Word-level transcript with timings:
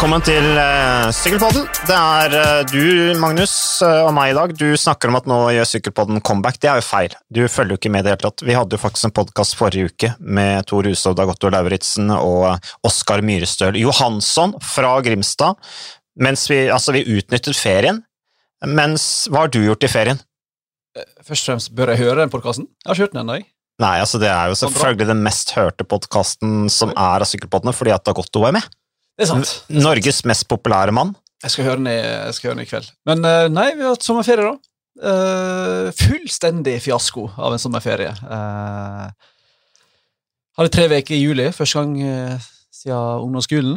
Velkommen 0.00 0.22
til 0.24 0.46
uh, 0.56 1.10
Sykkelpodden. 1.12 1.66
Det 1.84 1.92
er 1.92 2.32
uh, 2.32 2.60
du, 2.70 3.18
Magnus, 3.20 3.52
uh, 3.84 4.06
og 4.06 4.14
meg 4.16 4.30
i 4.30 4.36
dag. 4.38 4.54
Du 4.56 4.70
snakker 4.80 5.10
om 5.10 5.18
at 5.18 5.26
nå 5.28 5.36
gjør 5.52 5.68
Sykkelpodden 5.68 6.22
comeback. 6.24 6.56
Det 6.56 6.70
er 6.72 6.80
jo 6.80 6.86
feil. 6.86 7.16
Du 7.28 7.42
følger 7.44 7.74
jo 7.74 7.76
ikke 7.76 7.92
med 7.92 8.00
i 8.00 8.06
det 8.06 8.14
hele 8.14 8.22
tatt. 8.22 8.40
Vi 8.48 8.56
hadde 8.56 8.78
jo 8.78 8.80
faktisk 8.80 9.10
en 9.10 9.14
podkast 9.18 9.58
forrige 9.58 9.90
uke 9.92 10.14
med 10.24 10.64
Tor 10.72 10.88
Hushovd, 10.88 11.18
Dagotto 11.20 11.52
Lauritzen 11.52 12.08
og 12.14 12.64
Oskar 12.88 13.20
Myrestøl 13.28 13.76
Johansson 13.76 14.56
fra 14.64 14.94
Grimstad. 15.04 15.60
Mens 16.16 16.46
vi, 16.48 16.62
altså, 16.72 16.96
vi 16.96 17.04
utnyttet 17.18 17.60
ferien. 17.60 18.00
Mens 18.64 19.28
hva 19.28 19.44
har 19.44 19.52
du 19.52 19.60
gjort 19.66 19.84
i 19.84 19.92
ferien? 19.98 20.24
Først 21.20 21.44
og 21.44 21.52
fremst, 21.52 21.74
bør 21.76 21.92
jeg 21.92 22.06
høre 22.06 22.22
den 22.22 22.32
podkasten? 22.32 22.72
Jeg 22.72 22.88
har 22.88 22.96
ikke 22.96 23.10
hørt 23.10 23.18
den 23.18 23.26
ennå. 23.26 23.42
Nei, 23.84 23.94
altså 24.00 24.16
det 24.20 24.32
er 24.32 24.48
jo 24.48 24.62
selvfølgelig 24.64 25.12
den 25.12 25.22
mest 25.28 25.52
hørte 25.60 25.84
podkasten 25.84 26.72
som 26.72 26.96
er 26.96 27.20
av 27.20 27.28
Sykkelpoddene, 27.28 27.76
fordi 27.76 27.92
at 27.92 28.08
Dagotto 28.08 28.48
er 28.48 28.62
med. 28.62 28.76
Det 29.20 29.26
er 29.26 29.34
sant. 29.34 29.50
Norges 29.68 30.22
mest 30.24 30.46
populære 30.48 30.94
mann. 30.96 31.10
Jeg 31.44 31.52
skal 31.52 31.66
høre 31.66 31.80
den 31.82 31.90
i, 31.92 31.98
høre 32.00 32.54
den 32.54 32.64
i 32.64 32.68
kveld. 32.68 32.86
Men 33.08 33.20
uh, 33.20 33.48
nei, 33.52 33.66
vi 33.76 33.84
har 33.84 33.92
hatt 33.92 34.04
sommerferie, 34.04 34.48
da. 34.48 34.56
Uh, 35.00 35.90
fullstendig 35.96 36.78
fiasko 36.84 37.26
av 37.36 37.52
en 37.52 37.60
sommerferie. 37.60 38.14
Uh, 38.24 39.12
hadde 40.56 40.72
tre 40.72 40.88
uker 40.88 41.16
i 41.16 41.20
juli, 41.20 41.50
første 41.52 41.82
gang 41.82 41.92
siden 42.72 43.26
ungdomsskolen. 43.26 43.76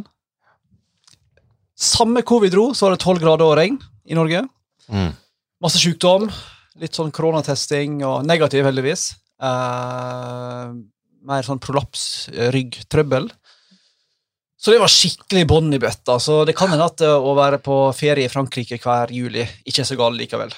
Samme 1.75 2.23
hvor 2.23 2.39
vi 2.43 2.51
dro, 2.53 2.69
så 2.71 2.87
var 2.87 2.95
det 2.95 3.03
tolv 3.03 3.19
grader 3.23 3.43
og 3.43 3.57
regn 3.59 3.77
i 4.07 4.15
Norge. 4.15 4.45
Mm. 4.87 5.11
Masse 5.63 5.79
sykdom. 5.83 6.29
Litt 6.79 6.95
sånn 6.95 7.11
koronatesting, 7.15 7.99
og 8.07 8.23
negativ, 8.27 8.63
heldigvis. 8.67 9.09
mer 11.23 11.47
sånn 11.47 11.59
prolaps, 11.63 12.31
ryggtrøbbel. 12.55 13.27
Så 14.63 14.71
det 14.71 14.79
var 14.79 14.91
skikkelig 14.91 15.43
bånn 15.49 15.75
i 15.75 15.79
bøtta. 15.81 16.15
Så 16.23 16.43
det 16.47 16.55
kan 16.55 16.71
hende 16.71 16.87
at 16.87 17.01
eh, 17.03 17.11
å 17.11 17.33
være 17.35 17.59
på 17.63 17.75
ferie 17.97 18.29
i 18.29 18.31
Frankrike 18.31 18.79
hver 18.79 19.11
juli 19.11 19.43
ikke 19.67 19.83
er 19.83 19.89
så 19.89 19.97
galt 19.99 20.15
likevel. 20.15 20.53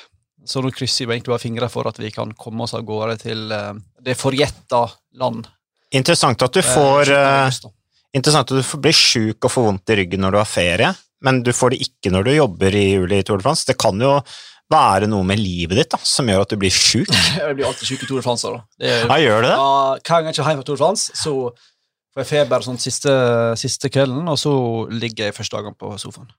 Så 0.45 0.61
nå 0.61 0.69
krysser 0.69 1.07
vi 1.07 1.15
egentlig 1.15 1.33
bare 1.33 1.41
fingrene 1.41 1.71
for 1.73 1.89
at 1.89 1.97
vi 1.97 2.11
kan 2.13 2.35
komme 2.37 2.67
oss 2.67 2.75
av 2.77 2.83
gårde 2.85 3.15
til 3.23 3.49
uh, 3.49 3.71
det 4.05 4.13
forjetta 4.13 4.83
land. 5.17 5.47
Interessant 5.97 6.45
at 6.45 6.53
du 6.53 6.61
eh, 6.61 6.67
får 6.69 7.09
uh, 7.09 7.71
Interessant 8.15 8.45
at 8.53 8.61
du 8.61 8.77
blir 8.79 8.93
sjuk 8.95 9.41
og 9.41 9.51
får 9.51 9.65
vondt 9.65 9.91
i 9.91 9.97
ryggen 9.99 10.21
når 10.23 10.35
du 10.35 10.37
har 10.39 10.47
ferie, 10.47 10.91
men 11.25 11.41
du 11.43 11.49
får 11.51 11.73
det 11.73 11.81
ikke 11.83 12.13
når 12.13 12.27
du 12.27 12.31
jobber 12.35 12.77
i 12.77 12.83
juli 12.93 13.17
i 13.19 13.25
Tour 13.25 13.41
de 13.41 13.43
France. 13.43 13.65
Det 13.67 13.75
kan 13.81 13.99
jo 13.99 14.13
være 14.71 15.09
noe 15.09 15.25
med 15.27 15.41
livet 15.41 15.81
ditt 15.81 15.91
da, 15.91 15.99
som 15.99 16.29
gjør 16.29 16.45
at 16.45 16.53
du 16.53 16.61
blir 16.61 16.71
sjuk. 16.71 17.09
jeg 17.41 17.57
blir 17.57 17.67
alltid 17.67 17.89
sjuk 17.89 18.05
i 18.05 18.07
Tour 18.07 18.21
de 18.21 18.27
France. 18.29 18.53
Da. 18.53 18.61
Det, 18.79 18.93
ja, 19.01 19.17
gjør 19.25 19.41
du 19.41 19.49
det? 19.49 19.55
Ja, 19.57 19.73
Hver 19.97 20.13
gang 20.13 20.29
jeg 20.29 20.37
ikke 20.37 20.45
er 20.45 20.53
hjemme 20.53 20.63
fra 20.63 20.69
Tour 20.69 20.77
de 20.77 20.85
France, 20.85 21.17
så 21.17 21.35
får 22.16 22.23
jeg 22.23 22.31
feber 22.31 22.63
sånn 22.63 22.80
siste, 22.80 23.13
siste, 23.59 23.91
kvelden, 23.91 24.23
og 24.31 24.39
så 24.39 24.52
ligger 24.88 25.30
jeg 25.30 25.35
første 25.35 25.58
dagen 25.58 25.75
på 25.75 25.95
sofaen. 25.99 26.30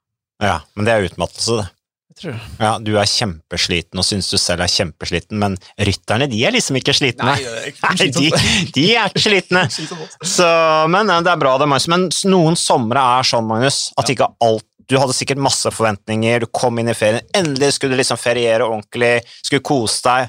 Ja, 0.42 0.60
men 0.76 0.88
det 0.88 0.94
er 0.94 1.08
utmattelse, 1.08 1.58
det. 1.60 1.66
Jeg 2.06 2.16
tror 2.20 2.32
det. 2.32 2.44
Ja, 2.64 2.70
Du 2.80 2.92
er 2.96 3.10
kjempesliten 3.10 4.00
og 4.00 4.06
syns 4.08 4.30
du 4.32 4.38
selv 4.40 4.64
er 4.64 4.72
kjempesliten, 4.72 5.36
men 5.42 5.58
rytterne 5.76 6.28
de 6.32 6.40
er 6.48 6.54
liksom 6.56 6.78
ikke 6.80 6.94
slitne. 6.96 7.34
Nei, 7.36 7.74
Nei 7.82 8.08
de, 8.16 8.30
de, 8.72 8.86
er 8.96 9.10
ikke 9.10 9.26
slitne. 9.26 9.66
Så, 10.36 10.48
men 10.92 11.12
det 11.12 11.32
er 11.34 11.42
bra, 11.42 11.58
det, 11.60 11.68
Magnus. 11.68 11.90
Men 11.92 12.08
noen 12.32 12.56
somre 12.56 13.04
er 13.18 13.28
sånn, 13.28 13.44
Magnus, 13.48 13.90
at 14.00 14.12
ikke 14.12 14.32
alt 14.48 14.64
du 14.86 14.94
hadde 15.02 15.16
sikkert 15.18 15.42
masse 15.42 15.66
forventninger, 15.74 16.44
du 16.44 16.52
kom 16.54 16.78
inn 16.78 16.92
i 16.92 16.94
ferien, 16.94 17.24
endelig 17.34 17.72
skulle 17.74 17.96
du 17.96 18.00
liksom 18.00 18.20
feriere 18.22 18.64
ordentlig, 18.68 19.18
skulle 19.42 19.64
kose 19.66 19.98
deg, 20.06 20.28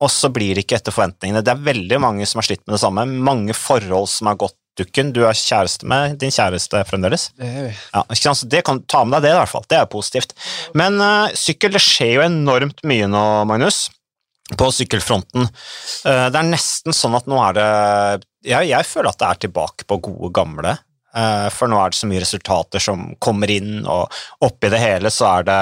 og 0.00 0.10
så 0.10 0.30
blir 0.32 0.56
det 0.56 0.64
ikke 0.64 0.78
etter 0.80 0.94
forventningene. 0.94 1.42
Det 1.44 1.52
er 1.52 1.66
veldig 1.68 1.98
mange 2.02 2.26
som 2.28 2.40
har 2.40 2.48
slitt 2.48 2.64
med 2.64 2.78
det 2.78 2.82
samme, 2.82 3.04
mange 3.28 3.52
forhold 3.56 4.08
som 4.10 4.30
har 4.30 4.40
gått 4.40 4.56
dukken. 4.78 5.12
Du 5.14 5.22
er 5.26 5.36
kjæreste 5.38 5.88
med 5.88 6.18
din 6.22 6.32
kjæreste 6.34 6.82
fremdeles. 6.88 7.28
Det 7.38 7.48
er 7.48 7.68
vi. 7.68 7.74
Ja, 7.94 8.34
så 8.34 8.48
det 8.50 8.64
kan 8.66 8.82
ta 8.90 9.04
med 9.04 9.20
deg 9.20 9.28
det, 9.28 9.34
i 9.34 9.40
hvert 9.40 9.52
fall. 9.52 9.66
Det 9.70 9.80
er 9.80 9.90
positivt. 9.90 10.34
Men 10.78 10.98
uh, 11.02 11.32
sykkel, 11.38 11.74
det 11.74 11.82
skjer 11.84 12.16
jo 12.18 12.26
enormt 12.26 12.84
mye 12.88 13.08
nå, 13.10 13.24
Magnus. 13.50 13.86
På 14.60 14.68
sykkelfronten. 14.74 15.48
Uh, 16.04 16.26
det 16.28 16.40
er 16.40 16.50
nesten 16.50 16.96
sånn 16.96 17.16
at 17.16 17.28
nå 17.30 17.40
er 17.46 17.58
det 17.58 17.68
jeg, 18.44 18.68
jeg, 18.68 18.84
føler 18.84 19.10
at 19.10 19.20
det 19.20 19.28
er 19.28 19.42
tilbake 19.46 19.86
på 19.88 20.00
gode, 20.04 20.32
gamle. 20.36 20.76
Uh, 21.14 21.48
for 21.54 21.70
nå 21.70 21.78
er 21.80 21.92
det 21.92 22.00
så 22.00 22.10
mye 22.10 22.22
resultater 22.24 22.82
som 22.82 23.12
kommer 23.22 23.50
inn, 23.54 23.84
og 23.88 24.10
oppi 24.44 24.72
det 24.72 24.82
hele 24.82 25.12
så 25.14 25.30
er 25.38 25.46
det 25.48 25.60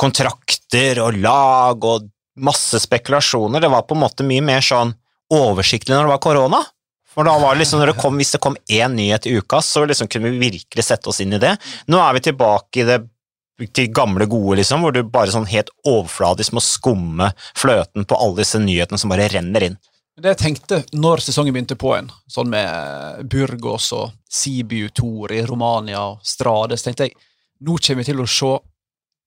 kontrakter 0.00 1.00
og 1.02 1.16
lag 1.22 1.86
og 1.86 2.10
masse 2.44 2.80
spekulasjoner. 2.82 3.62
Det 3.62 3.70
var 3.70 3.86
på 3.88 3.96
en 3.96 4.02
måte 4.02 4.26
mye 4.26 4.44
mer 4.44 4.64
sånn 4.64 4.92
oversiktlig 5.34 5.94
når 5.94 6.06
det 6.06 6.14
var 6.14 6.22
korona. 6.22 6.60
For 7.14 7.26
da 7.26 7.36
var 7.38 7.54
det 7.54 7.62
liksom, 7.62 7.82
det 7.86 7.96
kom, 7.98 8.18
Hvis 8.18 8.34
det 8.34 8.42
kom 8.42 8.56
én 8.66 8.96
nyhet 8.98 9.26
i 9.30 9.36
uka, 9.38 9.62
så 9.62 9.84
liksom 9.86 10.10
kunne 10.10 10.32
vi 10.34 10.50
virkelig 10.50 10.84
sette 10.84 11.10
oss 11.10 11.22
inn 11.22 11.36
i 11.36 11.42
det. 11.42 11.54
Nå 11.86 12.00
er 12.02 12.16
vi 12.16 12.24
tilbake 12.28 12.82
i 12.82 12.88
det 12.88 13.00
til 13.70 13.92
gamle, 13.94 14.26
gode, 14.26 14.58
liksom, 14.58 14.82
hvor 14.82 14.90
du 14.90 15.04
bare 15.06 15.30
sånn 15.30 15.46
helt 15.46 15.70
overfladisk 15.86 16.56
må 16.56 16.62
skumme 16.64 17.28
fløten 17.54 18.02
på 18.02 18.18
alle 18.18 18.42
disse 18.42 18.58
nyhetene 18.58 18.98
som 18.98 19.12
bare 19.12 19.28
renner 19.30 19.68
inn. 19.68 19.76
Det 20.18 20.30
jeg 20.30 20.40
tenkte 20.40 20.80
når 20.94 21.22
sesongen 21.22 21.54
begynte 21.54 21.78
på 21.78 21.92
en, 21.96 22.10
sånn 22.30 22.50
med 22.50 23.24
Burgos 23.30 23.92
og 23.94 24.12
Sibiu 24.30 24.90
Tour 24.94 25.32
i 25.34 25.40
Romania 25.46 26.02
og 26.12 26.26
Strade, 26.26 26.78
tenkte 26.78 27.08
jeg 27.08 27.16
nå 27.64 27.78
kommer 27.78 28.02
vi 28.02 28.10
til 28.10 28.22
å 28.22 28.28
se 28.28 28.52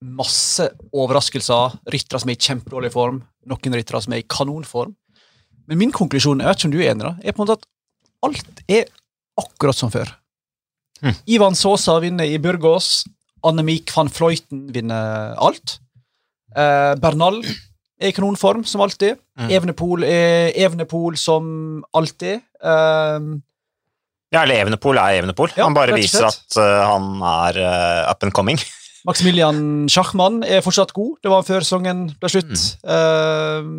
masse 0.03 0.67
overraskelser. 0.93 1.79
Ryttere 1.91 2.21
som 2.21 2.31
er 2.31 2.37
i 2.37 2.47
kjempedårlig 2.47 2.91
form, 2.93 3.21
noen 3.49 3.79
ryttere 3.79 4.03
som 4.03 4.15
er 4.15 4.21
i 4.21 4.27
kanonform. 4.29 4.93
Men 5.67 5.81
min 5.81 5.91
konklusjon 5.95 6.43
jeg 6.43 6.47
vet 6.47 6.59
ikke 6.59 6.69
om 6.69 6.75
du 6.75 6.79
er 6.79 6.91
enig 6.93 7.07
da, 7.07 7.15
er 7.19 7.35
på 7.35 7.41
en 7.41 7.45
måte 7.47 7.57
at 7.59 7.67
alt 8.27 8.63
er 8.67 8.87
akkurat 9.37 9.77
som 9.77 9.91
før. 9.93 10.11
Mm. 11.03 11.15
Ivan 11.37 11.57
Sosa 11.57 11.97
vinner 12.03 12.27
i 12.27 12.39
Burgos. 12.41 13.05
Annemik 13.45 13.91
van 13.93 14.09
Fløyten 14.11 14.67
vinner 14.73 15.35
alt. 15.37 15.77
Eh, 16.57 16.93
Bernal 17.01 17.41
er 17.45 18.09
i 18.09 18.15
kanonform, 18.15 18.63
som 18.65 18.81
alltid. 18.85 19.19
Mm. 19.37 19.51
Evenepool 19.53 20.05
er 20.07 20.55
Evenepool 20.57 21.17
som 21.21 21.83
alltid. 21.97 22.41
Eh, 22.41 23.27
ja, 24.33 24.41
eller 24.41 24.57
Evenepool 24.57 24.97
er 24.99 25.21
Evenepool. 25.21 25.53
Ja, 25.55 25.67
han 25.67 25.77
bare 25.77 25.95
viser 25.95 26.25
at 26.27 26.57
uh, 26.59 26.81
han 26.83 27.21
er 27.23 27.61
uh, 27.63 28.09
up 28.11 28.25
and 28.25 28.33
coming. 28.35 28.59
Maximilian 29.07 29.87
Schachmann 29.87 30.41
er 30.43 30.59
fortsatt 30.65 30.91
god. 30.91 31.13
Det 31.23 31.31
var 31.31 31.39
han 31.39 31.47
før 31.47 31.63
sesongen 31.63 32.01
ble 32.19 32.31
slutt. 32.33 32.51
Mm. 32.51 32.89
Eh, 32.91 33.69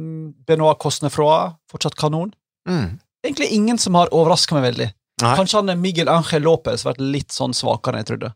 Benoit 0.48 0.80
Cosnefroa 0.80 1.42
fortsatt 1.68 1.98
kanon. 2.00 2.32
Mm 2.68 2.96
egentlig 3.28 3.52
ingen 3.54 3.78
som 3.80 3.96
har 3.98 4.12
overraska 4.14 4.56
meg 4.56 4.66
veldig. 4.70 4.88
Nei. 5.22 5.32
Kanskje 5.38 5.60
han 5.60 5.80
Miguel 5.82 6.10
Angel 6.12 6.44
Lopez 6.46 6.84
vært 6.86 7.00
litt 7.02 7.34
sånn 7.34 7.56
svakere 7.56 7.98
enn 7.98 8.04
jeg 8.04 8.10
trodde. 8.12 8.32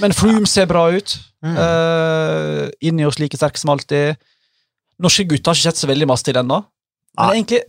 Men 0.00 0.14
Froome 0.14 0.48
ser 0.48 0.68
bra 0.70 0.86
ut. 0.92 1.16
Mm. 1.44 1.56
Uh, 1.56 2.66
inni 2.84 3.06
oss 3.08 3.18
like 3.20 3.38
sterk 3.38 3.58
som 3.58 3.72
alltid. 3.72 4.20
Norske 5.00 5.24
gutter 5.28 5.50
har 5.50 5.58
ikke 5.58 5.70
sett 5.70 5.80
så 5.80 5.88
veldig 5.90 6.08
masse 6.10 6.26
til 6.26 6.38
ennå. 6.38 6.60
Men 7.18 7.38
egentlig 7.38 7.62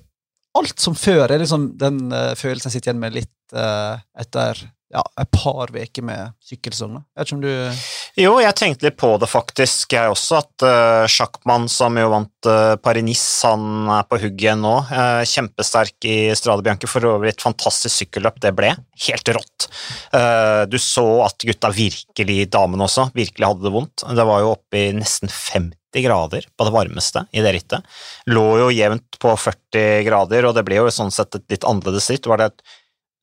alt 0.59 0.83
som 0.83 0.95
før 0.99 1.31
er 1.31 1.41
liksom 1.41 1.71
den 1.79 2.03
uh, 2.11 2.33
følelsen 2.39 2.69
jeg 2.69 2.77
sitter 2.77 2.91
igjen 2.91 3.01
med 3.01 3.15
litt 3.15 3.55
uh, 3.55 4.01
etter 4.19 4.59
ja, 4.91 5.01
et 5.21 5.29
par 5.31 5.71
uker 5.71 6.03
med 6.05 6.33
sykkelsesong. 6.43 6.97
Jeg 6.99 7.21
vet 7.21 7.29
ikke 7.29 7.37
om 7.37 7.43
du 7.43 8.21
Jo, 8.21 8.31
jeg 8.43 8.55
tenkte 8.59 8.87
litt 8.87 8.97
på 8.99 9.11
det 9.21 9.29
faktisk, 9.31 9.95
jeg 9.95 10.11
også, 10.11 10.41
at 10.41 10.65
uh, 10.67 11.09
Sjakkmann, 11.09 11.67
som 11.71 11.95
jo 11.99 12.09
vant 12.11 12.49
uh, 12.49 12.75
Paris-Nice, 12.83 13.47
han 13.47 13.91
er 13.95 14.07
på 14.09 14.19
hugget 14.21 14.59
nå. 14.59 14.73
Uh, 14.91 15.23
kjempesterk 15.27 16.09
i 16.09 16.15
Strade 16.37 16.65
Bianche, 16.65 16.89
for 16.91 17.07
øvrig 17.07 17.33
et 17.33 17.43
fantastisk 17.43 18.03
sykkelløp 18.03 18.41
det 18.43 18.53
ble. 18.57 18.73
Helt 19.07 19.31
rått. 19.37 19.67
Uh, 20.13 20.67
du 20.71 20.75
så 20.81 21.05
at 21.25 21.47
gutta 21.47 21.71
virkelig, 21.75 22.41
damene 22.51 22.87
også, 22.87 23.07
virkelig 23.15 23.47
hadde 23.47 23.67
det 23.67 23.75
vondt. 23.75 24.07
Det 24.11 24.27
var 24.27 24.43
jo 24.43 24.55
oppe 24.57 24.81
i 24.81 24.89
nesten 24.97 25.31
50 25.31 26.03
grader 26.03 26.47
på 26.55 26.67
det 26.67 26.73
varmeste 26.75 27.23
i 27.35 27.43
det 27.43 27.55
rittet. 27.55 27.87
Lå 28.31 28.45
jo 28.59 28.67
jevnt 28.75 29.19
på 29.23 29.35
40 29.39 30.03
grader, 30.07 30.47
og 30.47 30.57
det 30.57 30.65
ble 30.67 30.81
jo 30.81 30.91
sånn 30.91 31.11
sett 31.15 31.39
et 31.39 31.47
litt 31.51 31.67
annerledes 31.67 32.11
ritt. 32.11 32.27
Var 32.27 32.43
det 32.43 32.51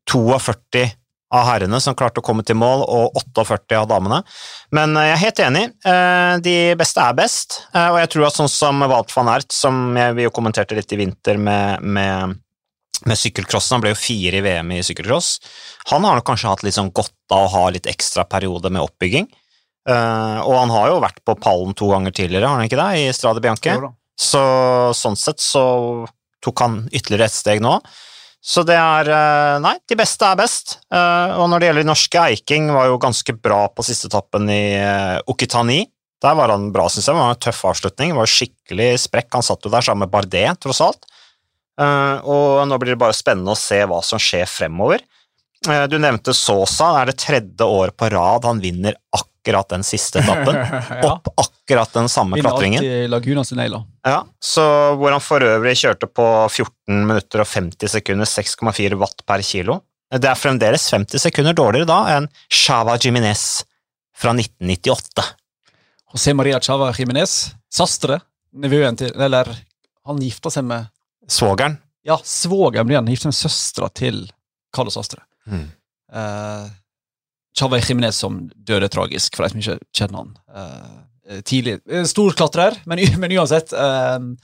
42 0.08 0.88
av 1.34 1.44
herrene 1.44 1.80
som 1.80 1.96
klarte 1.96 2.22
å 2.22 2.24
komme 2.24 2.44
til 2.46 2.56
mål, 2.58 2.84
og 2.88 3.18
48 3.20 3.76
av 3.82 3.88
damene. 3.90 4.22
Men 4.74 4.96
eh, 4.96 5.10
jeg 5.10 5.16
er 5.16 5.22
helt 5.24 5.42
enig. 5.44 5.64
Eh, 5.92 6.34
de 6.44 6.56
beste 6.80 7.04
er 7.04 7.16
best, 7.18 7.60
eh, 7.74 7.88
og 7.92 7.98
jeg 8.00 8.12
tror 8.14 8.28
at 8.28 8.38
sånn 8.38 8.52
som 8.52 8.84
Walt 8.88 9.12
van 9.16 9.32
Ert, 9.34 9.52
som 9.52 9.98
vi 10.16 10.24
jo 10.24 10.34
kommenterte 10.34 10.78
litt 10.78 10.92
i 10.96 11.00
vinter 11.00 11.40
med, 11.40 11.84
med, 11.84 12.38
med 13.04 13.20
sykkelcrossen, 13.20 13.76
han 13.76 13.84
ble 13.84 13.92
jo 13.92 14.00
fire 14.00 14.40
i 14.40 14.46
VM 14.46 14.72
i 14.78 14.82
sykkelcross, 14.86 15.34
han 15.92 16.08
har 16.08 16.18
nok 16.18 16.28
kanskje 16.28 16.54
hatt 16.54 16.64
litt 16.64 16.78
sånn 16.78 16.94
godt 16.96 17.14
av 17.34 17.44
å 17.44 17.52
ha 17.58 17.68
litt 17.76 17.88
ekstra 17.90 18.24
periode 18.28 18.72
med 18.72 18.84
oppbygging. 18.84 19.28
Og 19.88 20.52
han 20.52 20.68
har 20.68 20.90
jo 20.90 20.98
vært 21.00 21.22
på 21.24 21.32
pallen 21.40 21.72
to 21.72 21.86
ganger 21.88 22.12
tidligere, 22.12 22.44
har 22.44 22.58
han 22.58 22.68
ikke 22.68 22.76
det, 22.76 22.88
i 23.00 23.12
Strade 23.16 23.40
Bianche? 23.40 23.72
Så 24.20 24.42
sånn 24.98 25.16
sett 25.16 25.40
så 25.40 25.62
tok 26.44 26.60
han 26.60 26.76
ytterligere 26.92 27.30
et 27.30 27.36
steg 27.36 27.62
nå. 27.64 27.78
Så 28.48 28.64
det 28.64 28.78
er 28.80 29.10
eh, 29.12 29.58
Nei, 29.60 29.74
de 29.84 29.96
beste 29.98 30.24
er 30.24 30.38
best. 30.40 30.78
Eh, 30.88 31.36
og 31.36 31.50
når 31.52 31.60
det 31.60 31.68
gjelder 31.68 31.84
de 31.84 31.90
norske, 31.90 32.24
Eiking 32.32 32.70
var 32.72 32.88
jo 32.88 33.00
ganske 33.02 33.34
bra 33.36 33.66
på 33.68 33.84
siste 33.84 34.08
etappen 34.08 34.48
i 34.48 34.62
eh, 34.78 35.18
Okitani. 35.28 35.82
Der 36.24 36.38
var 36.38 36.50
han 36.54 36.70
bra, 36.74 36.86
syns 36.88 37.06
jeg. 37.06 37.12
Det 37.12 37.20
var 37.20 37.36
en 37.36 37.44
tøff 37.44 37.60
avslutning. 37.68 38.14
Det 38.14 38.18
var 38.18 38.32
skikkelig 38.32 38.88
sprekk. 39.04 39.28
Han 39.36 39.44
satt 39.46 39.68
jo 39.68 39.72
der 39.74 39.84
sammen 39.84 40.06
med 40.06 40.14
Bardet, 40.14 40.48
tross 40.64 40.80
alt. 40.82 41.04
Og 41.78 42.64
nå 42.66 42.74
blir 42.82 42.96
det 42.96 42.98
bare 42.98 43.14
spennende 43.14 43.52
å 43.54 43.58
se 43.60 43.78
hva 43.86 44.00
som 44.02 44.18
skjer 44.18 44.48
fremover. 44.50 45.04
Eh, 45.66 45.86
Du 45.90 45.98
nevnte 45.98 46.34
Sosa. 46.34 46.92
Det 46.94 47.00
er 47.00 47.10
det 47.10 47.16
tredje 47.18 47.64
år 47.66 47.90
på 47.96 48.10
rad 48.12 48.44
han 48.46 48.60
vinner 48.62 48.94
akkurat 49.16 49.68
den 49.72 49.84
siste 49.86 50.20
etappen. 50.22 50.54
ja. 51.02 51.02
Opp 51.08 51.28
akkurat 51.34 51.92
den 51.92 52.08
samme 52.08 52.36
Vinner 52.36 52.50
klatringen. 52.50 52.84
Laguna. 53.10 53.44
Ja, 54.06 54.22
så 54.40 54.64
hvor 55.00 55.14
han 55.14 55.24
for 55.24 55.40
øvrig 55.44 55.76
kjørte 55.80 56.06
på 56.06 56.26
14 56.50 57.06
minutter 57.08 57.42
og 57.42 57.50
50 57.50 57.96
sekunder, 57.98 58.28
6,4 58.28 58.98
watt 59.00 59.24
per 59.26 59.42
kilo. 59.42 59.80
Det 60.08 60.24
er 60.24 60.38
fremdeles 60.40 60.86
50 60.94 61.20
sekunder 61.20 61.52
dårligere 61.56 61.88
da 61.90 61.98
enn 62.16 62.30
Chava 62.48 62.94
Jiminez 62.96 63.64
fra 64.16 64.32
1998. 64.32 65.26
José 66.14 66.32
Maria 66.32 66.60
Chava 66.64 66.88
Jimenez, 66.96 67.50
sastre, 67.68 68.16
nevøen 68.56 68.96
til 68.96 69.12
Eller 69.12 69.50
han 70.08 70.22
gifta 70.24 70.48
seg 70.50 70.64
med 70.64 70.88
Svogeren. 71.28 71.76
Ja, 72.08 72.16
svogeren 72.24 72.88
blir 72.88 72.96
han. 72.96 73.08
Gifta 73.12 73.28
seg 73.28 73.34
med 73.34 73.40
søstera 73.42 73.88
til 73.92 74.22
Carlos 74.72 74.96
Sastre. 74.96 75.20
Mm. 75.48 75.66
Uh, 76.12 76.68
Chava 77.58 77.80
Jimenez 77.82 78.20
som 78.20 78.44
døde 78.54 78.88
tragisk, 78.92 79.36
for 79.36 79.44
de 79.46 79.52
som 79.52 79.62
ikke 79.62 79.78
kjenner 79.96 80.22
han. 80.22 80.34
Uh, 80.52 81.40
tidlig. 81.48 81.78
Eh, 81.90 82.06
Stor 82.08 82.36
klatrer, 82.38 82.78
men, 82.88 83.02
men 83.22 83.34
uansett. 83.38 83.74
Uh, 83.74 84.34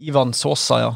Ivan 0.00 0.32
Sosa, 0.36 0.80
ja. 0.80 0.92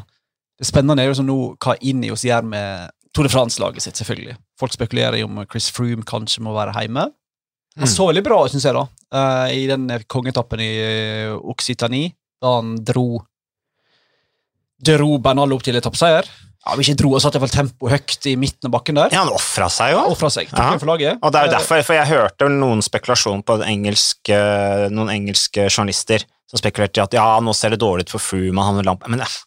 Det 0.55 0.67
spennende 0.69 1.03
er 1.03 1.11
jo 1.11 1.17
som 1.19 1.27
nå 1.27 1.39
hva 1.59 1.75
Ineos 1.83 2.23
gjør 2.25 2.45
med 2.47 2.93
Tour 3.15 3.27
de 3.27 3.31
France-laget 3.31 3.83
sitt, 3.83 3.99
selvfølgelig. 3.99 4.37
Folk 4.59 4.73
spekulerer 4.75 5.19
i 5.19 5.23
om 5.23 5.37
Chris 5.51 5.69
Froome 5.71 6.03
kanskje 6.07 6.43
må 6.43 6.55
være 6.55 6.75
hjemme. 6.79 7.09
Han 7.75 7.83
Mm. 7.83 7.91
så 7.91 8.07
veldig 8.07 8.23
bra 8.23 8.37
ut, 8.43 8.51
syns 8.51 8.63
jeg, 8.63 8.73
da, 8.75 8.85
uh, 9.15 9.47
i 9.51 9.67
den 9.67 9.89
kongetappen 10.07 10.61
i 10.63 10.71
eh, 10.79 11.31
Occitanie, 11.35 12.13
da 12.41 12.55
han 12.61 12.77
dro 12.79 13.19
Dro 14.85 15.17
Bernal 15.23 15.53
opp 15.55 15.63
til 15.63 15.75
etappeseier. 15.75 16.27
Ja, 16.65 16.73
vi 16.79 16.81
ikke 16.87 16.97
dro 17.03 17.11
og 17.13 17.21
satte 17.21 17.37
tempoet 17.53 17.93
høyt 17.93 18.27
i 18.31 18.35
midten 18.41 18.65
av 18.65 18.73
bakken 18.73 18.97
der. 18.97 19.11
Ja, 19.13 19.21
han 19.21 19.33
ofra 19.35 19.67
seg 19.69 19.91
jo. 19.93 19.99
Ofra 20.15 20.31
seg. 20.33 20.49
Ja. 20.49 20.71
for 20.81 20.89
laget. 20.89 21.19
Og 21.21 21.31
det 21.33 21.39
er 21.39 21.45
jo 21.45 21.51
Eh, 21.51 21.57
derfor, 21.59 21.83
for 21.85 21.93
jeg 21.93 22.09
hørte 22.09 22.47
noen 22.49 22.81
spekulasjon 22.81 23.43
på 23.45 23.59
engelske, 23.61 24.39
noen 24.89 25.11
engelske 25.13 25.67
journalister 25.69 26.25
som 26.49 26.57
spekulerte 26.57 26.97
i 26.97 27.03
at 27.03 27.13
ja, 27.13 27.27
nå 27.41 27.53
ser 27.53 27.75
det 27.75 27.81
dårlig 27.83 28.07
ut 28.07 28.15
for 28.15 28.23
Froome, 28.23 28.65
han 28.65 28.79
har 28.81 28.87
lampe 28.89 29.09
Men 29.13 29.21
eh, 29.21 29.37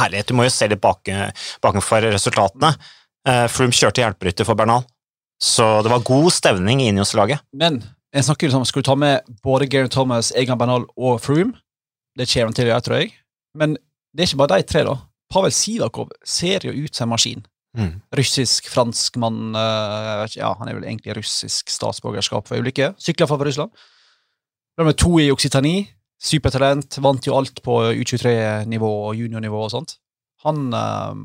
herlighet, 0.00 0.26
du 0.28 0.34
må 0.34 0.48
jo 0.48 0.50
se 0.50 0.66
litt 0.70 0.82
bak, 0.82 1.06
bakenfor 1.62 2.10
resultatene. 2.10 2.74
Eh, 3.28 3.46
Froome 3.46 3.74
kjørte 3.74 4.02
hjelperytter 4.02 4.44
for 4.44 4.58
Bernal, 4.58 4.82
så 5.42 5.80
det 5.86 5.94
var 5.94 6.02
god 6.02 6.30
stevning 6.34 6.82
i 6.82 6.90
Ineos-laget. 6.90 7.46
Men 7.54 7.84
jeg 8.14 8.26
snakker 8.26 8.50
liksom, 8.50 8.66
skal 8.66 8.82
du 8.82 8.90
ta 8.90 8.98
med 8.98 9.34
både 9.46 9.70
Gary 9.70 9.88
Thomas, 9.88 10.32
Egan 10.34 10.58
Bernal 10.58 10.88
og 10.98 11.22
Froome? 11.22 11.54
Det 12.18 12.26
kommer 12.30 12.50
han 12.50 12.58
til 12.58 12.66
å 12.66 12.72
gjøre, 12.74 12.84
tror 12.86 13.00
jeg. 13.00 13.14
Men 13.58 13.78
det 14.14 14.22
er 14.22 14.28
ikke 14.30 14.42
bare 14.42 14.58
de 14.58 14.66
tre, 14.70 14.84
da. 14.86 14.98
Pavel 15.32 15.52
Sivakov 15.54 16.12
ser 16.24 16.66
jo 16.68 16.74
ut 16.74 16.94
som 16.94 17.08
en 17.08 17.14
maskin. 17.14 17.42
Mm. 17.74 17.96
Russisk, 18.14 18.68
franskmann 18.70 19.56
vet 19.56 20.30
ikke, 20.30 20.44
Ja, 20.44 20.52
han 20.60 20.68
er 20.70 20.76
vel 20.76 20.84
egentlig 20.86 21.16
russisk 21.16 21.72
statsborgerskap 21.74 22.46
for 22.46 22.60
øyeblikket. 22.60 23.00
Sykler 23.02 23.26
fra 23.26 23.40
Russland. 23.40 23.72
Ble 24.74 24.88
med 24.88 24.98
to 24.98 25.16
i 25.22 25.30
Occitanie. 25.34 25.88
Supertalent. 26.24 26.98
Vant 27.04 27.26
jo 27.26 27.36
alt 27.36 27.60
på 27.64 27.80
U23-nivå 28.00 28.90
og 29.08 29.18
juniornivå 29.18 29.64
og 29.66 29.72
sånt. 29.74 29.96
Han 30.44 30.68
eh, 30.76 31.18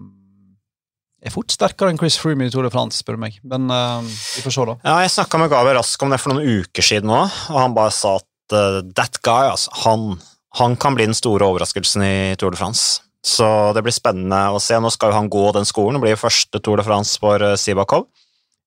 er 1.28 1.34
fort 1.34 1.52
sterkere 1.54 1.92
enn 1.94 2.00
Chris 2.00 2.18
Froome 2.20 2.48
i 2.48 2.54
Tour 2.54 2.68
de 2.68 2.72
France, 2.74 3.02
spør 3.02 3.18
du 3.18 3.24
meg. 3.26 3.40
Men 3.48 3.70
eh, 3.74 4.10
vi 4.10 4.44
får 4.46 4.56
se, 4.56 4.68
da. 4.70 4.78
Ja, 4.86 4.98
jeg 5.06 5.14
snakka 5.16 5.42
med 5.42 5.52
Gabriel 5.54 5.80
Rask 5.80 6.04
om 6.06 6.14
det 6.14 6.22
for 6.22 6.34
noen 6.34 6.64
uker 6.64 6.86
siden 6.86 7.14
òg, 7.16 7.38
og 7.52 7.62
han 7.62 7.78
bare 7.78 7.94
sa 7.96 8.18
at 8.20 8.56
uh, 8.56 8.82
that 8.98 9.22
guy, 9.26 9.50
altså, 9.52 9.74
han, 9.86 10.20
han 10.60 10.78
kan 10.80 10.98
bli 10.98 11.10
den 11.10 11.18
store 11.18 11.48
overraskelsen 11.48 12.06
i 12.06 12.18
Tour 12.40 12.56
de 12.56 12.62
France. 12.62 13.04
Så 13.26 13.46
det 13.76 13.84
blir 13.84 13.96
spennende 13.96 14.46
å 14.54 14.62
se. 14.64 14.78
Nå 14.80 14.92
skal 14.94 15.12
jo 15.12 15.20
han 15.20 15.30
gå 15.32 15.50
den 15.56 15.68
skolen, 15.68 16.00
det 16.00 16.08
blir 16.08 16.20
første 16.20 16.62
Tour 16.64 16.80
de 16.80 16.88
France 16.88 17.20
for 17.20 17.44
Sibakov. 17.60 18.08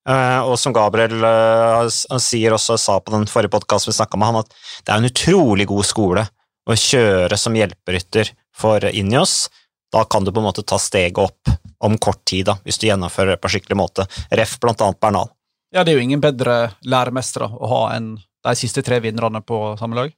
Eh, 0.09 0.41
og 0.43 0.57
som 0.59 0.75
Gabriel 0.75 1.23
eh, 1.23 1.89
sier 2.21 2.55
også, 2.57 2.77
sa 2.81 2.99
på 2.99 3.15
den 3.15 3.29
forrige 3.31 3.53
podkasten 3.55 3.93
vi 3.93 3.99
snakka 4.01 4.19
med 4.19 4.33
han, 4.33 4.41
at 4.43 4.57
det 4.83 4.91
er 4.91 4.99
en 4.99 5.11
utrolig 5.11 5.69
god 5.71 5.87
skole 5.87 6.25
å 6.67 6.79
kjøre 6.79 7.39
som 7.39 7.55
hjelperytter 7.59 8.33
for 8.55 8.85
Injos. 8.91 9.47
Da 9.93 10.05
kan 10.09 10.25
du 10.27 10.33
på 10.33 10.43
en 10.43 10.49
måte 10.49 10.65
ta 10.67 10.79
steget 10.81 11.21
opp 11.23 11.53
om 11.83 11.97
kort 12.03 12.23
tid, 12.29 12.49
da, 12.51 12.57
hvis 12.67 12.81
du 12.81 12.89
gjennomfører 12.89 13.35
det 13.35 13.43
på 13.43 13.51
en 13.51 13.55
skikkelig 13.57 13.79
måte. 13.79 14.07
Ref 14.31 14.59
blant 14.63 14.83
annet 14.83 15.01
Bernal. 15.03 15.31
Ja, 15.73 15.85
det 15.85 15.93
er 15.93 16.01
jo 16.01 16.05
ingen 16.05 16.23
bedre 16.23 16.75
læremestere 16.85 17.49
å 17.49 17.71
ha 17.71 17.83
enn 17.97 18.15
de 18.19 18.55
siste 18.59 18.83
tre 18.85 18.99
vinnerne 19.03 19.43
på 19.47 19.59
samme 19.81 19.99
lag. 19.99 20.15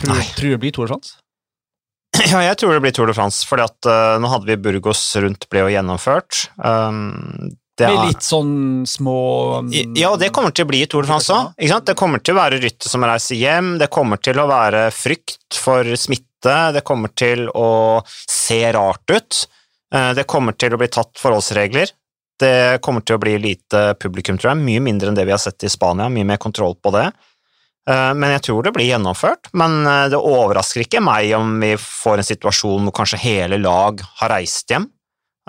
Tror, 0.00 0.20
tror 0.36 0.48
du 0.48 0.54
det 0.54 0.62
blir 0.62 0.74
Tour 0.74 0.88
de 0.88 0.94
France? 0.94 1.16
Ja, 2.32 2.42
jeg 2.44 2.58
tror 2.60 2.76
det 2.76 2.82
blir 2.84 2.92
Tour 2.94 3.08
de 3.08 3.16
France, 3.16 3.46
fordi 3.48 3.64
at 3.64 3.88
eh, 3.88 4.18
nå 4.20 4.28
hadde 4.30 4.48
vi 4.50 4.58
Burgos 4.60 5.00
rundt 5.20 5.48
ble 5.52 5.64
jo 5.64 5.72
gjennomført. 5.72 6.46
Um, 6.60 7.52
det 7.80 7.88
Med 7.88 8.12
litt 8.12 8.26
sånn 8.26 8.84
små 8.86 9.16
um, 9.64 9.70
Ja, 9.96 10.10
det 10.20 10.28
kommer 10.36 10.52
til 10.52 10.66
å 10.66 10.70
bli 10.70 10.82
Tour 10.92 11.06
de 11.06 11.08
France 11.08 11.32
òg. 11.32 11.54
Det 11.56 11.96
kommer 11.98 12.20
til 12.20 12.36
å 12.36 12.40
være 12.42 12.60
rytter 12.60 12.92
som 12.92 13.06
reiser 13.08 13.40
hjem, 13.40 13.74
det 13.80 13.88
kommer 13.92 14.20
til 14.20 14.42
å 14.42 14.46
være 14.50 14.84
frykt 14.92 15.56
for 15.56 15.88
smitte, 15.96 16.58
det 16.76 16.84
kommer 16.84 17.14
til 17.16 17.48
å 17.56 17.72
se 18.08 18.60
rart 18.76 19.16
ut, 19.16 19.44
Uh, 19.92 20.14
det 20.16 20.24
kommer 20.24 20.56
til 20.56 20.72
å 20.72 20.78
bli 20.80 20.86
tatt 20.88 21.20
forholdsregler. 21.20 21.90
Det 22.40 22.80
kommer 22.82 23.04
til 23.04 23.18
å 23.18 23.20
bli 23.20 23.34
lite 23.38 23.92
publikum, 24.00 24.38
tror 24.40 24.54
jeg. 24.54 24.62
Mye 24.64 24.80
mindre 24.80 25.10
enn 25.10 25.18
det 25.18 25.26
vi 25.28 25.34
har 25.34 25.42
sett 25.42 25.62
i 25.66 25.70
Spania. 25.70 26.08
Mye 26.08 26.26
mer 26.26 26.40
kontroll 26.40 26.74
på 26.80 26.90
det. 26.94 27.10
Eh, 27.90 28.14
Men 28.14 28.30
jeg 28.36 28.42
tror 28.46 28.62
det 28.66 28.72
blir 28.76 28.86
gjennomført. 28.92 29.50
Men 29.58 29.80
eh, 29.86 30.08
det 30.12 30.18
overrasker 30.20 30.84
ikke 30.84 31.02
meg 31.02 31.32
om 31.38 31.56
vi 31.62 31.72
får 31.80 32.20
en 32.22 32.28
situasjon 32.32 32.84
hvor 32.88 32.94
kanskje 33.00 33.18
hele 33.24 33.58
lag 33.62 34.02
har 34.20 34.30
reist 34.36 34.70
hjem. 34.70 34.86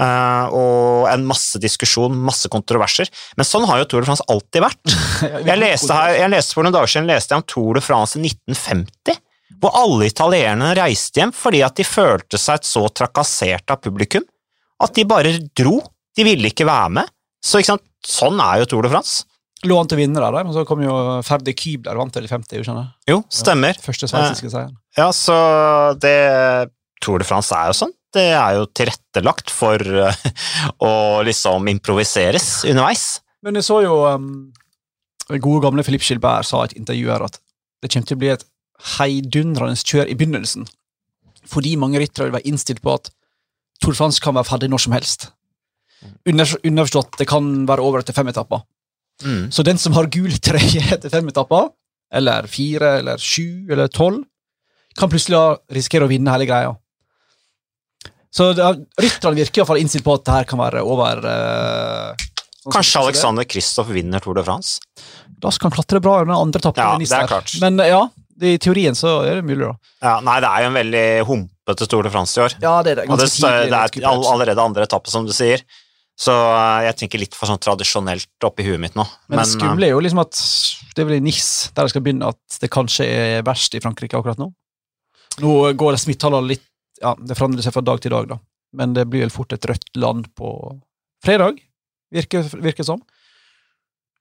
eh, 0.01 0.45
Og 0.49 1.07
en 1.11 1.25
masse 1.29 1.59
diskusjon, 1.61 2.15
masse 2.17 2.49
kontroverser. 2.49 3.09
Men 3.37 3.45
sånn 3.45 3.67
har 3.69 3.83
jo 3.83 3.85
Tour 3.91 4.01
de 4.01 4.09
France 4.09 4.25
alltid 4.27 4.65
vært. 4.65 4.95
Jeg 5.49 5.59
leste, 5.61 5.93
her, 5.93 6.15
jeg 6.17 6.31
leste 6.33 6.53
For 6.57 6.65
noen 6.65 6.73
dager 6.75 6.89
siden 6.95 7.07
leste 7.11 7.31
jeg 7.35 7.43
om 7.43 7.47
Tour 7.47 7.77
de 7.77 7.83
France 7.85 8.17
i 8.19 8.23
1950, 8.25 9.19
hvor 9.61 9.75
alle 9.79 10.09
italienerne 10.09 10.73
reiste 10.75 11.21
hjem 11.21 11.31
fordi 11.31 11.61
at 11.63 11.77
de 11.77 11.85
følte 11.87 12.39
seg 12.41 12.65
så 12.67 12.81
trakassert 12.91 13.69
av 13.71 13.79
publikum 13.85 14.25
at 14.83 14.91
de 14.97 15.05
bare 15.07 15.37
dro. 15.55 15.77
De 16.17 16.25
ville 16.27 16.49
ikke 16.49 16.65
være 16.67 16.89
med. 16.97 17.07
Så 17.45 17.61
ikke 17.61 17.77
sånn 18.03 18.41
er 18.43 18.59
jo 18.63 18.67
Tour 18.73 18.83
de 18.83 18.91
France. 18.91 19.23
Lå 19.63 19.77
an 19.79 19.87
til 19.87 19.95
å 19.95 20.01
vinne 20.01 20.19
der, 20.19 20.37
men 20.43 20.53
så 20.55 20.65
kom 20.67 20.81
jo 20.83 20.93
Ferdi 21.23 21.53
Kybler 21.55 21.99
vant 21.99 22.17
i 22.19 22.27
50, 22.27 22.63
skjønner 22.65 22.83
jeg. 22.83 23.13
Jo, 23.13 23.19
stemmer. 23.31 23.77
Første 23.79 24.09
sveitsiske 24.11 24.51
seieren. 24.51 24.75
Ja, 24.97 25.07
så 25.15 25.35
det 26.03 26.17
Tour 27.03 27.23
de 27.23 27.27
France 27.27 27.55
er 27.55 27.71
jo 27.71 27.77
sånn. 27.77 27.93
Det 28.13 28.25
er 28.37 28.57
jo 28.59 28.67
tilrettelagt 28.75 29.51
for 29.51 29.79
eh, 29.81 30.25
å 30.87 30.93
liksom 31.25 31.69
improviseres 31.71 32.65
underveis. 32.69 33.05
Men 33.43 33.59
jeg 33.59 33.67
så 33.67 33.79
jo 33.83 33.95
um, 34.07 34.27
gode 35.33 35.63
gamle 35.65 35.83
Philippe 35.83 36.07
Gilbert 36.07 36.47
sa 36.47 36.61
i 36.63 36.69
et 36.69 36.77
intervju 36.79 37.11
her 37.11 37.25
at 37.25 37.39
det 37.83 37.91
kommer 37.91 38.07
til 38.07 38.19
å 38.19 38.21
bli 38.21 38.31
et 38.35 38.45
heidundrende 38.97 39.79
kjør 39.79 40.11
i 40.11 40.17
begynnelsen. 40.19 40.67
Fordi 41.49 41.75
mange 41.79 41.99
ryttere 41.99 42.29
vil 42.29 42.37
være 42.37 42.47
innstilt 42.51 42.83
på 42.83 42.95
at 42.95 43.11
Tour 43.81 43.95
de 43.95 43.99
France 43.99 44.23
kan 44.23 44.35
være 44.37 44.47
ferdig 44.47 44.69
når 44.71 44.85
som 44.85 44.95
helst. 44.95 45.27
Under, 46.27 46.47
underforstått 46.63 47.17
det 47.19 47.27
kan 47.31 47.49
være 47.67 47.83
over 47.83 48.03
etter 48.03 48.15
fem 48.15 48.29
etapper. 48.31 48.63
Mm. 49.23 49.51
Så 49.53 49.63
den 49.63 49.77
som 49.77 49.93
har 49.93 50.07
gul 50.11 50.31
trøye 50.41 50.81
etter 50.95 51.09
fem 51.13 51.27
etapper, 51.29 51.69
eller 52.13 52.47
fire, 52.49 52.97
eller 52.99 53.17
sju, 53.21 53.67
eller 53.71 53.87
tolv, 53.93 54.23
kan 54.97 55.09
plutselig 55.09 55.39
risikere 55.73 56.05
å 56.05 56.11
vinne 56.11 56.33
hele 56.33 56.45
greia. 56.49 56.73
Så 58.33 58.49
er- 58.57 58.79
rytterne 59.01 59.37
virker 59.37 59.61
iallfall 59.61 59.77
innstilt 59.81 60.03
på 60.05 60.15
at 60.17 60.23
det 60.25 60.33
her 60.33 60.43
kan 60.49 60.59
være 60.59 60.81
over. 60.81 61.21
eh, 61.25 62.15
Kanskje 62.71 63.01
Alexander 63.01 63.43
Kristoff 63.45 63.89
vinner 63.93 64.19
Tour 64.23 64.35
de 64.35 64.43
France? 64.43 64.79
Da 65.39 65.49
skal 65.51 65.69
han 65.69 65.75
klatre 65.77 66.01
bra 66.01 66.21
i 66.21 66.25
den 66.25 66.33
andre 66.35 66.59
etappen. 66.61 66.81
Ja, 66.81 66.97
det 66.97 67.11
er 67.11 67.27
klart. 67.27 67.53
Men 67.61 67.79
eh, 67.79 67.89
ja, 67.91 68.07
i 68.41 68.57
teorien 68.57 68.95
så 68.97 69.19
er 69.27 69.35
det 69.41 69.45
mulig, 69.45 69.67
da. 69.67 69.73
Ja, 70.01 70.19
nei, 70.25 70.39
det 70.41 70.49
er 70.49 70.63
jo 70.63 70.69
en 70.71 70.77
veldig 70.79 71.05
humpete 71.27 71.87
Tour 71.91 72.03
de 72.03 72.09
France 72.13 72.37
i 72.39 72.43
år. 72.45 72.55
Ja, 72.63 72.81
det 72.81 72.91
er 72.91 73.01
det. 73.03 73.09
Og 73.09 73.17
det, 73.19 73.27
Ganske 73.29 73.41
tidlig. 73.43 73.69
det 73.93 74.03
er 74.03 74.09
all, 74.09 74.25
allerede 74.33 74.65
andre 74.65 74.87
etappe, 74.87 75.09
som 75.13 75.25
du 75.27 75.33
sier. 75.35 75.61
Så 76.19 76.33
eh, 76.33 76.83
jeg 76.87 76.97
tenker 77.01 77.21
litt 77.23 77.37
for 77.37 77.49
sånn 77.49 77.61
tradisjonelt 77.61 78.45
oppi 78.45 78.65
huet 78.67 78.81
mitt 78.81 78.97
nå. 78.97 79.05
Men 79.31 79.41
det 79.41 79.47
skumle 79.49 79.87
er 79.87 79.95
jo 79.95 80.03
liksom 80.03 80.21
at 80.21 80.37
det 80.93 81.01
er 81.01 81.09
vel 81.09 81.17
i 81.17 81.25
Nis 81.25 81.71
der 81.73 81.87
det 81.87 81.93
skal 81.95 82.05
begynne, 82.05 82.29
at 82.29 82.59
det 82.61 82.69
kanskje 82.73 83.07
er 83.09 83.47
verst 83.47 83.73
i 83.73 83.81
Frankrike 83.81 84.19
akkurat 84.19 84.41
nå. 84.41 84.51
Nå 85.41 85.53
går 85.79 85.97
smittetallene 85.97 86.53
litt 86.53 86.67
Ja, 87.01 87.15
det 87.17 87.35
forandrer 87.35 87.65
seg 87.65 87.73
fra 87.73 87.81
dag 87.83 87.99
til 87.99 88.13
dag, 88.13 88.27
da. 88.29 88.37
Men 88.77 88.93
det 88.93 89.07
blir 89.09 89.25
vel 89.25 89.33
fort 89.33 89.51
et 89.53 89.65
rødt 89.67 89.89
land 89.99 90.29
på 90.37 90.47
fredag, 91.25 91.57
virker 92.13 92.45
det 92.45 92.85
som. 92.85 93.01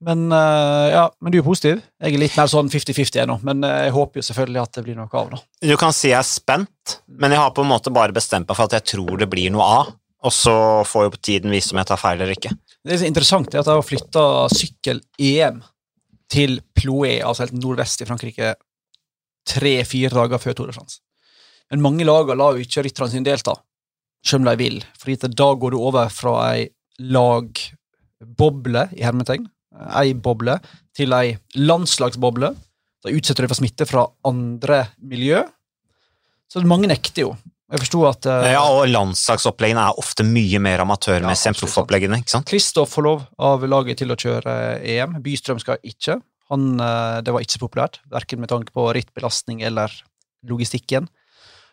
Men 0.03 0.33
eh, 0.35 0.89
ja, 0.91 1.05
men 1.23 1.33
du 1.33 1.39
er 1.39 1.47
positiv. 1.47 1.83
Jeg 2.03 2.17
er 2.17 2.23
litt 2.25 2.35
mer 2.35 2.49
sånn 2.51 2.71
50-50 2.73 3.23
ennå, 3.23 3.37
men 3.47 3.63
eh, 3.67 3.85
jeg 3.87 3.95
håper 3.95 4.19
jo 4.19 4.27
selvfølgelig 4.27 4.63
at 4.65 4.79
det 4.79 4.85
blir 4.89 4.99
noe 4.99 5.07
av, 5.21 5.29
da. 5.31 5.41
eh, 5.63 5.71
du 5.71 5.77
kan 5.79 5.95
si 5.95 6.11
jeg 6.11 6.19
er 6.19 6.27
spent, 6.27 6.97
men 7.23 7.35
jeg 7.35 7.43
har 7.43 7.53
på 7.55 7.63
en 7.63 7.71
måte 7.71 7.93
bare 7.95 8.17
bestemt 8.17 8.51
meg 8.51 8.59
for 8.59 8.67
at 8.67 8.75
jeg 8.81 8.97
tror 8.97 9.21
det 9.23 9.31
blir 9.31 9.53
noe 9.55 9.69
av. 9.79 9.93
Og 10.23 10.33
så 10.35 10.55
får 10.87 11.07
jo 11.07 11.19
tiden 11.19 11.53
vise 11.53 11.75
om 11.75 11.81
jeg 11.81 11.91
tar 11.91 12.01
feil 12.01 12.21
eller 12.21 12.37
ikke. 12.37 12.53
Det 12.83 12.99
som 12.99 13.07
er 13.07 13.11
interessant, 13.11 13.55
er 13.55 13.63
at 13.63 13.71
jeg 13.71 13.79
har 13.79 13.87
flytta 13.87 14.25
sykkel-EM 14.55 15.63
til 16.33 16.61
Ploé, 16.79 17.17
altså 17.21 17.45
helt 17.45 17.59
nordvest 17.59 18.03
i 18.03 18.09
Frankrike, 18.09 18.55
tre-fire 19.49 20.13
dager 20.15 20.41
før 20.43 20.57
Tour 20.57 20.71
de 20.71 20.77
France. 20.77 21.01
Men 21.73 21.83
mange 21.85 22.07
lager 22.07 22.39
lar 22.39 22.57
jo 22.57 22.65
ikke 22.65 22.85
rytterne 22.87 23.13
sine 23.13 23.27
delta, 23.27 23.57
selv 24.23 24.43
om 24.43 24.51
de 24.51 24.59
vil, 24.61 24.79
fordi 25.01 25.33
da 25.33 25.49
går 25.59 25.75
du 25.75 25.81
over 25.81 26.11
fra 26.13 26.37
ei 26.53 26.69
lagboble, 27.03 28.87
i 28.95 29.03
hermetegn, 29.03 29.49
ei 29.99 30.13
boble, 30.15 30.59
til 30.95 31.15
ei 31.17 31.35
landslagsboble. 31.59 32.53
Da 33.03 33.11
utsetter 33.11 33.45
du 33.45 33.51
for 33.51 33.59
smitte 33.59 33.89
fra 33.89 34.05
andre 34.29 34.85
miljø. 35.01 35.41
Så 36.53 36.63
mange 36.69 36.91
nekter 36.91 37.25
jo. 37.25 37.33
Jeg 37.73 37.81
forsto 37.87 38.03
at 38.05 38.29
uh, 38.29 38.45
Ja, 38.53 38.63
og 38.69 38.85
landslagsoppleggene 38.91 39.87
er 39.89 40.01
ofte 40.01 40.27
mye 40.29 40.61
mer 40.61 40.83
amatørmessige 40.85 41.49
Ja, 41.49 41.55
enn 41.55 41.61
proffoppleggene. 41.63 42.21
ikke 42.21 42.35
sant? 42.35 42.49
Kristoff 42.51 42.93
får 42.99 43.07
lov 43.07 43.25
av 43.41 43.65
laget 43.65 44.03
til 44.03 44.13
å 44.13 44.19
kjøre 44.19 44.55
EM. 44.85 45.17
Bystrøm 45.25 45.63
skal 45.63 45.81
ikke. 45.81 46.19
Han, 46.53 46.69
uh, 46.77 47.23
det 47.25 47.33
var 47.33 47.45
ikke 47.45 47.57
så 47.57 47.63
populært, 47.63 47.99
verken 48.13 48.43
med 48.45 48.53
tanke 48.53 48.77
på 48.77 48.87
rittbelastning 48.93 49.65
eller 49.65 49.95
logistikken. 50.49 51.09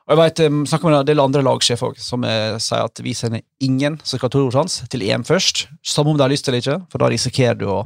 Og 0.08 0.16
jeg 0.16 0.22
vet, 0.22 0.44
um, 0.48 0.64
snakker 0.66 0.88
med 0.88 1.02
en 1.02 1.10
del 1.12 1.22
andre 1.22 1.44
lagsjefer 1.46 1.92
også, 1.92 2.06
som 2.16 2.24
sier 2.24 2.88
at 2.88 3.04
vi 3.04 3.12
sender 3.14 3.44
ingen 3.62 4.00
som 4.02 4.16
skal 4.16 4.30
ha 4.30 4.34
Tour 4.38 4.56
til 4.90 5.04
EM 5.06 5.28
først. 5.28 5.68
Samme 5.86 6.14
om 6.14 6.18
de 6.18 6.26
har 6.26 6.32
lyst 6.32 6.48
eller 6.48 6.64
ikke, 6.64 6.80
for 6.90 7.04
da 7.04 7.12
risikerer 7.12 7.60
du 7.60 7.68
å 7.70 7.82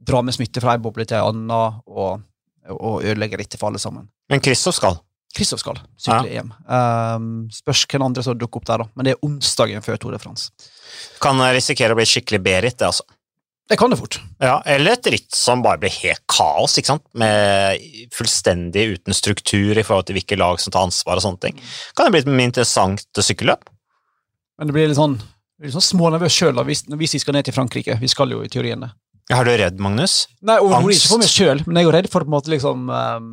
dra 0.00 0.20
med 0.22 0.36
smitte 0.36 0.62
fra 0.62 0.76
ei 0.76 0.82
boble 0.82 1.08
til 1.08 1.18
ei 1.18 1.26
anna 1.26 1.60
og, 1.88 2.22
og 2.76 3.04
ødelegge 3.04 3.40
rittet 3.40 3.60
for 3.60 3.70
alle 3.70 3.80
sammen. 3.82 4.08
Men 4.30 4.44
Kristoff 4.44 4.78
skal. 4.78 5.00
Kristoff 5.36 5.62
skal 5.62 5.78
sykle 6.00 6.32
EM. 6.40 6.50
Um, 6.66 7.30
spørs 7.54 7.84
hvem 7.86 8.02
andre 8.02 8.24
som 8.26 8.38
dukker 8.38 8.60
opp 8.60 8.66
der, 8.66 8.82
da. 8.82 8.90
Men 8.98 9.06
det 9.06 9.14
er 9.14 9.24
onsdagen 9.26 9.84
før 9.84 10.00
Tour 10.00 10.16
de 10.16 10.18
France. 10.22 10.50
Kan 11.22 11.38
risikere 11.54 11.94
å 11.94 11.98
bli 11.98 12.08
skikkelig 12.08 12.42
B-ritt, 12.42 12.78
det, 12.80 12.90
altså. 12.90 13.06
Det 13.70 13.76
kan 13.78 13.92
det 13.92 14.00
fort. 14.00 14.16
Ja, 14.42 14.56
eller 14.66 14.96
et 14.96 15.06
ritt 15.14 15.36
som 15.36 15.60
bare 15.62 15.78
blir 15.78 15.92
helt 16.00 16.24
kaos, 16.26 16.74
ikke 16.80 16.90
sant? 16.90 17.04
med 17.14 17.78
fullstendig 18.10 18.96
uten 18.96 19.14
struktur 19.14 19.78
i 19.78 19.84
forhold 19.86 20.08
til 20.08 20.18
hvilke 20.18 20.38
lag 20.40 20.58
som 20.58 20.74
tar 20.74 20.88
ansvar 20.88 21.20
og 21.20 21.22
sånne 21.22 21.44
ting. 21.44 21.60
Kan 21.94 22.08
det 22.08 22.16
bli 22.16 22.22
et 22.24 22.48
interessant 22.48 23.22
sykkelløp? 23.22 23.70
Men 24.58 24.66
det 24.66 24.74
blir 24.74 24.90
litt 24.90 24.98
sånn, 24.98 25.14
litt 25.62 25.76
sånn 25.76 25.86
smånervøs 25.86 26.34
sjøl 26.34 26.58
hvis, 26.66 26.82
hvis 26.90 27.14
vi 27.14 27.22
skal 27.22 27.38
ned 27.38 27.46
til 27.46 27.54
Frankrike. 27.54 27.94
Vi 28.02 28.10
skal 28.10 28.34
jo 28.34 28.42
i 28.42 28.50
teorien 28.50 28.82
det. 28.82 28.90
Er 29.30 29.46
du 29.46 29.52
redd, 29.54 29.78
Magnus? 29.78 30.24
Nei, 30.42 30.58
overhodet 30.58 30.98
ikke 30.98 31.12
for 31.12 31.22
meg 31.22 31.30
sjøl, 31.30 31.62
men 31.68 31.78
jeg 31.78 31.86
er 31.86 31.86
jo 31.86 31.94
redd 31.94 32.10
for 32.10 32.26
på 32.26 32.32
en 32.32 32.34
måte 32.34 32.50
liksom 32.50 32.90
ehm, 32.90 33.30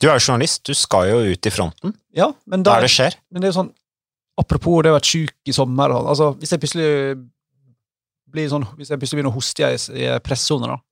Du 0.00 0.08
er 0.10 0.18
jo 0.18 0.26
journalist, 0.26 0.62
du 0.68 0.74
skal 0.76 1.08
jo 1.08 1.20
ut 1.32 1.46
i 1.48 1.52
fronten. 1.54 1.94
Ja, 2.16 2.30
men, 2.46 2.60
Hva 2.64 2.74
da, 2.74 2.78
er 2.78 2.86
det 2.86 2.92
skjer? 2.92 3.16
men 3.32 3.40
det 3.42 3.48
er 3.48 3.54
jo 3.54 3.60
sånn 3.62 3.72
Apropos 4.36 4.82
det 4.84 4.90
å 4.92 4.98
vært 4.98 5.08
sjuk 5.08 5.48
i 5.48 5.52
sommer 5.56 5.94
altså, 5.96 6.34
Hvis 6.36 6.50
jeg 6.52 6.60
plutselig 6.60 6.88
blir 8.28 8.50
sånn 8.52 8.66
Hvis 8.76 8.90
jeg 8.92 9.00
plutselig 9.00 9.22
begynner 9.22 9.32
å 9.32 9.38
hoste 9.38 9.70
i, 9.72 9.78
i 10.04 10.10
pressesone, 10.20 10.68
da 10.74 10.82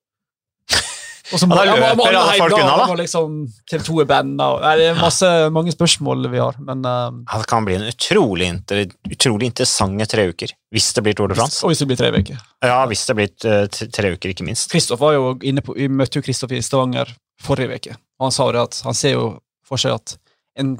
og 1.32 1.40
så 1.40 1.46
må, 1.49 1.56
Ja, 1.56 1.64
da 1.64 1.64
jeg 1.64 1.96
må- 1.96 2.04
må 2.04 2.04
løper 2.04 2.18
alle 2.20 2.38
folk 2.38 2.52
unna, 2.58 2.87
da. 2.87 2.94
liksom, 3.00 3.37
TV 3.70 3.82
2 3.82 4.00
er 4.02 4.04
banda 4.04 4.76
Det 4.76 4.88
er 4.90 4.94
masse, 5.00 5.30
mange 5.50 5.73
spørsmål 5.73 6.28
vi 6.30 6.38
har, 6.38 6.54
men 6.61 6.82
ehm, 6.84 7.25
Ja, 7.32 7.38
det 7.40 7.46
kan 7.49 7.64
bli 7.64 7.75
en 7.78 7.87
utrolig, 7.88 8.46
inter, 8.52 8.84
utrolig 9.08 9.49
interessante 9.49 10.06
tre 10.06 10.28
uker. 10.28 10.52
Hvis 10.73 10.92
det 10.92 11.02
blir 11.02 11.14
Tour 11.16 11.28
de 11.28 11.34
France. 11.34 11.64
Og 11.64 11.70
hvis 11.73 11.80
det 11.80 11.88
blir 11.88 11.96
tre 11.96 12.11
uker. 12.12 12.38
Ja, 12.62 12.87
hvis 12.87 13.06
det 13.06 13.16
blir 13.16 13.30
eh, 13.50 13.66
tre 13.66 14.12
uker, 14.12 14.34
ikke 14.34 14.44
minst. 14.44 14.70
Kristoff 14.70 15.00
var 15.00 15.14
jo 15.14 15.38
inne 15.42 15.62
på 15.64 15.75
Vi 15.75 15.88
møtte 15.88 16.20
jo 16.20 16.23
Kristoff 16.23 16.52
i 16.52 16.61
Stavanger 16.61 17.08
forrige 17.43 17.79
uke, 17.81 17.97
han 18.23 18.35
sa 18.35 18.47
det 18.53 18.62
at 18.62 18.81
han 18.87 18.97
ser 18.97 19.17
jo 19.17 19.26
for 19.67 19.81
seg 19.81 19.97
at 19.97 20.17
en 20.61 20.76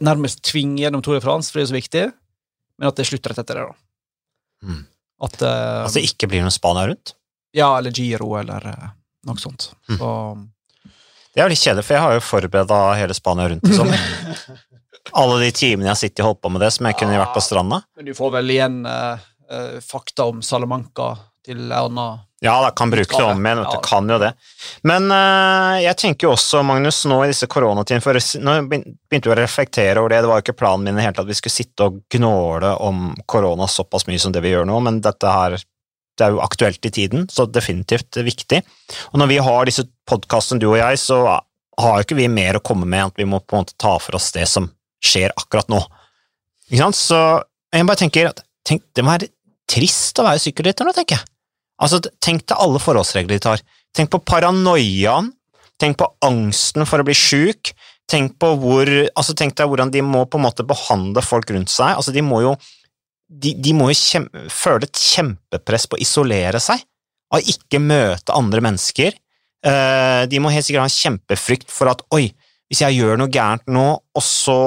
nærmest 0.00 0.42
tvinger 0.46 0.86
gjennom 0.86 1.02
Tour 1.04 1.18
de 1.18 1.24
France, 1.24 1.52
for 1.52 1.60
det 1.60 1.66
er 1.66 1.72
så 1.72 1.76
viktig, 1.76 2.04
men 2.78 2.88
at 2.88 2.98
det 2.98 3.06
slutter 3.08 3.34
rett 3.34 3.42
etter 3.42 3.60
det, 3.60 3.66
da. 3.68 3.76
Mm. 4.64 4.82
At 5.24 5.42
uh, 5.42 5.84
At 5.84 5.96
det 5.96 6.04
ikke 6.08 6.28
blir 6.30 6.44
noen 6.44 6.54
Spania 6.54 6.86
rundt. 6.88 7.14
Ja, 7.54 7.68
eller 7.78 7.94
Giro, 7.94 8.32
eller 8.40 8.64
uh, 8.66 8.86
noe 9.28 9.42
sånt. 9.42 9.70
Mm. 9.90 9.98
Så 9.98 10.10
Det 11.34 11.42
er 11.42 11.46
jo 11.46 11.52
litt 11.52 11.62
kjedelig, 11.62 11.86
for 11.86 11.96
jeg 11.96 12.04
har 12.06 12.16
jo 12.16 12.24
forberedt 12.24 12.74
hele 13.00 13.18
Spania 13.18 13.50
rundt 13.52 13.68
i 13.68 13.76
sommer. 13.76 14.08
Alle 15.20 15.36
de 15.42 15.50
timene 15.52 15.90
jeg 15.90 15.92
har 15.92 16.00
sittet 16.00 16.24
og 16.24 16.32
holdt 16.32 16.42
på 16.46 16.50
med 16.54 16.64
det, 16.64 16.72
som 16.74 16.88
jeg 16.88 16.96
kunne 16.98 17.20
vært 17.20 17.34
på 17.36 17.44
stranda. 17.44 17.82
Men 17.98 18.08
du 18.08 18.14
får 18.16 18.32
vel 18.38 18.54
igjen 18.54 18.78
uh, 18.88 19.20
fakta 19.84 20.30
om 20.32 20.40
Salamanca 20.42 21.12
til 21.44 21.66
en 21.66 21.76
annen 21.76 22.22
Ja, 22.44 22.58
da 22.60 22.70
kan 22.76 22.90
bruke 22.92 23.16
det 23.16 23.24
om 23.24 23.46
igjen, 23.46 23.62
du. 23.62 23.68
Ja. 23.72 23.80
Kan 23.80 24.10
jo 24.12 24.18
det. 24.20 24.34
Men 24.84 25.06
uh, 25.08 25.80
jeg 25.80 25.96
tenker 25.96 26.28
jo 26.28 26.34
også, 26.34 26.60
Magnus, 26.66 26.98
nå 27.08 27.22
i 27.24 27.30
disse 27.30 27.48
koronatidene 27.48 28.04
for 28.04 28.18
Nå 28.44 28.56
begynte 28.68 29.30
vi 29.30 29.32
å 29.32 29.38
reflektere 29.38 30.02
over 30.02 30.12
det. 30.12 30.18
Det 30.20 30.28
var 30.28 30.40
jo 30.40 30.44
ikke 30.44 30.58
planen 30.60 30.84
min 30.84 30.98
i 30.98 31.00
det 31.00 31.06
hele 31.06 31.16
tatt 31.16 31.24
at 31.24 31.32
vi 31.32 31.38
skulle 31.38 31.54
sitte 31.56 31.88
og 31.88 32.02
gnåle 32.12 32.74
om 32.84 33.06
korona 33.30 33.68
såpass 33.70 34.04
mye 34.10 34.20
som 34.20 34.34
det 34.34 34.44
vi 34.44 34.52
gjør 34.52 34.68
nå, 34.68 34.76
men 34.84 35.00
dette 35.04 35.32
her 35.32 35.56
det 36.14 36.26
er 36.26 36.36
jo 36.36 36.44
aktuelt 36.44 36.86
i 36.86 36.92
tiden, 36.94 37.24
så 37.32 37.48
definitivt 37.50 38.20
viktig. 38.22 38.60
Og 39.10 39.18
når 39.18 39.32
vi 39.32 39.40
har 39.42 39.66
disse 39.66 39.86
podkastene, 40.06 40.60
du 40.62 40.68
og 40.68 40.78
jeg, 40.78 41.00
så 41.00 41.24
har 41.24 41.96
jo 41.96 42.04
ikke 42.04 42.18
vi 42.20 42.28
mer 42.30 42.60
å 42.60 42.62
komme 42.62 42.86
med 42.86 43.00
enn 43.00 43.10
at 43.10 43.18
vi 43.18 43.26
må 43.26 43.40
på 43.40 43.56
en 43.56 43.64
måte 43.64 43.74
ta 43.80 43.96
for 43.98 44.20
oss 44.20 44.28
det 44.36 44.46
som 44.52 44.68
skjer 45.04 45.34
akkurat 45.34 45.72
nå. 45.72 45.80
Ikke 46.68 46.84
sant? 46.84 47.00
Så 47.00 47.20
jeg 47.74 47.88
bare 47.88 48.02
tenker 48.04 48.30
at 48.30 48.44
tenk, 48.68 48.84
det 48.94 49.02
må 49.02 49.16
være 49.16 49.32
trist 49.70 50.20
å 50.20 50.28
være 50.28 50.44
sykkelrytter 50.44 50.86
nå, 50.86 50.94
tenker 50.94 51.18
jeg. 51.18 51.33
Altså, 51.82 52.00
tenk 52.22 52.44
til 52.46 52.60
alle 52.60 52.82
forholdsregler 52.82 53.36
de 53.36 53.42
tar. 53.42 53.64
Tenk 53.94 54.12
på 54.12 54.22
paranoiaen, 54.26 55.32
tenk 55.80 55.98
på 55.98 56.08
angsten 56.24 56.86
for 56.86 57.02
å 57.02 57.06
bli 57.06 57.16
sjuk, 57.18 57.72
tenk 58.10 58.36
på 58.38 58.50
hvor 58.60 58.88
altså 59.16 59.34
Tenk 59.36 59.56
deg 59.58 59.70
hvordan 59.70 59.90
de 59.94 60.02
må 60.04 60.26
på 60.28 60.38
en 60.38 60.44
måte 60.44 60.66
behandle 60.66 61.22
folk 61.24 61.50
rundt 61.54 61.72
seg. 61.72 61.96
Altså, 61.96 62.12
de 62.14 62.22
må 62.24 62.42
jo 62.44 62.54
de, 63.28 63.54
de 63.56 63.72
må 63.74 63.88
jo 63.90 63.98
kjempe, 63.98 64.44
føle 64.52 64.86
et 64.86 65.00
kjempepress 65.00 65.88
på 65.88 65.96
å 65.96 66.02
isolere 66.04 66.60
seg, 66.62 66.82
av 67.34 67.48
ikke 67.54 67.80
møte 67.82 68.36
andre 68.36 68.62
mennesker. 68.64 69.16
Eh, 69.64 70.22
de 70.28 70.40
må 70.42 70.52
helt 70.52 70.66
sikkert 70.66 70.84
ha 70.84 70.90
en 70.90 70.94
kjempefrykt 70.98 71.72
for 71.72 71.90
at 71.90 72.04
oi, 72.14 72.28
hvis 72.68 72.82
jeg 72.84 72.98
gjør 72.98 73.18
noe 73.20 73.32
gærent 73.32 73.66
nå, 73.72 73.86
og 73.96 74.24
så 74.24 74.58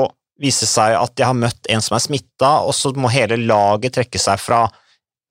viser 0.42 0.66
det 0.66 0.74
seg 0.74 0.96
at 0.98 1.22
jeg 1.22 1.30
har 1.30 1.38
møtt 1.38 1.70
en 1.72 1.84
som 1.84 1.98
er 1.98 2.04
smitta, 2.04 2.52
og 2.66 2.74
så 2.76 2.92
må 2.98 3.12
hele 3.14 3.40
laget 3.46 3.96
trekke 3.98 4.22
seg 4.22 4.42
fra 4.42 4.66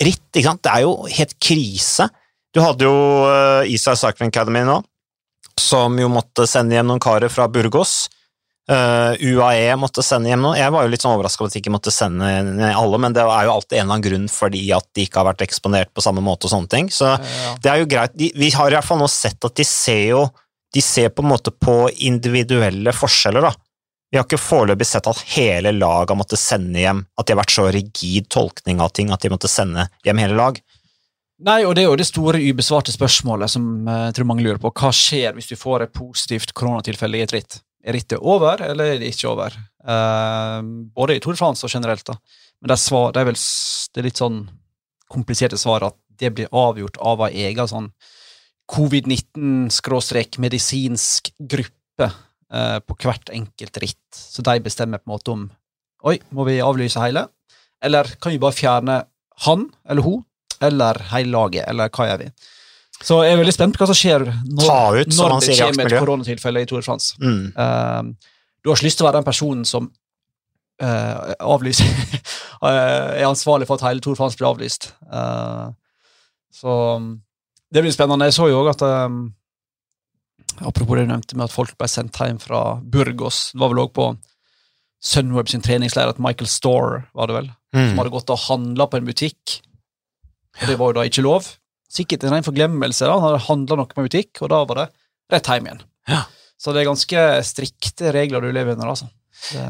ritt, 0.02 0.28
ikke 0.32 0.48
sant? 0.48 0.62
Det 0.64 0.72
er 0.72 0.84
jo 0.84 0.94
helt 1.08 1.36
krise. 1.42 2.08
Du 2.54 2.62
hadde 2.64 2.88
jo 2.88 2.96
uh, 3.28 3.68
Israel 3.68 3.98
Cycling 4.00 4.32
Academy 4.32 4.64
nå, 4.66 4.80
som 5.60 5.96
jo 6.00 6.10
måtte 6.12 6.46
sende 6.48 6.76
hjem 6.76 6.88
noen 6.88 7.02
karer 7.02 7.32
fra 7.32 7.48
Burgos. 7.52 8.06
Uh, 8.66 9.14
UAE 9.22 9.76
måtte 9.78 10.02
sende 10.02 10.32
hjem 10.32 10.42
noe. 10.42 10.56
Jeg 10.58 10.72
var 10.74 10.86
jo 10.86 10.90
litt 10.90 11.04
sånn 11.04 11.14
overraska 11.14 11.44
over 11.44 11.52
at 11.52 11.54
de 11.54 11.60
ikke 11.62 11.74
måtte 11.74 11.92
sende 11.94 12.30
alle, 12.72 12.98
men 13.02 13.14
det 13.14 13.22
er 13.22 13.46
jo 13.46 13.52
alltid 13.54 13.76
en 13.76 13.84
eller 13.84 13.94
annen 13.94 14.06
grunn 14.08 14.24
fordi 14.32 14.64
at 14.74 14.88
de 14.96 15.04
ikke 15.06 15.20
har 15.20 15.28
vært 15.28 15.44
eksponert 15.46 15.92
på 15.94 16.02
samme 16.02 16.24
måte 16.24 16.48
og 16.48 16.54
sånne 16.54 16.72
ting. 16.72 16.90
Så 16.90 17.12
ja. 17.12 17.52
det 17.62 17.70
er 17.70 17.82
jo 17.82 17.90
greit. 17.92 18.16
De, 18.18 18.32
vi 18.34 18.50
har 18.56 18.72
i 18.72 18.78
hvert 18.78 18.88
fall 18.88 18.98
nå 19.00 19.08
sett 19.12 19.46
at 19.46 19.56
de 19.56 19.66
ser 19.68 20.02
jo 20.16 20.26
De 20.74 20.82
ser 20.82 21.08
på 21.14 21.22
en 21.22 21.30
måte 21.30 21.52
på 21.54 21.86
individuelle 22.04 22.92
forskjeller, 22.92 23.46
da. 23.46 23.65
Vi 24.16 24.20
har 24.22 24.24
ikke 24.24 24.40
foreløpig 24.40 24.86
sett 24.88 25.04
at 25.10 25.18
hele 25.34 25.74
laget 25.76 26.08
har 26.08 26.16
måttet 26.16 26.40
sende 26.40 26.80
hjem, 26.80 27.02
at 27.20 27.26
de 27.28 27.34
har 27.34 27.38
vært 27.42 27.52
så 27.52 27.66
rigid 27.68 28.24
tolkning 28.32 28.78
av 28.80 28.88
ting 28.96 29.10
at 29.12 29.20
de 29.20 29.28
måtte 29.28 29.44
sende 29.52 29.84
hjem 30.08 30.16
hele 30.22 30.32
lag. 30.38 30.56
Nei, 31.44 31.58
og 31.68 31.76
det 31.76 31.82
er 31.82 31.90
jo 31.90 31.98
det 32.00 32.06
store 32.08 32.40
ubesvarte 32.40 32.94
spørsmålet 32.94 33.52
som 33.52 33.84
eh, 33.84 34.06
jeg 34.06 34.14
tror 34.16 34.28
mange 34.30 34.40
lurer 34.46 34.56
på. 34.62 34.70
Hva 34.72 34.88
skjer 34.96 35.36
hvis 35.36 35.50
du 35.50 35.56
får 35.60 35.84
et 35.84 35.92
positivt 35.92 36.56
koronatilfelle 36.56 37.20
i 37.20 37.24
et 37.26 37.34
ritt? 37.36 37.60
Er 37.84 37.92
rittet 37.92 38.16
over, 38.16 38.56
eller 38.64 38.94
er 38.94 38.98
det 39.02 39.10
ikke 39.12 39.28
over? 39.34 39.52
Eh, 39.84 40.60
både 40.96 41.12
i 41.12 41.20
Tour 41.20 41.36
de 41.36 41.40
France 41.42 41.60
og 41.68 41.72
generelt, 41.76 42.08
da. 42.08 42.16
Men 42.56 42.72
det 42.72 42.76
er, 42.78 42.84
svar, 42.86 43.12
det 43.12 43.20
er 43.20 43.28
vel 43.28 43.36
det 43.36 44.00
er 44.00 44.08
litt 44.08 44.16
sånn 44.22 44.48
kompliserte 45.12 45.60
svar 45.60 45.84
at 45.90 45.96
det 46.16 46.32
blir 46.38 46.48
avgjort 46.56 46.96
av 47.04 47.20
ei 47.28 47.44
egen 47.50 47.68
sånn 47.68 47.92
covid-19-medisinsk 48.72 51.36
gruppe 51.52 52.08
eh, 52.52 52.78
på 52.82 52.96
hvert 53.02 53.32
enkelt 53.34 53.80
ritt. 53.82 54.06
Så 54.16 54.44
de 54.46 54.58
bestemmer 54.64 55.02
på 55.02 55.10
en 55.10 55.16
måte 55.16 55.34
om 55.34 55.46
Oi, 56.06 56.18
må 56.30 56.44
vi 56.46 56.60
avlyse 56.62 57.00
hele? 57.02 57.24
Eller 57.82 58.06
kan 58.22 58.30
vi 58.30 58.38
bare 58.38 58.54
fjerne 58.54 59.00
han 59.46 59.64
eller 59.88 60.04
hun, 60.04 60.20
eller 60.62 61.00
hele 61.10 61.32
laget, 61.32 61.64
eller 61.66 61.90
hva 61.90 62.06
gjør 62.10 62.20
vi? 62.20 62.28
Så 63.02 63.18
jeg 63.24 63.34
er 63.34 63.40
veldig 63.40 63.54
spent 63.56 63.74
på 63.74 63.82
hva 63.82 63.88
som 63.90 63.98
skjer 63.98 64.22
når, 64.28 65.00
ut, 65.02 65.16
når 65.16 65.34
det 65.42 65.56
kommer 65.58 65.88
et 65.88 65.96
koronatilfelle 65.98 66.62
i 66.62 66.68
Tour 66.68 66.80
de 66.80 66.86
France. 66.86 67.16
Mm. 67.20 67.50
Uh, 67.56 68.36
du 68.62 68.70
har 68.70 68.78
ikke 68.78 68.86
lyst 68.86 69.00
til 69.00 69.04
å 69.04 69.08
være 69.08 69.18
den 69.18 69.26
personen 69.26 69.66
som 69.68 69.90
uh, 70.84 71.34
avlyser 71.44 71.90
uh, 72.62 72.70
Er 73.18 73.26
ansvarlig 73.26 73.68
for 73.68 73.80
at 73.80 73.88
hele 73.88 74.04
Tour 74.04 74.14
de 74.14 74.20
France 74.20 74.38
blir 74.38 74.48
avlyst. 74.52 74.92
Så 76.56 76.72
det 77.72 77.82
blir 77.82 77.92
spennende. 77.92 78.28
Jeg 78.28 78.36
så 78.36 78.48
jo 78.50 78.62
òg 78.62 78.70
at 78.72 78.84
eh, 78.86 79.16
Apropos 80.64 80.96
det 80.96 81.06
du 81.06 81.12
nevnte 81.12 81.36
med 81.36 81.44
at 81.48 81.52
folk 81.54 81.76
ble 81.78 81.88
sendt 81.88 82.16
hjem 82.16 82.38
fra 82.40 82.80
Burgos. 82.80 83.52
Det 83.52 83.60
var 83.60 83.68
vel 83.74 83.82
òg 83.84 83.92
på 83.96 84.06
Sunweb 85.06 85.48
sin 85.50 85.62
treningsleir 85.62 86.08
at 86.08 86.18
Michael 86.22 86.48
Store 86.50 87.02
var 87.14 87.28
det 87.28 87.36
vel, 87.36 87.50
som 87.74 87.82
Mm. 87.92 87.98
hadde 87.98 88.10
gått 88.14 88.30
og 88.32 88.38
handla 88.48 88.86
på 88.88 88.96
en 88.96 89.06
butikk. 89.06 89.60
Og 90.62 90.66
det 90.70 90.78
var 90.78 90.88
jo 90.88 90.96
da 90.96 91.04
ikke 91.04 91.22
lov. 91.22 91.50
Sikkert 91.92 92.24
en 92.24 92.30
ren 92.32 92.42
forglemmelse. 92.42 93.00
da, 93.06 93.12
Han 93.12 93.22
hadde 93.22 93.44
handla 93.46 93.76
noe 93.76 93.86
på 93.86 93.98
en 94.00 94.08
butikk, 94.08 94.40
og 94.42 94.48
da 94.48 94.64
var 94.64 94.74
det 94.80 94.88
rett 95.30 95.46
hjem 95.46 95.66
igjen. 95.66 95.82
Ja. 96.08 96.22
Så 96.58 96.72
det 96.72 96.80
er 96.82 96.90
ganske 96.90 97.44
strikte 97.44 98.12
regler 98.12 98.40
du 98.40 98.50
lever 98.52 98.72
under, 98.72 98.88
altså. 98.88 99.10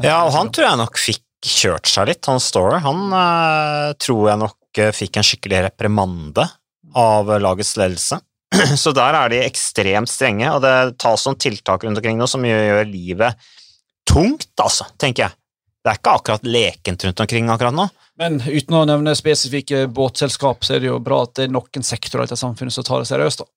Ja, 0.01 0.23
og 0.25 0.31
han 0.33 0.49
tror 0.49 0.69
jeg 0.69 0.77
nok 0.77 0.97
fikk 0.97 1.23
kjørt 1.43 1.85
seg 1.85 2.07
litt, 2.07 2.25
han 2.25 2.39
Store. 2.39 2.79
Han 2.79 3.11
eh, 3.11 3.93
tror 3.99 4.29
jeg 4.29 4.39
nok 4.39 4.79
eh, 4.79 4.91
fikk 4.95 5.17
en 5.17 5.23
skikkelig 5.27 5.63
reprimande 5.67 6.47
av 6.95 7.27
lagets 7.27 7.75
ledelse. 7.77 8.21
Så 8.83 8.93
der 8.95 9.17
er 9.17 9.31
de 9.31 9.43
ekstremt 9.43 10.11
strenge, 10.11 10.49
og 10.53 10.63
det 10.63 10.97
tas 11.01 11.25
noen 11.27 11.39
tiltak 11.41 11.83
rundt 11.83 11.99
omkring 11.99 12.19
nå 12.19 12.27
som 12.31 12.45
gjør, 12.47 12.85
livet 12.87 13.47
tungt, 14.07 14.53
altså, 14.63 14.87
tenker 14.99 15.27
jeg. 15.27 15.35
Det 15.83 15.91
er 15.91 15.99
ikke 15.99 16.15
akkurat 16.19 16.47
lekent 16.47 17.03
rundt 17.05 17.21
omkring 17.23 17.51
akkurat 17.51 17.75
nå. 17.75 17.85
Men 18.19 18.39
uten 18.41 18.75
å 18.75 18.85
nevne 18.89 19.13
spesifikke 19.15 19.85
båtselskap, 19.93 20.65
så 20.65 20.75
er 20.75 20.83
det 20.83 20.89
jo 20.89 20.97
bra 21.03 21.21
at 21.27 21.35
det 21.37 21.47
er 21.47 21.53
noen 21.53 21.85
sektorer 21.85 22.25
i 22.25 22.27
dette 22.27 22.39
samfunnet 22.39 22.75
som 22.75 22.87
tar 22.87 23.03
det 23.03 23.09
seriøst. 23.11 23.43
da. 23.43 23.51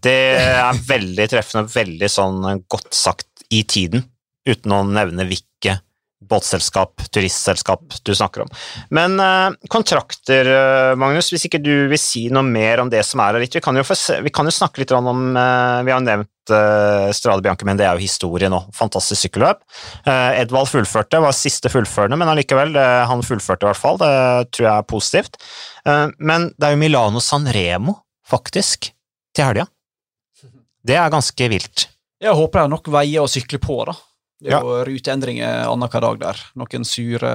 Det 0.00 0.16
er 0.40 0.82
veldig 0.88 1.26
treffende 1.28 1.68
veldig 1.68 2.08
sånn 2.08 2.64
godt 2.70 2.94
sagt 2.96 3.44
i 3.52 3.64
tiden, 3.68 4.06
uten 4.48 4.76
å 4.76 4.84
nevne 4.88 5.26
hvilke 5.28 5.80
båtselskap, 6.20 7.00
turistselskap 7.12 7.94
du 8.04 8.12
snakker 8.14 8.44
om. 8.44 8.50
Men 8.92 9.16
eh, 9.20 9.56
kontrakter, 9.72 10.46
eh, 10.46 10.96
Magnus, 11.00 11.30
hvis 11.32 11.46
ikke 11.48 11.62
du 11.62 11.88
vil 11.90 12.00
si 12.00 12.26
noe 12.32 12.44
mer 12.46 12.82
om 12.82 12.90
det 12.92 13.02
som 13.08 13.22
er 13.24 13.38
her 13.38 13.44
litt, 13.44 13.56
vi 13.56 13.62
kan 13.64 13.76
jo, 13.78 13.84
vi 14.26 14.32
kan 14.34 14.48
jo 14.48 14.54
snakke 14.54 14.82
litt 14.82 14.92
om 14.96 15.08
eh, 15.32 15.80
Vi 15.86 15.94
har 15.94 16.04
nevnt 16.04 16.52
eh, 16.52 17.08
Strade 17.16 17.44
Bianche, 17.44 17.66
men 17.68 17.80
det 17.80 17.88
er 17.88 17.96
jo 17.96 18.04
historie 18.04 18.50
nå. 18.52 18.60
Fantastisk 18.76 19.24
sykkelløp. 19.26 19.64
Eh, 20.04 20.42
Edvald 20.42 20.68
fullførte, 20.70 21.22
var 21.24 21.36
siste 21.36 21.72
fullførende, 21.72 22.20
men 22.20 22.32
allikevel, 22.32 22.74
det, 22.76 22.86
han 23.10 23.24
fullførte 23.26 23.64
i 23.66 23.70
hvert 23.70 23.80
fall. 23.80 24.00
Det 24.02 24.12
tror 24.52 24.68
jeg 24.68 24.74
er 24.74 24.90
positivt. 24.92 25.40
Eh, 25.88 26.06
men 26.20 26.50
det 26.56 26.68
er 26.68 26.76
jo 26.76 26.82
Milano 26.84 27.24
Sanremo, 27.24 27.96
faktisk, 28.28 28.92
til 29.36 29.48
helga. 29.48 29.66
Det 30.84 30.96
er 30.96 31.12
ganske 31.12 31.50
vilt. 31.52 31.88
Jeg 32.20 32.36
håper 32.36 32.60
det 32.60 32.68
er 32.68 32.72
nok 32.76 32.88
veier 32.92 33.24
å 33.24 33.30
sykle 33.30 33.60
på, 33.62 33.80
da. 33.88 33.96
Det 34.40 34.48
er 34.48 34.56
Ja. 34.56 34.60
jo 34.64 34.84
ruteendringer 34.88 35.66
annenhver 35.68 36.00
dag 36.00 36.18
der. 36.20 36.38
Noen 36.56 36.84
sure 36.88 37.32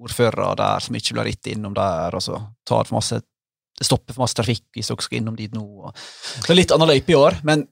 ordførere 0.00 0.54
der 0.58 0.80
som 0.84 0.94
ikke 0.98 1.14
blir 1.16 1.24
ritt 1.30 1.46
innom 1.52 1.74
der, 1.76 2.14
og 2.14 2.22
så 2.22 2.40
tar 2.66 2.84
for 2.84 2.98
masse 3.00 3.22
det 3.74 3.86
stopper 3.88 4.14
for 4.14 4.22
masse 4.22 4.36
trafikk 4.38 4.62
hvis 4.76 4.86
dere 4.86 5.02
skal 5.02 5.18
innom 5.18 5.34
dit 5.34 5.50
nå. 5.54 5.62
Og. 5.88 5.94
Det 6.44 6.50
er 6.52 6.60
litt 6.60 6.70
annen 6.74 6.86
løype 6.92 7.10
i 7.10 7.18
år, 7.18 7.40
men 7.42 7.66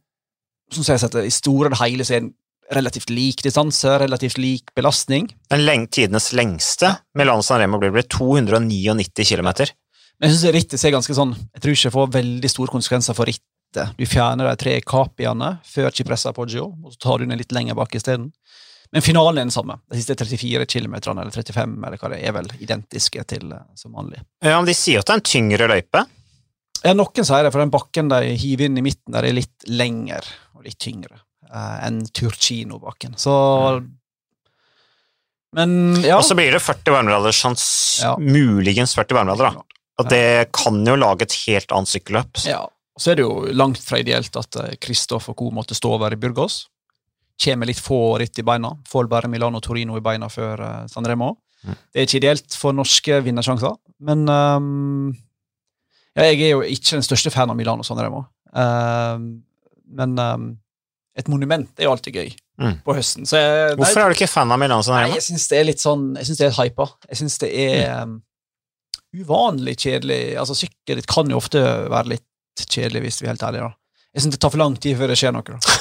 som 0.73 0.83
jeg 0.83 1.05
at 1.05 1.15
i 1.23 1.31
store 1.31 1.71
og 1.71 1.79
hele 1.79 2.03
så 2.03 2.17
er 2.17 2.21
det 2.25 2.27
en 2.31 2.35
relativt 2.73 3.11
lik 3.13 3.43
distanse, 3.45 3.99
relativt 4.01 4.39
lik 4.41 4.73
belastning. 4.75 5.29
Den 5.53 5.63
leng 5.67 5.87
tidenes 5.93 6.33
lengste 6.33 6.97
mellom 7.15 7.43
San 7.45 7.61
Remo 7.61 7.79
blir 7.79 8.03
299 8.09 9.29
km. 9.29 9.53
Men 10.19 10.31
jeg 10.31 10.39
syns 10.39 10.55
rittet 10.55 10.81
ser 10.81 10.93
ganske 10.95 11.15
sånn 11.15 11.33
Jeg 11.35 11.63
tror 11.63 11.73
ikke 11.75 11.89
det 11.91 11.95
får 11.97 12.13
veldig 12.15 12.51
store 12.51 12.71
konsekvenser 12.73 13.15
for 13.15 13.27
rittet. 13.73 13.97
Du 13.99 14.07
fjerner 14.07 14.49
de 14.49 14.57
tre 14.61 14.81
capiene 14.81 15.59
før 15.65 15.91
Cipressa 15.95 16.33
Poggio, 16.33 16.69
og 16.85 16.93
så 16.93 16.99
tar 17.03 17.19
du 17.19 17.27
den 17.27 17.39
litt 17.39 17.53
lenger 17.53 17.75
bak 17.75 17.95
isteden. 17.95 18.33
Men 18.93 19.01
finalen 19.03 19.39
er 19.39 19.45
den 19.47 19.51
samme. 19.55 19.79
De 19.91 19.97
siste 19.97 20.15
34 20.15 20.67
km, 20.69 20.95
eller 21.17 21.31
35, 21.33 21.79
eller 21.87 21.97
hva 21.97 22.11
det 22.13 22.19
er, 22.21 22.29
er 22.29 22.33
vel 22.37 22.51
identiske 22.61 23.25
til 23.27 23.53
eh, 23.53 23.63
som 23.75 23.93
vanlig. 23.97 24.21
Ja, 24.45 24.59
men 24.59 24.67
De 24.69 24.75
sier 24.77 24.99
jo 24.99 25.01
at 25.01 25.07
det 25.09 25.15
er 25.15 25.23
en 25.23 25.31
tyngre 25.31 25.69
løype. 25.73 26.03
Ja, 26.85 26.93
noen 26.99 27.25
sier 27.25 27.43
det, 27.47 27.53
for 27.55 27.63
den 27.63 27.71
bakken 27.73 28.11
de 28.11 28.35
hiver 28.37 28.67
inn 28.69 28.77
i 28.77 28.85
midten, 28.85 29.15
der 29.15 29.25
er 29.25 29.33
litt 29.33 29.65
lengre 29.71 30.21
og 30.59 30.67
litt 30.67 30.77
tyngre 30.83 31.23
eh, 31.49 31.77
enn 31.87 32.03
Turcino-bakken. 32.13 33.17
Så 33.17 33.33
Men 35.57 36.03
ja. 36.03 36.17
Og 36.19 36.25
så 36.25 36.37
blir 36.37 36.53
det 36.53 36.61
40 36.65 36.93
varmegrader, 36.95 37.33
sjans, 37.37 37.65
Ja. 38.03 38.15
muligens 38.19 38.95
40 38.97 39.15
varmegrader. 39.19 39.57
da. 39.57 39.65
Og 40.01 40.09
det 40.09 40.49
kan 40.53 40.85
jo 40.85 40.95
lage 40.97 41.23
et 41.23 41.33
helt 41.47 41.73
annet 41.73 41.89
sykkelløp. 41.89 42.45
Ja, 42.49 42.63
så 43.03 43.13
er 43.13 43.19
det 43.19 43.25
jo 43.27 43.49
langt 43.59 43.83
fra 43.83 43.99
ideelt 44.03 44.37
at 44.39 44.57
Kristoff 44.83 45.27
og 45.33 45.37
co. 45.41 45.51
måtte 45.55 45.75
stå 45.75 45.91
over 45.97 46.15
i 46.15 46.21
Burgos. 46.23 46.63
Kommer 47.43 47.67
litt 47.67 47.81
få 47.83 47.99
ritt 48.23 48.39
i 48.39 48.45
beina. 48.47 48.71
Får 48.87 49.09
bare 49.11 49.31
Milano 49.33 49.59
og 49.59 49.65
Torino 49.67 49.97
i 49.99 50.05
beina 50.05 50.29
før 50.31 50.63
Sanremo. 50.93 51.33
Mm. 51.67 51.75
Det 51.91 51.99
er 52.03 52.07
ikke 52.07 52.21
ideelt 52.21 52.55
for 52.59 52.75
norske 52.75 53.19
vinnersjanser, 53.27 53.75
men 54.07 54.23
um, 54.31 55.13
ja, 56.17 56.25
Jeg 56.29 56.41
er 56.43 56.51
jo 56.57 56.63
ikke 56.67 56.97
den 56.97 57.05
største 57.07 57.31
fan 57.35 57.51
av 57.51 57.57
Milano 57.59 57.83
og 57.85 57.89
San 57.89 57.99
Remo, 58.03 58.25
Ehm, 58.53 59.23
men 59.97 60.11
um, 60.21 60.43
et 61.17 61.29
monument 61.33 61.71
er 61.81 61.87
jo 61.89 61.95
alltid 61.95 62.19
gøy 62.19 62.33
Mm. 62.61 62.75
på 62.85 62.93
høsten. 62.95 63.25
Så 63.27 63.39
jeg, 63.41 63.77
Hvorfor 63.81 64.03
er 64.03 64.11
du 64.13 64.15
ikke 64.19 64.29
fan 64.29 64.51
av 64.53 64.59
Milano 64.61 64.83
Sanremo? 64.85 65.09
Nei, 65.09 65.17
jeg 65.17 65.25
syns 65.25 65.47
det 65.49 65.57
er 65.59 65.65
litt 65.65 65.81
sånn 65.81 66.03
Jeg 66.21 66.27
synes 66.29 66.39
det 66.43 66.47
er 66.51 66.59
hypa. 66.59 66.85
Jeg 67.09 67.19
syns 67.23 67.39
det 67.41 67.49
er 67.63 68.03
um, 68.03 68.13
uvanlig 69.17 69.75
kjedelig. 69.81 70.19
Altså, 70.39 70.55
sykkelritt 70.61 71.09
kan 71.11 71.31
jo 71.33 71.39
ofte 71.41 71.63
være 71.91 72.13
litt 72.13 72.27
kjedelig, 72.61 73.03
hvis 73.07 73.21
vi 73.23 73.27
er 73.29 73.33
helt 73.35 73.43
ærlige. 73.49 73.69
da. 73.69 73.75
Jeg 74.13 74.23
syns 74.25 74.35
det 74.37 74.41
tar 74.45 74.51
for 74.53 74.61
lang 74.61 74.77
tid 74.81 74.97
før 74.99 75.09
det 75.13 75.19
skjer 75.21 75.33
noe. 75.33 75.43
da. 75.43 75.77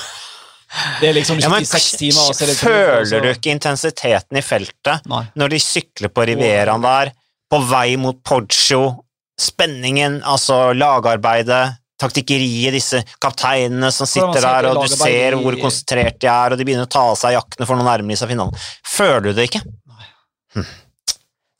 Det 1.02 1.10
er 1.10 1.16
liksom 1.18 1.36
26 1.42 1.44
Ja, 1.44 1.98
timer, 2.00 2.30
og 2.30 2.36
så 2.38 2.46
er 2.48 2.54
Føler 2.56 3.22
du 3.26 3.30
ikke 3.34 3.52
intensiteten 3.52 4.38
i 4.40 4.42
feltet 4.46 5.04
Nei. 5.12 5.26
når 5.36 5.50
de 5.52 5.60
sykler 5.60 6.08
på 6.16 6.24
Rivieraen 6.30 6.82
der, 6.86 7.12
på 7.52 7.60
vei 7.68 7.98
mot 8.00 8.22
Poggio? 8.24 9.04
Spenningen, 9.42 10.22
altså 10.24 10.72
lagarbeidet, 10.78 11.76
taktikkeriet, 12.00 12.72
disse 12.78 13.02
kapteinene 13.22 13.90
som 13.92 14.08
sitter 14.08 14.40
der, 14.42 14.70
og 14.72 14.86
du 14.86 14.96
ser 14.96 15.36
hvor 15.42 15.58
konsentrert 15.60 16.22
de 16.24 16.30
er, 16.32 16.54
og 16.54 16.58
de 16.62 16.66
begynner 16.70 16.88
å 16.88 16.92
ta 16.94 17.04
av 17.12 17.18
seg 17.20 17.36
jakkene 17.36 17.68
for 17.68 17.76
å 17.76 17.86
nærmere 17.86 18.18
seg 18.22 18.32
finalen. 18.32 18.56
Føler 18.96 19.28
du 19.28 19.34
det 19.42 19.50
ikke? 19.50 19.62
Nei. 19.92 20.64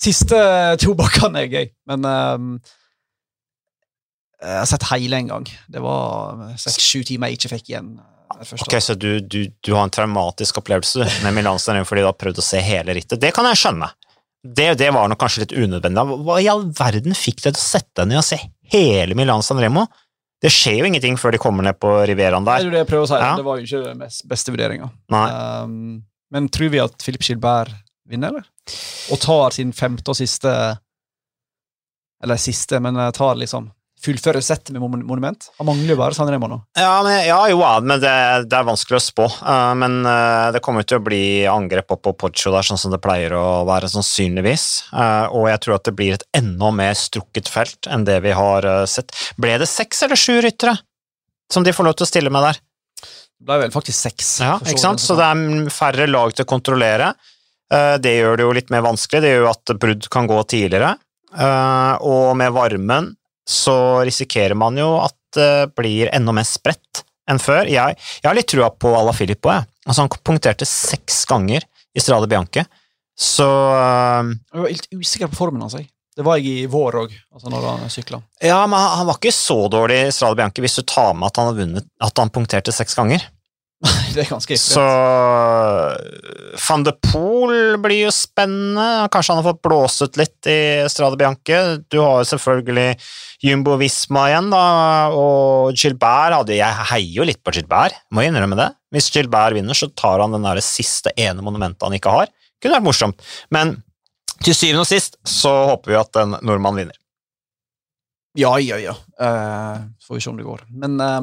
Siste 0.02 0.38
to 0.82 0.96
bakkene 0.98 1.44
er 1.44 1.52
gøy, 1.52 1.68
men 1.92 2.08
um, 2.08 2.48
jeg 4.42 4.58
har 4.58 4.70
sett 4.70 4.88
hele 4.92 5.20
en 5.22 5.28
gang. 5.30 5.46
Det 5.70 5.82
var 5.84 6.42
seks-sju 6.60 7.04
timer 7.12 7.30
jeg 7.32 7.40
ikke 7.40 7.52
fikk 7.56 7.70
igjen. 7.74 7.92
eh. 8.02 8.08
Ok, 8.42 8.78
Så 8.82 8.96
du, 8.98 9.20
du, 9.20 9.42
du 9.62 9.74
har 9.76 9.84
en 9.86 9.92
traumatisk 9.94 10.58
opplevelse 10.62 11.06
med 11.26 11.36
Milan 11.36 11.60
San 11.62 11.78
fordi 11.86 12.02
du 12.02 12.08
har 12.10 12.18
prøvd 12.18 12.40
å 12.42 12.46
se 12.46 12.62
hele 12.64 12.96
rittet. 12.98 13.20
Det 13.22 13.34
kan 13.36 13.46
jeg 13.50 13.60
skjønne. 13.60 13.92
Det, 14.42 14.72
det 14.80 14.88
var 14.96 15.10
nok 15.12 15.20
kanskje 15.22 15.44
litt 15.44 15.52
unødvendig. 15.54 16.06
Hva 16.26 16.40
i 16.42 16.48
all 16.50 16.64
verden 16.74 17.14
fikk 17.14 17.44
deg 17.44 17.54
til 17.54 17.62
å 17.62 17.66
sette 17.68 18.02
deg 18.02 18.10
ned 18.10 18.22
og 18.24 18.26
se 18.26 18.40
hele 18.74 19.18
Milan 19.20 19.44
San 19.46 19.60
Remo? 19.62 19.84
Det 20.42 20.50
skjer 20.50 20.80
jo 20.80 20.88
ingenting 20.90 21.20
før 21.22 21.36
de 21.36 21.42
kommer 21.44 21.68
ned 21.68 21.78
på 21.78 21.92
Rivieraen 22.10 22.48
Det 22.48 22.56
er 22.56 22.64
jo 22.66 22.72
det 22.74 22.80
jeg 22.82 22.90
prøver 22.90 23.06
å 23.06 23.10
si. 23.12 23.20
Ja. 23.22 23.34
Det 23.38 23.46
var 23.46 23.60
jo 23.60 23.68
ikke 23.68 23.82
den 23.92 24.00
beste 24.32 24.54
vurderinga. 24.56 24.88
Um, 25.14 25.76
men 26.34 26.48
tror 26.50 26.72
vi 26.74 26.82
at 26.82 26.96
Philip 27.04 27.22
Gilbert 27.28 27.76
vinner, 28.10 28.32
eller? 28.34 28.48
Og 29.14 29.22
tar 29.22 29.54
sin 29.54 29.70
femte 29.76 30.10
og 30.10 30.18
siste 30.18 30.50
Eller 32.24 32.42
siste, 32.42 32.80
men 32.82 32.98
eh, 32.98 33.12
tar 33.14 33.38
liksom 33.38 33.70
Fullfører 34.02 34.42
settet 34.42 34.74
med 34.74 34.82
monument. 34.82 35.46
Han 35.60 35.68
mangler 35.68 35.94
jo 35.94 35.98
bare 36.00 36.16
San 36.18 36.30
Remo 36.32 36.48
nå. 36.50 36.58
Ja, 36.78 37.04
men, 37.06 37.20
ja 37.28 37.38
jo, 37.52 37.60
men 37.86 38.00
det, 38.02 38.14
det 38.50 38.58
er 38.58 38.66
vanskelig 38.66 38.98
å 38.98 39.04
spå. 39.06 39.28
Eh, 39.30 39.74
men 39.78 40.00
eh, 40.10 40.48
det 40.56 40.62
kommer 40.66 40.88
til 40.88 40.98
å 40.98 41.04
bli 41.06 41.22
angrep 41.46 41.94
opp 41.94 42.02
på 42.08 42.16
Poggio 42.24 42.54
der, 42.56 42.66
sånn 42.66 42.82
som 42.82 42.94
det 42.94 43.02
pleier 43.04 43.36
å 43.38 43.62
være, 43.70 43.92
sannsynligvis. 43.94 44.66
Eh, 44.90 45.28
og 45.38 45.46
jeg 45.52 45.62
tror 45.62 45.78
at 45.78 45.86
det 45.86 45.94
blir 46.00 46.18
et 46.18 46.26
enda 46.40 46.72
mer 46.74 46.98
strukket 46.98 47.52
felt 47.52 47.92
enn 47.94 48.08
det 48.10 48.18
vi 48.26 48.34
har 48.34 48.66
sett. 48.90 49.14
Ble 49.38 49.60
det 49.62 49.70
seks 49.70 50.02
eller 50.08 50.18
sju 50.18 50.40
ryttere 50.42 50.74
som 51.54 51.68
de 51.68 51.76
får 51.76 51.92
lov 51.92 52.00
til 52.00 52.10
å 52.10 52.10
stille 52.10 52.34
med 52.34 52.48
der? 52.50 52.62
Det 53.06 53.50
ble 53.52 53.62
vel 53.68 53.78
faktisk 53.78 54.08
seks. 54.10 54.34
Ja, 54.42 54.58
ikke 54.66 54.82
sant? 54.82 55.06
Så 55.06 55.14
det 55.20 55.30
er 55.30 55.72
færre 55.74 56.10
lag 56.10 56.34
til 56.34 56.48
å 56.48 56.50
kontrollere. 56.50 57.14
Det 57.72 58.12
gjør 58.18 58.38
det 58.38 58.46
jo 58.46 58.54
litt 58.58 58.74
mer 58.74 58.82
vanskelig. 58.86 59.22
Det 59.24 59.32
gjør 59.32 59.46
jo 59.46 59.50
at 59.54 59.72
brudd 59.82 60.10
kan 60.14 60.30
gå 60.30 60.38
tidligere. 60.52 60.94
Og 62.06 62.32
med 62.38 62.54
varmen 62.54 63.14
så 63.48 63.76
risikerer 64.06 64.56
man 64.58 64.78
jo 64.80 64.94
at 65.02 65.16
det 65.36 65.72
blir 65.78 66.10
enda 66.14 66.34
mer 66.36 66.48
spredt 66.48 67.04
enn 67.30 67.40
før. 67.40 67.70
Jeg, 67.72 67.96
jeg 68.22 68.28
har 68.28 68.36
litt 68.36 68.50
trua 68.52 68.68
på 68.76 68.92
Ala 68.98 69.14
Filippo, 69.16 69.52
jeg. 69.54 69.68
Altså, 69.88 70.04
han 70.04 70.12
punkterte 70.28 70.68
seks 70.68 71.24
ganger 71.30 71.64
i 71.96 72.04
Strade 72.04 72.28
Bianche. 72.32 72.66
Så 73.18 73.48
eh, 73.48 74.32
Jeg 74.52 74.64
var 74.64 74.72
litt 74.74 74.88
usikker 74.96 75.32
på 75.32 75.40
formen 75.40 75.64
hans. 75.66 75.78
jeg. 75.80 75.90
Det 76.18 76.26
var 76.28 76.42
jeg 76.42 76.66
i 76.66 76.70
vår 76.70 76.98
òg, 77.06 77.14
altså 77.32 77.52
når 77.54 77.66
han 77.70 77.92
sykla. 77.92 78.20
Ja, 78.44 78.60
men 78.68 78.76
han 78.76 79.08
var 79.08 79.16
ikke 79.16 79.32
så 79.36 79.56
dårlig 79.72 80.02
i 80.10 80.12
Strade 80.16 80.36
Bianche 80.40 80.64
hvis 80.64 80.76
du 80.82 80.84
tar 80.84 81.14
med 81.16 81.30
at 81.30 81.40
han 81.40 81.48
har 81.48 81.56
vunnet 81.56 81.88
At 82.04 82.20
han 82.20 82.34
punkterte 82.34 82.74
seks 82.76 82.98
ganger. 83.00 83.24
Det 83.82 84.22
er 84.22 84.30
ganske 84.30 84.54
ekkelt. 84.54 84.74
Så 84.76 84.84
van 86.68 86.84
de 86.86 86.94
Poel 87.02 87.78
blir 87.82 88.04
jo 88.06 88.12
spennende. 88.14 89.08
Kanskje 89.14 89.34
han 89.34 89.42
har 89.42 89.48
fått 89.50 89.64
blåst 89.66 90.04
ut 90.06 90.20
litt 90.22 90.50
i 90.50 90.60
Strade 90.92 91.18
Bianche. 91.18 91.62
Du 91.90 91.98
har 92.04 92.22
jo 92.22 92.30
selvfølgelig 92.30 92.90
Jumbo 93.42 93.78
Visma 93.82 94.28
igjen, 94.30 94.52
da, 94.54 94.66
og 95.18 95.74
Gilbert 95.74 96.36
hadde 96.36 96.60
Jeg 96.60 96.88
heier 96.92 97.16
jo 97.16 97.26
litt 97.26 97.42
på 97.42 97.54
Gilbert, 97.56 97.98
må 98.14 98.22
jeg 98.22 98.34
innrømme 98.34 98.60
det. 98.60 98.70
Hvis 98.94 99.10
Gilbert 99.16 99.58
vinner, 99.58 99.78
så 99.78 99.90
tar 99.98 100.22
han 100.22 100.36
den 100.36 100.46
der 100.46 100.62
siste 100.66 101.14
ene 101.18 101.42
monumentet 101.42 101.88
han 101.88 101.98
ikke 101.98 102.14
har. 102.14 102.34
Kunne 102.62 102.78
vært 102.78 102.90
morsomt. 102.92 103.24
Men 103.50 103.80
til 104.42 104.58
syvende 104.58 104.86
og 104.86 104.90
sist 104.90 105.18
så 105.28 105.54
håper 105.72 105.94
vi 105.94 106.02
at 106.02 106.22
en 106.22 106.38
nordmann 106.46 106.78
vinner. 106.78 106.98
Ja, 108.38 108.54
ja, 108.62 108.78
ja. 108.80 108.94
Uh, 109.20 109.90
får 110.06 110.16
vi 110.16 110.22
se 110.24 110.30
om 110.32 110.38
det 110.40 110.48
går. 110.48 110.62
Men 110.70 111.02
eh, 111.04 111.20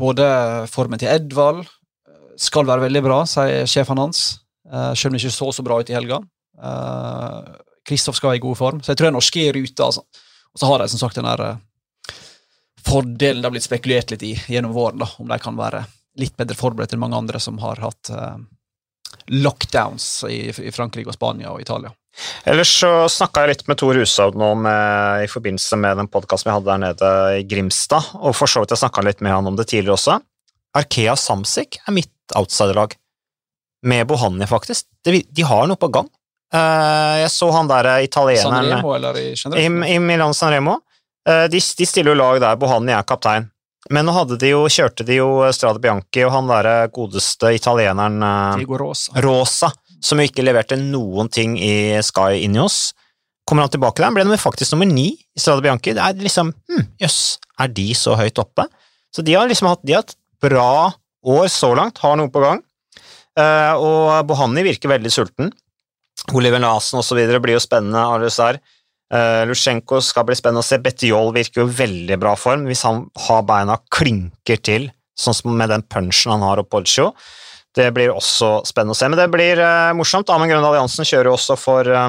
både 0.00 0.26
formen 0.72 1.00
til 1.00 1.10
Edvald 1.12 1.62
eh, 1.64 2.32
skal 2.40 2.66
være 2.68 2.86
veldig 2.88 3.04
bra, 3.04 3.22
sier 3.28 3.68
sjefen 3.70 4.00
hans. 4.02 4.40
Uh, 4.64 4.92
selv 4.96 5.12
om 5.12 5.16
det 5.16 5.22
ikke 5.22 5.36
så 5.36 5.50
så 5.52 5.62
bra 5.64 5.76
ut 5.80 5.90
i 5.92 5.96
helga. 5.96 6.22
Kristoff 7.84 8.16
skal 8.16 8.32
være 8.32 8.40
i 8.40 8.44
god 8.44 8.56
form, 8.56 8.80
så 8.80 8.92
jeg 8.92 8.98
tror 8.98 9.08
de 9.08 9.12
er 9.12 9.16
norske 9.18 9.42
i 9.42 9.52
rute. 9.52 9.84
Altså. 9.84 10.04
Og 10.54 10.60
så 10.60 10.70
har 10.70 10.80
de 10.80 10.88
som 10.88 11.02
sagt 11.02 11.18
den 11.18 11.28
der 11.28 11.42
eh, 11.44 12.14
fordelen 12.84 13.42
det 13.42 13.48
har 13.48 13.54
blitt 13.54 13.66
spekulert 13.66 14.14
litt 14.14 14.24
i 14.24 14.34
gjennom 14.48 14.74
våren, 14.76 15.02
da, 15.02 15.08
om 15.18 15.30
de 15.30 15.38
kan 15.42 15.58
være 15.58 15.84
litt 16.20 16.36
bedre 16.38 16.56
forberedt 16.56 16.94
enn 16.94 17.02
mange 17.02 17.18
andre 17.18 17.40
som 17.42 17.58
har 17.62 17.82
hatt 17.82 18.12
eh, 18.14 18.38
lockdowns 19.34 20.08
i, 20.30 20.46
i 20.48 20.72
Frankrike 20.74 21.10
og 21.10 21.18
Spania 21.18 21.52
og 21.52 21.64
Italia. 21.64 21.92
Ellers 22.46 22.70
så 22.80 22.90
snakka 23.10 23.42
jeg 23.44 23.54
litt 23.54 23.64
med 23.68 23.78
Tor 23.80 23.98
Hushovd 23.98 24.36
nå 24.38 24.50
med, 24.64 25.24
i 25.26 25.30
forbindelse 25.30 25.78
med 25.80 25.98
den 25.98 26.10
podkasten 26.12 26.50
vi 26.50 26.54
hadde 26.54 26.70
der 26.70 26.82
nede 26.84 27.12
i 27.40 27.46
Grimstad, 27.50 28.12
og 28.20 28.36
for 28.38 28.50
så 28.50 28.62
vidt 28.62 28.74
jeg 28.76 28.82
snakka 28.84 29.02
litt 29.06 29.24
med 29.24 29.34
han 29.34 29.50
om 29.50 29.56
det 29.58 29.66
tidligere 29.72 29.96
også. 29.98 30.18
Arkea 30.78 31.16
Samsic 31.18 31.80
er 31.86 31.94
mitt 31.96 32.36
outsiderlag. 32.38 32.94
med 33.84 34.06
Bohania, 34.06 34.46
faktisk. 34.46 34.86
De, 35.04 35.22
de 35.28 35.42
har 35.42 35.66
noe 35.68 35.76
på 35.76 35.90
gang. 35.92 36.06
Eh, 36.54 37.16
jeg 37.20 37.30
så 37.34 37.50
han 37.52 37.68
der 37.68 37.90
italieneren 38.06 38.70
Remo 38.78 38.94
eller 38.96 39.18
i 39.20 39.26
i, 39.32 39.34
generelt? 39.36 39.90
i 39.90 39.98
Milan 40.00 40.34
San 40.34 40.52
Remo. 40.54 40.78
Eh, 41.28 41.44
de, 41.52 41.60
de 41.60 41.86
stiller 41.86 42.14
jo 42.14 42.16
lag 42.16 42.40
der, 42.40 42.56
Bohania 42.56 43.02
er 43.02 43.08
kaptein. 43.08 43.50
Men 43.92 44.06
nå 44.08 44.14
hadde 44.16 44.38
de 44.40 44.54
jo, 44.54 44.62
kjørte 44.72 45.04
de 45.04 45.18
jo 45.18 45.28
Strade 45.52 45.82
Bianchi 45.84 46.22
og 46.24 46.32
han 46.32 46.48
derre 46.48 46.88
godeste 46.94 47.52
italieneren 47.52 48.16
eh, 48.24 48.62
Diego 48.62 48.78
Rosa. 48.80 49.12
Rosa, 49.20 49.68
som 50.04 50.20
jo 50.20 50.28
ikke 50.28 50.44
leverte 50.44 50.78
noen 50.80 51.30
ting 51.32 51.56
i 51.56 51.96
Sky 52.04 52.44
Inios. 52.44 52.92
Kommer 53.48 53.66
han 53.66 53.72
tilbake 53.72 54.00
der, 54.00 54.12
ble 54.14 54.24
de 54.28 54.40
faktisk 54.40 54.72
nummer 54.72 54.88
ni 54.88 55.10
i 55.12 55.40
Strade 55.40 55.64
Bianchi. 55.64 55.92
Det 55.96 56.04
er 56.04 56.20
liksom 56.20 56.52
hm, 56.52 56.86
Jøss, 57.02 57.38
er 57.60 57.72
de 57.76 57.88
så 57.96 58.16
høyt 58.18 58.40
oppe? 58.40 58.66
Så 59.14 59.24
de 59.24 59.36
har 59.36 59.48
liksom 59.48 59.68
hatt, 59.70 59.82
de 59.84 59.96
har 59.96 60.04
hatt 60.04 60.16
bra 60.42 60.92
år 61.24 61.50
så 61.52 61.72
langt, 61.76 62.00
har 62.02 62.16
noe 62.20 62.32
på 62.32 62.42
gang. 62.44 62.62
Uh, 63.34 63.74
og 63.80 64.28
Bohani 64.28 64.64
virker 64.66 64.92
veldig 64.92 65.12
sulten. 65.12 65.52
Oliver 66.32 66.62
Nasen 66.62 67.00
osv. 67.00 67.18
blir 67.42 67.56
jo 67.56 67.62
spennende. 67.62 68.00
Alusar. 68.00 68.60
Uh, 69.12 69.44
Lusjenko 69.48 70.00
skal 70.02 70.26
bli 70.28 70.36
spennende 70.38 70.64
å 70.64 70.66
se. 70.66 70.80
Betjol 70.82 71.32
virker 71.36 71.64
jo 71.64 71.70
veldig 71.70 72.18
bra 72.22 72.34
form 72.38 72.68
hvis 72.70 72.84
han 72.86 73.04
har 73.26 73.44
beina 73.46 73.78
klinker 73.94 74.60
til, 74.64 74.88
sånn 75.18 75.36
som 75.36 75.56
med 75.58 75.72
den 75.72 75.84
punchen 75.86 76.34
han 76.34 76.46
har 76.46 76.62
opp 76.62 76.72
Poggio. 76.74 77.12
Det 77.74 77.88
blir 77.94 78.12
også 78.14 78.60
spennende 78.68 78.94
å 78.94 78.98
se. 78.98 79.08
Men 79.10 79.18
det 79.18 79.30
blir 79.32 79.58
uh, 79.58 79.90
morsomt. 79.98 80.30
Amund 80.30 80.52
Grønn 80.52 80.66
Alliansen 80.66 81.06
kjører 81.08 81.30
jo 81.30 81.34
også 81.34 81.56
for 81.58 81.88
uh, 81.90 82.06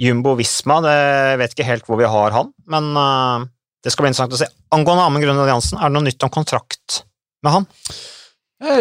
Jumbo 0.00 0.36
Visma. 0.38 0.78
Det 0.84 0.94
jeg 0.94 1.40
vet 1.40 1.56
ikke 1.56 1.66
helt 1.66 1.88
hvor 1.88 1.98
vi 1.98 2.10
har 2.10 2.34
han, 2.36 2.52
men 2.70 2.92
uh, 2.94 3.46
det 3.82 3.92
skal 3.92 4.06
bli 4.06 4.12
interessant 4.12 4.36
å 4.36 4.42
se. 4.44 4.48
Angående 4.74 5.06
Amund 5.08 5.26
Grønn 5.26 5.40
Alliansen, 5.42 5.80
er 5.80 5.90
det 5.90 5.96
noe 5.96 6.06
nytt 6.06 6.26
om 6.26 6.32
kontrakt 6.34 7.00
med 7.44 7.56
han? 7.56 7.66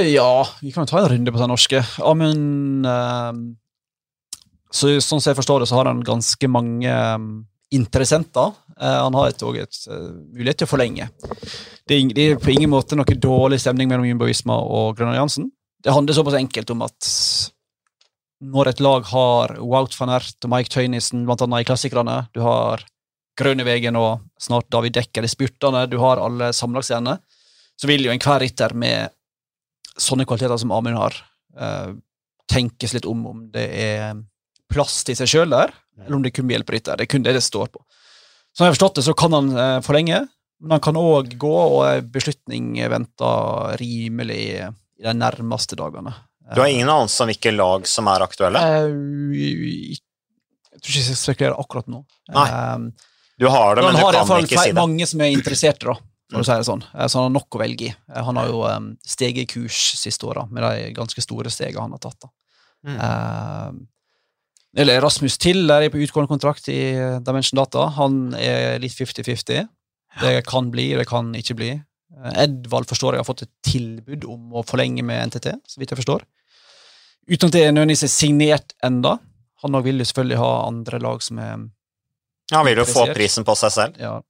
Ja, 0.05 0.45
vi 0.61 0.69
kan 0.71 0.85
jo 0.85 0.91
ta 0.93 1.01
en 1.01 1.09
runde 1.11 1.33
på 1.33 1.41
den 1.41 1.49
norske. 1.51 1.81
Amund 2.05 2.85
så, 4.71 4.91
Sånn 5.03 5.19
som 5.19 5.31
jeg 5.31 5.39
forstår 5.41 5.63
det, 5.63 5.67
så 5.67 5.79
har 5.79 5.89
han 5.89 6.05
ganske 6.05 6.47
mange 6.47 6.93
interessenter. 7.73 8.53
Han 8.79 9.17
har 9.17 9.33
et, 9.33 9.43
et 9.43 9.81
mulighet 9.89 10.61
til 10.61 10.69
å 10.69 10.71
forlenge. 10.71 11.09
Det 11.89 11.97
er, 11.97 12.13
det 12.15 12.27
er 12.29 12.39
på 12.39 12.53
ingen 12.53 12.71
måte 12.71 12.95
noe 12.95 13.17
dårlig 13.17 13.59
stemning 13.65 13.91
mellom 13.91 14.07
Jumbo 14.07 14.29
Visma 14.29 14.55
og 14.61 14.95
Grønn 14.95 15.11
Alliansen. 15.11 15.49
Det 15.83 15.91
handler 15.91 16.15
såpass 16.15 16.37
enkelt 16.39 16.69
om 16.71 16.83
at 16.85 17.09
når 18.43 18.71
et 18.71 18.81
lag 18.83 19.05
har 19.07 19.55
Wout 19.59 19.95
van 19.99 20.11
Ert 20.17 20.45
og 20.45 20.51
Mike 20.51 20.71
Tøynissen, 20.71 21.23
blant 21.27 21.43
annet 21.43 21.63
i 21.63 21.67
klassikerne, 21.67 22.17
du 22.35 22.41
har 22.43 22.83
Grønnevegen 23.39 23.97
og 23.97 24.23
snart 24.41 24.69
David 24.71 24.95
Dekker 24.97 25.25
i 25.25 25.31
spurtene, 25.31 25.85
du 25.89 25.97
har 26.01 26.21
alle 26.21 26.51
sammenlagtsstjernene, 26.55 27.17
så 27.79 27.89
vil 27.89 28.05
jo 28.05 28.13
enhver 28.13 28.43
rytter 28.43 28.75
med 28.77 29.13
sånne 29.99 30.27
kvaliteter 30.29 30.59
som 30.61 30.73
Amund 30.75 30.97
har, 30.97 31.15
eh, 31.57 31.93
tenkes 32.49 32.93
litt 32.93 33.07
om 33.09 33.25
om 33.27 33.47
det 33.51 33.65
er 33.71 34.13
plass 34.69 35.03
til 35.03 35.17
seg 35.17 35.29
sjøl 35.29 35.49
der, 35.49 35.73
eller 35.97 36.15
om 36.17 36.23
det 36.23 36.33
kun 36.33 36.47
blir 36.47 36.59
hjelperytter. 36.59 36.97
Det 36.97 37.07
er 37.07 37.11
kun 37.13 37.25
det 37.25 37.33
det 37.33 37.43
står 37.43 37.71
på. 37.73 37.81
Som 38.53 38.65
jeg 38.65 38.71
har 38.71 38.77
forstått 38.77 38.95
det, 38.99 39.05
så 39.07 39.17
kan 39.17 39.33
han 39.33 39.51
eh, 39.57 39.81
forlenge, 39.85 40.27
men 40.61 40.77
han 40.77 40.83
kan 40.83 40.99
òg 40.99 41.35
gå, 41.41 41.53
og 41.79 42.11
beslutning 42.13 42.75
venter 42.89 43.77
rimelig 43.81 44.69
i 45.03 45.07
de 45.09 45.13
nærmeste 45.19 45.75
dagene. 45.79 46.13
Du 46.55 46.61
har 46.61 46.69
ingen 46.71 46.89
anelse 46.91 47.23
om 47.23 47.29
hvilke 47.31 47.51
lag 47.55 47.85
som 47.87 48.07
er 48.11 48.23
aktuelle? 48.25 48.59
Eh, 48.63 49.99
Jeg 50.73 50.79
tror 50.81 50.89
ikke 50.91 51.01
jeg 51.01 51.07
skal 51.09 51.19
spekulere 51.21 51.59
akkurat 51.59 51.87
nå. 51.91 52.01
Nei, 52.33 52.47
Eh, 52.49 53.09
Du 53.39 53.47
har 53.49 53.75
det, 53.75 53.83
men 53.83 53.93
men 53.95 54.01
du 54.01 54.11
kan 54.27 54.43
ikke 54.45 54.59
si 54.61 54.71
det. 54.71 54.75
mange 54.77 55.05
som 55.09 55.21
er 55.21 55.31
interesserte, 55.33 55.85
da, 55.89 55.93
for 56.31 56.39
å 56.41 56.45
si 56.45 56.51
det 56.53 56.67
sånn. 56.67 56.83
Eh, 56.93 57.07
Så 57.07 57.17
han 57.19 57.27
har 57.31 57.33
nok 57.41 57.49
å 57.57 57.59
velge 57.63 57.87
i. 57.89 57.95
Han 58.13 58.35
har 58.37 58.47
jo 58.47 58.61
steget 59.05 59.43
i 59.43 59.45
kurs 59.53 59.79
siste 59.97 60.23
åra, 60.29 60.47
med 60.51 60.61
de 60.63 60.93
ganske 60.93 61.19
store 61.21 61.49
stegene 61.49 61.81
han 61.81 61.91
har 61.91 61.99
tatt. 61.99 62.19
da. 62.21 62.29
Mm. 62.85 63.87
Eller 64.75 65.01
Rasmus 65.01 65.37
Tiller 65.37 65.83
er 65.85 65.89
på 65.93 66.01
utgående 66.01 66.27
kontrakt 66.31 66.67
i 66.69 66.93
Dimension 67.23 67.57
Data. 67.61 67.87
Han 67.99 68.33
er 68.35 68.79
litt 68.81 68.93
50-50. 68.97 69.67
Det 70.21 70.45
kan 70.45 70.69
bli, 70.73 70.93
det 70.97 71.05
kan 71.07 71.31
ikke 71.33 71.55
bli. 71.55 71.71
Eh, 72.21 72.43
Edvald 72.45 72.89
forstår 72.89 73.15
jeg 73.15 73.23
har 73.23 73.27
fått 73.29 73.45
et 73.45 73.53
tilbud 73.65 74.27
om 74.29 74.57
å 74.59 74.65
forlenge 74.67 75.05
med 75.05 75.31
NTT, 75.31 75.49
så 75.67 75.81
vidt 75.81 75.93
jeg 75.93 76.01
forstår. 76.03 76.25
Uten 77.29 77.49
at 77.49 77.55
det 77.55 77.63
er 77.65 77.73
nødvendigvis 77.73 78.05
er 78.05 78.11
signert 78.11 78.75
enda. 78.83 79.17
Han 79.63 79.79
òg 79.79 79.87
vil 79.87 80.03
jo 80.03 80.07
selvfølgelig 80.09 80.41
ha 80.41 80.51
andre 80.67 80.99
lag 80.99 81.23
som 81.23 81.39
er 81.39 81.53
Han 82.51 82.65
vil 82.67 82.81
jo 82.81 82.85
få 82.85 83.07
prisen 83.15 83.47
på 83.47 83.55
seg 83.57 83.71
selv. 83.71 83.99
ja. 83.99 84.21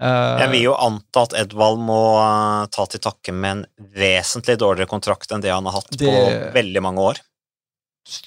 Uh, 0.00 0.40
Jeg 0.40 0.48
vil 0.54 0.62
jo 0.70 0.76
anta 0.80 1.26
at 1.26 1.34
Edvald 1.36 1.76
må 1.84 1.98
eh, 2.16 2.62
ta 2.72 2.86
til 2.88 3.02
takke 3.04 3.34
med 3.36 3.50
en 3.50 3.90
vesentlig 3.92 4.54
dårligere 4.56 4.88
kontrakt 4.88 5.28
enn 5.28 5.42
det 5.44 5.52
han 5.52 5.66
har 5.68 5.76
hatt 5.76 5.92
på 5.92 6.14
veldig 6.54 6.82
mange 6.86 7.04
år. 7.04 7.20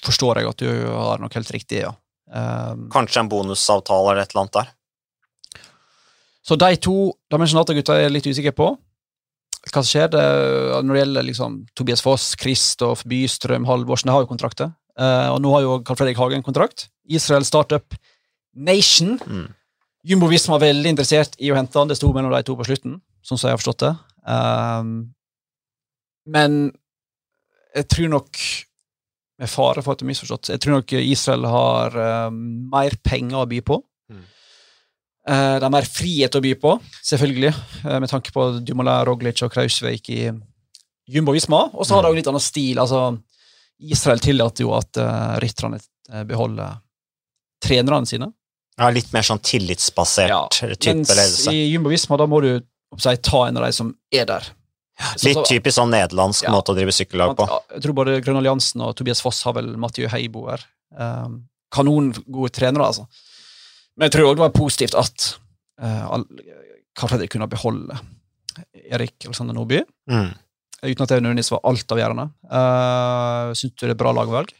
forstår 0.06 0.38
jeg 0.38 0.52
at 0.52 0.62
du 0.62 0.68
har 0.86 1.18
nok 1.18 1.34
helt 1.34 1.50
riktig, 1.50 1.82
ja. 1.82 1.90
Uh, 2.30 2.78
Kanskje 2.94 3.24
en 3.24 3.28
bonusavtale 3.32 4.12
eller 4.12 4.22
et 4.22 4.30
eller 4.30 4.44
annet 4.44 4.60
der. 4.60 4.70
Så 6.46 6.54
de 6.60 6.76
to 6.76 6.94
Dimension 7.32 7.58
Data-gutta 7.58 7.98
er 7.98 8.06
jeg 8.06 8.14
litt 8.20 8.30
usikker 8.30 8.54
på. 8.54 8.70
Hva 9.72 9.82
skjer 9.86 10.10
det, 10.12 10.22
når 10.84 10.92
det 10.92 11.02
gjelder 11.02 11.26
liksom, 11.28 11.58
Tobias 11.78 12.02
Foss, 12.04 12.32
Kristoff, 12.40 13.04
Bystrøm, 13.08 13.64
Halvorsen, 13.68 14.10
de 14.10 14.16
har 14.16 14.24
jo 14.24 14.30
kontrakter. 14.30 14.72
Eh, 15.00 15.28
og 15.32 15.40
nå 15.42 15.52
har 15.54 15.64
jo 15.64 15.78
Carl 15.86 15.98
Fredrik 15.98 16.20
Hagen 16.20 16.44
kontrakt. 16.44 16.88
Israel 17.08 17.46
Startup 17.48 17.96
Nation. 18.54 19.16
Mm. 19.24 19.48
Jumbo 20.04 20.28
Visma 20.28 20.58
var 20.58 20.66
veldig 20.66 20.92
interessert 20.92 21.38
i 21.40 21.50
å 21.50 21.56
hente 21.56 21.78
han. 21.80 21.88
Det 21.88 21.96
sto 21.98 22.12
mellom 22.12 22.32
de 22.34 22.42
to 22.44 22.56
på 22.58 22.66
slutten, 22.68 22.98
sånn 23.24 23.40
som 23.40 23.48
jeg 23.48 23.56
har 23.56 23.62
forstått 23.62 23.86
det. 23.86 23.92
Um, 24.28 24.92
men 26.28 26.60
jeg 27.74 27.88
tror 27.90 28.12
nok, 28.12 28.42
med 29.40 29.50
fare 29.50 29.82
for 29.82 29.94
at 29.94 30.00
det 30.00 30.06
er 30.06 30.12
misforstått, 30.12 30.52
jeg 30.52 30.62
tror 30.62 30.78
nok 30.78 30.92
Israel 31.00 31.48
har 31.50 31.96
um, 32.28 32.36
mer 32.70 32.94
penger 33.02 33.40
å 33.40 33.48
by 33.50 33.64
på. 33.66 33.80
Mm. 35.28 35.62
er 35.64 35.70
mer 35.72 35.86
frihet 35.88 36.34
å 36.36 36.40
by 36.44 36.54
på, 36.60 36.74
selvfølgelig, 37.02 37.54
eh, 37.84 37.98
med 38.00 38.10
tanke 38.10 38.32
på 38.34 38.60
Dumoulin, 38.60 39.06
Roglic 39.08 39.42
og 39.42 39.52
Krausveik 39.54 40.10
i 40.12 40.30
Jumbo 41.08 41.32
Visma. 41.32 41.70
Og 41.72 41.86
så 41.86 41.94
har 41.96 42.02
de 42.02 42.12
jo 42.12 42.18
litt 42.18 42.28
annen 42.28 42.40
stil. 42.44 42.78
altså 42.78 43.18
Israel 43.80 44.20
tillater 44.22 44.64
jo 44.64 44.72
at 44.76 44.96
uh, 45.00 45.36
rytterne 45.42 45.80
eh, 46.12 46.24
beholder 46.28 46.76
trenerne 47.64 48.06
sine. 48.06 48.30
Ja, 48.78 48.90
litt 48.90 49.12
mer 49.14 49.22
sånn 49.26 49.40
tillitsbasert 49.44 50.30
Ja, 50.30 50.42
type 50.50 50.94
Mens 50.94 51.10
ledelse. 51.14 51.52
i 51.54 51.68
Jumbo 51.72 51.92
Visma 51.92 52.18
da 52.18 52.26
må 52.26 52.40
du 52.42 52.52
si, 52.98 53.16
ta 53.16 53.44
en 53.46 53.58
av 53.58 53.66
de 53.66 53.72
som 53.72 53.92
er 54.12 54.26
der. 54.26 54.46
Så- 55.16 55.26
Litt 55.26 55.36
så- 55.40 55.46
typisk 55.46 55.78
sånn 55.78 55.90
nederlandsk 55.90 56.42
Ja. 56.44 56.50
måte 56.50 56.70
å 56.70 56.76
drive 56.76 56.92
sykkellag 56.92 57.36
på. 57.36 57.48
Jeg 57.72 57.82
tror 57.82 57.94
både 57.94 58.22
Grønn 58.22 58.36
Alliansen 58.36 58.80
og 58.80 58.94
Tobias 58.96 59.20
Foss 59.20 59.42
har 59.42 59.54
vel 59.54 59.76
Mathieu 59.76 60.08
Heibo 60.08 60.48
her. 60.48 60.60
Um, 60.96 61.48
kanongode 61.72 62.50
trenere, 62.50 62.86
altså. 62.86 63.06
Men 63.96 64.06
jeg 64.08 64.12
tror 64.16 64.30
òg 64.30 64.36
det 64.38 64.44
var 64.44 64.54
positivt 64.56 64.94
at 64.98 65.26
uh, 65.82 66.06
all- 66.16 66.26
Carl 66.98 67.10
Fredrik 67.12 67.30
kunne 67.34 67.48
beholde 67.50 67.96
Erik 68.90 69.24
Alexander 69.26 69.54
Nordby, 69.56 69.80
Mm. 70.10 70.30
uten 70.84 71.02
at 71.02 71.08
det 71.08 71.22
nødvendigvis 71.22 71.50
var 71.54 71.62
altavgjørende. 71.64 72.26
Uh, 72.44 73.54
Syns 73.56 73.72
du 73.80 73.86
det 73.86 73.94
er 73.94 74.02
bra 74.02 74.12
lagvalg? 74.14 74.52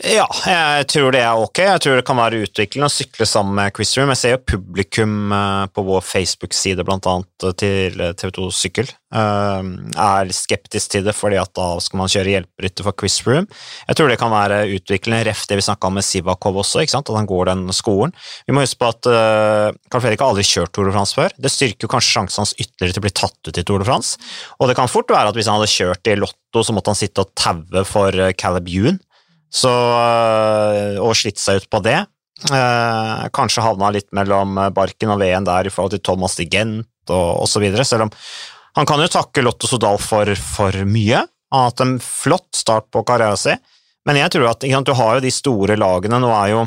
Ja, 0.00 0.24
jeg 0.48 0.86
tror 0.88 1.12
det 1.12 1.20
er 1.20 1.36
ok. 1.36 1.58
Jeg 1.60 1.80
tror 1.84 1.98
det 1.98 2.04
kan 2.08 2.16
være 2.16 2.38
utviklende 2.46 2.88
å 2.88 2.92
sykle 2.92 3.26
sammen 3.28 3.58
med 3.58 3.74
Quizroom. 3.76 4.08
Jeg 4.14 4.20
ser 4.20 4.32
jo 4.32 4.38
publikum 4.54 5.28
eh, 5.36 5.66
på 5.76 5.84
vår 5.84 6.00
Facebook-side, 6.08 6.86
blant 6.88 7.04
annet 7.10 7.44
eh, 7.44 7.52
til 7.60 8.00
TV2 8.22 8.46
Sykkel, 8.56 8.88
Jeg 9.12 10.06
er 10.06 10.32
skeptisk 10.32 10.94
til 10.94 11.04
det, 11.04 11.12
fordi 11.18 11.36
at 11.42 11.52
da 11.58 11.66
skal 11.84 12.00
man 12.00 12.08
kjøre 12.08 12.32
hjelperytter 12.32 12.86
for 12.86 12.96
Quizroom. 12.96 13.50
Jeg 13.90 13.98
tror 13.98 14.08
det 14.08 14.16
kan 14.22 14.32
være 14.32 14.62
utviklende, 14.78 15.26
ref 15.28 15.44
det 15.50 15.58
vi 15.60 15.66
snakka 15.68 15.90
om 15.90 15.98
med 15.98 16.06
Sivakov 16.06 16.62
også, 16.62 16.80
at 16.86 17.12
han 17.12 17.28
går 17.28 17.50
den 17.50 17.68
skolen. 17.76 18.16
Vi 18.48 18.56
må 18.56 18.64
huske 18.64 18.80
på 18.80 18.88
at 18.94 19.04
Carl 19.04 20.00
Fredrik 20.00 20.24
har 20.24 20.32
aldri 20.32 20.46
kjørt 20.46 20.72
Tour 20.72 20.88
de 20.88 20.94
France 20.94 21.18
før. 21.18 21.34
Det 21.36 21.52
styrker 21.52 21.90
kanskje 21.90 22.14
sjansen 22.14 22.44
hans 22.44 22.54
ytterligere 22.56 22.96
til 22.96 23.02
å 23.02 23.08
bli 23.08 23.14
tatt 23.20 23.50
ut 23.50 23.60
i 23.60 23.66
Tour 23.66 23.82
de 23.82 23.90
France. 23.90 24.16
Og 24.62 24.70
det 24.70 24.78
kan 24.78 24.88
fort 24.88 25.12
være 25.12 25.34
at 25.34 25.36
hvis 25.36 25.50
han 25.50 25.58
hadde 25.60 25.74
kjørt 25.74 26.08
i 26.08 26.16
Lotto, 26.22 26.64
så 26.64 26.72
måtte 26.76 26.94
han 26.94 27.02
sitte 27.02 27.26
og 27.26 27.34
taue 27.36 27.84
for 27.88 28.32
Caleb. 28.40 28.70
Så, 29.50 29.70
og 31.02 31.12
slitt 31.18 31.40
seg 31.42 31.62
ut 31.62 31.68
på 31.72 31.80
det. 31.82 31.98
Eh, 32.54 33.24
kanskje 33.34 33.64
havna 33.64 33.90
litt 33.92 34.08
mellom 34.16 34.54
barken 34.72 35.12
og 35.12 35.20
veden 35.20 35.48
der 35.48 35.66
i 35.66 35.72
forhold 35.74 35.96
til 35.96 36.04
Thomas 36.06 36.38
de 36.38 36.46
Gent 36.50 37.12
og 37.12 37.42
osv. 37.44 37.66
Selv 37.82 38.06
om 38.06 38.14
han 38.78 38.86
kan 38.86 39.02
jo 39.02 39.10
takke 39.10 39.42
Lotto 39.42 39.66
Sodal 39.66 39.98
for, 39.98 40.30
for 40.38 40.84
mye. 40.86 41.24
Han 41.50 41.64
har 41.64 41.72
hatt 41.72 41.82
en 41.82 41.96
flott 42.02 42.48
start 42.54 42.86
på 42.94 43.02
karrieren 43.06 43.40
sin. 43.40 43.58
Men 44.06 44.20
jeg 44.20 44.32
tror 44.32 44.52
at 44.52 44.62
du 44.62 44.94
har 44.96 45.18
jo 45.18 45.24
de 45.24 45.32
store 45.34 45.76
lagene. 45.76 46.20
Nå 46.22 46.30
er 46.32 46.52
jo 46.54 46.62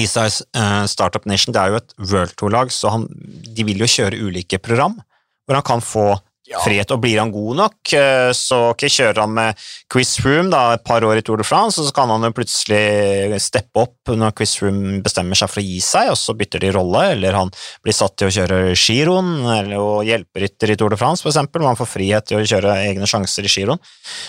Isais 0.00 0.42
eh, 0.56 0.84
Startup 0.90 1.24
Nation 1.28 1.54
det 1.54 1.60
er 1.60 1.72
jo 1.72 1.80
et 1.80 1.96
World 2.10 2.36
Tour-lag, 2.40 2.72
så 2.72 2.92
han, 2.94 3.08
de 3.10 3.66
vil 3.66 3.82
jo 3.82 3.90
kjøre 3.90 4.20
ulike 4.26 4.58
program 4.62 4.96
hvor 5.44 5.58
han 5.58 5.66
kan 5.66 5.82
få 5.84 6.06
Ja. 6.44 6.58
frihet. 6.60 6.90
Og 6.92 7.00
blir 7.00 7.16
han 7.16 7.30
god 7.32 7.56
nok, 7.56 7.92
eh, 7.96 8.30
så 8.36 8.58
okay, 8.74 8.90
kjører 8.92 9.22
han 9.22 9.32
med 9.32 9.60
Quiz 9.88 10.18
Room 10.20 10.50
da, 10.52 10.74
et 10.74 10.84
par 10.84 11.00
år 11.00 11.16
i 11.16 11.22
Tour 11.24 11.40
de 11.40 11.46
France, 11.48 11.80
og 11.80 11.86
så 11.88 11.94
kan 11.96 12.10
han 12.12 12.26
jo 12.26 12.34
plutselig 12.36 13.38
steppe 13.40 13.80
opp 13.80 14.12
når 14.12 14.34
Quiz 14.36 14.52
Room 14.60 15.00
bestemmer 15.04 15.40
seg 15.40 15.48
for 15.48 15.62
å 15.62 15.64
gi 15.64 15.80
seg, 15.80 16.10
og 16.12 16.18
så 16.20 16.34
bytter 16.36 16.60
de 16.66 16.74
rolle, 16.76 17.06
eller 17.14 17.38
han 17.38 17.52
blir 17.82 17.96
satt 17.96 18.18
til 18.20 18.28
å 18.28 18.34
kjøre 18.36 18.58
giroen, 18.76 19.32
eller 19.54 19.80
å 19.80 20.02
hjelperytter 20.04 20.74
i 20.74 20.76
Tour 20.76 20.92
de 20.92 21.00
France, 21.00 21.24
for 21.24 21.32
eksempel, 21.32 21.64
og 21.64 21.72
han 21.72 21.80
får 21.80 21.92
frihet 21.94 22.28
til 22.28 22.42
å 22.42 22.44
kjøre 22.52 22.76
egne 22.90 23.08
sjanser 23.08 23.48
i 23.48 23.54
giroen. 23.56 23.80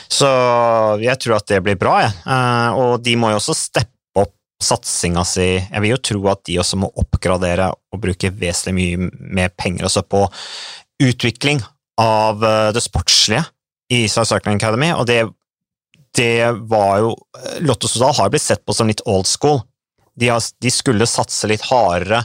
Så 0.07 0.31
jeg 1.03 1.19
tror 1.19 1.41
at 1.41 1.51
det 1.51 1.61
blir 1.67 1.75
bra, 1.75 1.99
jeg. 2.07 2.15
Eh, 2.23 2.79
Og 2.79 3.03
de 3.03 3.19
må 3.19 3.29
jo 3.33 3.41
også 3.43 3.55
steppe 3.59 3.91
satsinga 4.63 5.25
si. 5.27 5.59
Jeg 5.59 5.81
vil 5.83 5.91
jo 5.91 5.97
tro 5.99 6.27
at 6.31 6.45
de 6.47 6.55
også 6.61 6.77
må 6.79 6.87
oppgradere 6.95 7.73
og 7.75 7.99
bruke 8.01 8.31
vesentlig 8.31 8.95
mye 8.95 9.09
mer 9.35 9.49
penger 9.51 9.89
også 9.89 10.05
på 10.07 10.21
utvikling 11.03 11.59
av 12.01 12.43
eh, 12.43 12.71
det 12.75 12.83
sportslige 12.83 13.45
i 13.93 14.05
South 14.09 14.31
Cycling 14.31 14.57
Academy, 14.57 14.91
og 14.95 15.05
det, 15.09 15.21
det 16.17 16.51
var 16.69 16.99
jo 17.03 17.13
Lotto 17.65 17.89
Sodal 17.89 18.15
har 18.17 18.31
blitt 18.33 18.45
sett 18.45 18.65
på 18.65 18.73
som 18.73 18.89
litt 18.89 19.03
old 19.05 19.29
school. 19.29 19.61
De, 20.15 20.31
har, 20.31 20.41
de 20.41 20.71
skulle 20.71 21.07
satse 21.09 21.47
litt 21.51 21.65
hardere 21.69 22.23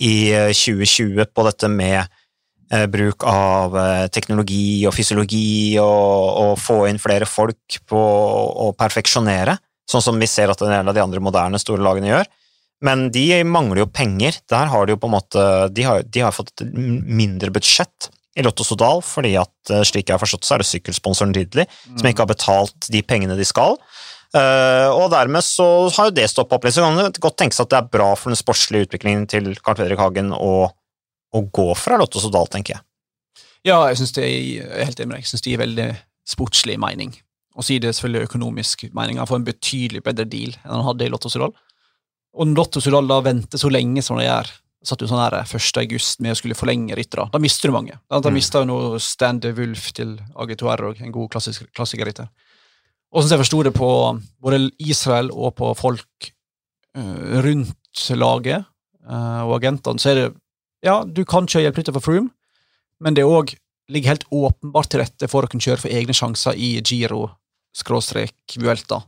i 0.00 0.32
eh, 0.32 0.52
2020 0.54 1.30
på 1.34 1.46
dette 1.46 1.70
med 1.70 2.00
eh, 2.72 2.86
bruk 2.90 3.26
av 3.28 3.76
eh, 3.78 4.06
teknologi 4.14 4.84
og 4.88 4.94
fysiologi 4.96 5.76
og, 5.82 6.40
og 6.44 6.54
få 6.62 6.84
inn 6.90 7.02
flere 7.02 7.28
folk 7.28 7.78
på 7.90 8.00
å 8.00 8.72
perfeksjonere, 8.78 9.58
sånn 9.90 10.02
som 10.02 10.18
vi 10.18 10.30
ser 10.30 10.50
at 10.50 10.62
en 10.64 10.72
del 10.72 10.90
av 10.90 10.96
de 10.96 11.04
andre 11.04 11.22
moderne 11.22 11.60
store 11.60 11.84
lagene 11.84 12.10
gjør. 12.10 12.32
Men 12.84 13.06
de 13.14 13.28
mangler 13.46 13.84
jo 13.84 13.92
penger. 13.92 14.40
Der 14.50 14.68
har 14.68 14.84
de 14.84 14.92
jo 14.92 14.98
på 15.00 15.08
en 15.08 15.14
måte 15.14 15.42
De 15.72 15.84
har, 15.86 16.02
de 16.04 16.20
har 16.20 16.34
fått 16.34 16.60
mindre 16.66 17.52
budsjett 17.54 18.10
i 18.34 18.42
Lotto 18.42 18.66
Sodal, 18.66 19.02
fordi 19.06 19.36
at 19.38 19.70
eh, 19.72 19.84
slik 19.86 20.08
jeg 20.08 20.16
har 20.16 20.22
forstått, 20.22 20.46
så 20.46 20.56
er 20.56 20.64
det 20.64 20.68
sykkelsponsoren 20.68 21.34
Ridley 21.36 21.68
som 21.86 22.08
ikke 22.08 22.24
har 22.24 22.30
betalt 22.30 22.88
de 22.90 23.02
pengene 23.06 23.38
de 23.38 23.46
skal. 23.46 23.78
Uh, 24.34 24.90
og 24.90 25.12
dermed 25.12 25.46
så 25.46 25.64
har 25.94 26.08
jo 26.08 26.14
det 26.16 26.26
stoppa 26.26 26.56
opp 26.56 26.64
litt. 26.66 26.74
Så 26.74 26.82
kan 26.82 26.98
det 26.98 27.22
godt 27.22 27.36
tenkes 27.38 27.62
at 27.62 27.70
det 27.70 27.78
er 27.78 27.92
bra 27.92 28.08
for 28.18 28.32
den 28.32 28.40
sportslige 28.40 28.88
utviklingen 28.88 29.28
til 29.30 29.52
Carl 29.62 29.78
Fredrik 29.78 30.00
Hagen 30.02 30.32
å, 30.34 30.66
å 30.66 31.42
gå 31.54 31.68
fra 31.78 32.00
Lotto 32.00 32.22
Sodal, 32.22 32.50
tenker 32.50 32.74
jeg. 32.74 32.84
Ja, 33.64 33.78
jeg 33.88 34.00
synes 34.00 34.16
det 34.16 34.24
er, 34.26 34.72
helt 34.82 34.98
enig 34.98 35.12
med 35.12 35.16
deg. 35.16 35.22
Jeg 35.22 35.30
synes 35.30 35.44
det 35.44 35.52
gir 35.52 35.62
veldig 35.62 35.86
sportslig 36.34 36.76
mening. 36.82 37.14
Og 37.54 37.62
så 37.62 37.78
det 37.78 37.94
selvfølgelig 37.94 38.26
økonomisk 38.26 38.82
mening. 38.96 39.20
Han 39.22 39.30
får 39.30 39.38
en 39.38 39.46
betydelig 39.46 40.02
bedre 40.04 40.26
deal 40.26 40.56
enn 40.64 40.74
han 40.74 40.86
hadde 40.88 41.06
i 41.06 41.12
Lotto 41.14 41.30
Sodal. 41.30 41.54
Og 42.34 42.50
Lotto 42.58 42.82
Sodal 42.82 43.06
da 43.06 43.20
venter 43.22 43.60
så 43.62 43.70
lenge 43.70 44.02
som 44.02 44.18
de 44.18 44.26
gjør, 44.26 44.50
satt 44.84 45.00
jo 45.00 45.08
sånn 45.08 45.22
her 45.22 45.36
1. 45.42 45.80
august 45.82 46.20
med 46.20 46.34
å 46.34 46.38
skulle 46.38 46.56
forlenge 46.58 46.96
ryttere, 46.96 47.28
da 47.32 47.40
mister 47.42 47.70
du 47.70 47.76
mange. 47.76 47.98
Da 48.10 48.20
Mm. 48.20 48.34
mista 48.34 48.60
jo 48.60 48.68
nå 48.68 49.00
Stan 49.00 49.38
de 49.40 49.52
Wulf 49.52 49.92
til 49.92 50.18
AG2R 50.34 50.88
og 50.90 51.00
en 51.00 51.12
god 51.12 51.30
klassisk, 51.30 51.66
klassikerrytter. 51.74 52.28
Og 53.14 53.22
som 53.22 53.30
jeg 53.30 53.46
forsto 53.46 53.62
det 53.62 53.74
på 53.74 53.90
både 54.42 54.70
Israel 54.78 55.30
og 55.30 55.54
på 55.56 55.74
folk 55.76 56.32
uh, 56.96 57.42
rundt 57.42 58.10
laget 58.10 58.64
uh, 59.08 59.42
og 59.46 59.62
agentene, 59.62 59.98
så 59.98 60.10
er 60.10 60.14
det 60.14 60.34
ja, 60.84 61.04
du 61.04 61.24
kan 61.24 61.46
kjøre 61.46 61.70
hjelperytter 61.70 61.94
for 61.96 62.04
Froome, 62.04 62.30
men 63.00 63.14
det 63.14 63.24
òg 63.24 63.54
ligger 63.88 64.14
helt 64.14 64.26
åpenbart 64.30 64.90
til 64.90 65.00
rette 65.00 65.28
for 65.28 65.44
å 65.44 65.48
kunne 65.48 65.64
kjøre 65.64 65.80
for 65.80 65.92
egne 65.92 66.12
sjanser 66.16 66.56
i 66.56 66.80
Giro, 66.84 67.30
skråstrek, 67.76 68.34
Vuelta. 68.60 69.02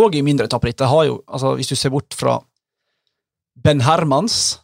Og 0.00 0.14
i 0.16 0.22
mindre 0.24 0.48
etapperitt. 0.48 0.80
Altså, 0.80 1.54
hvis 1.56 1.68
du 1.68 1.76
ser 1.76 1.92
bort 1.92 2.14
fra 2.16 2.38
Ben 3.56 3.82
Hermans 3.84 4.60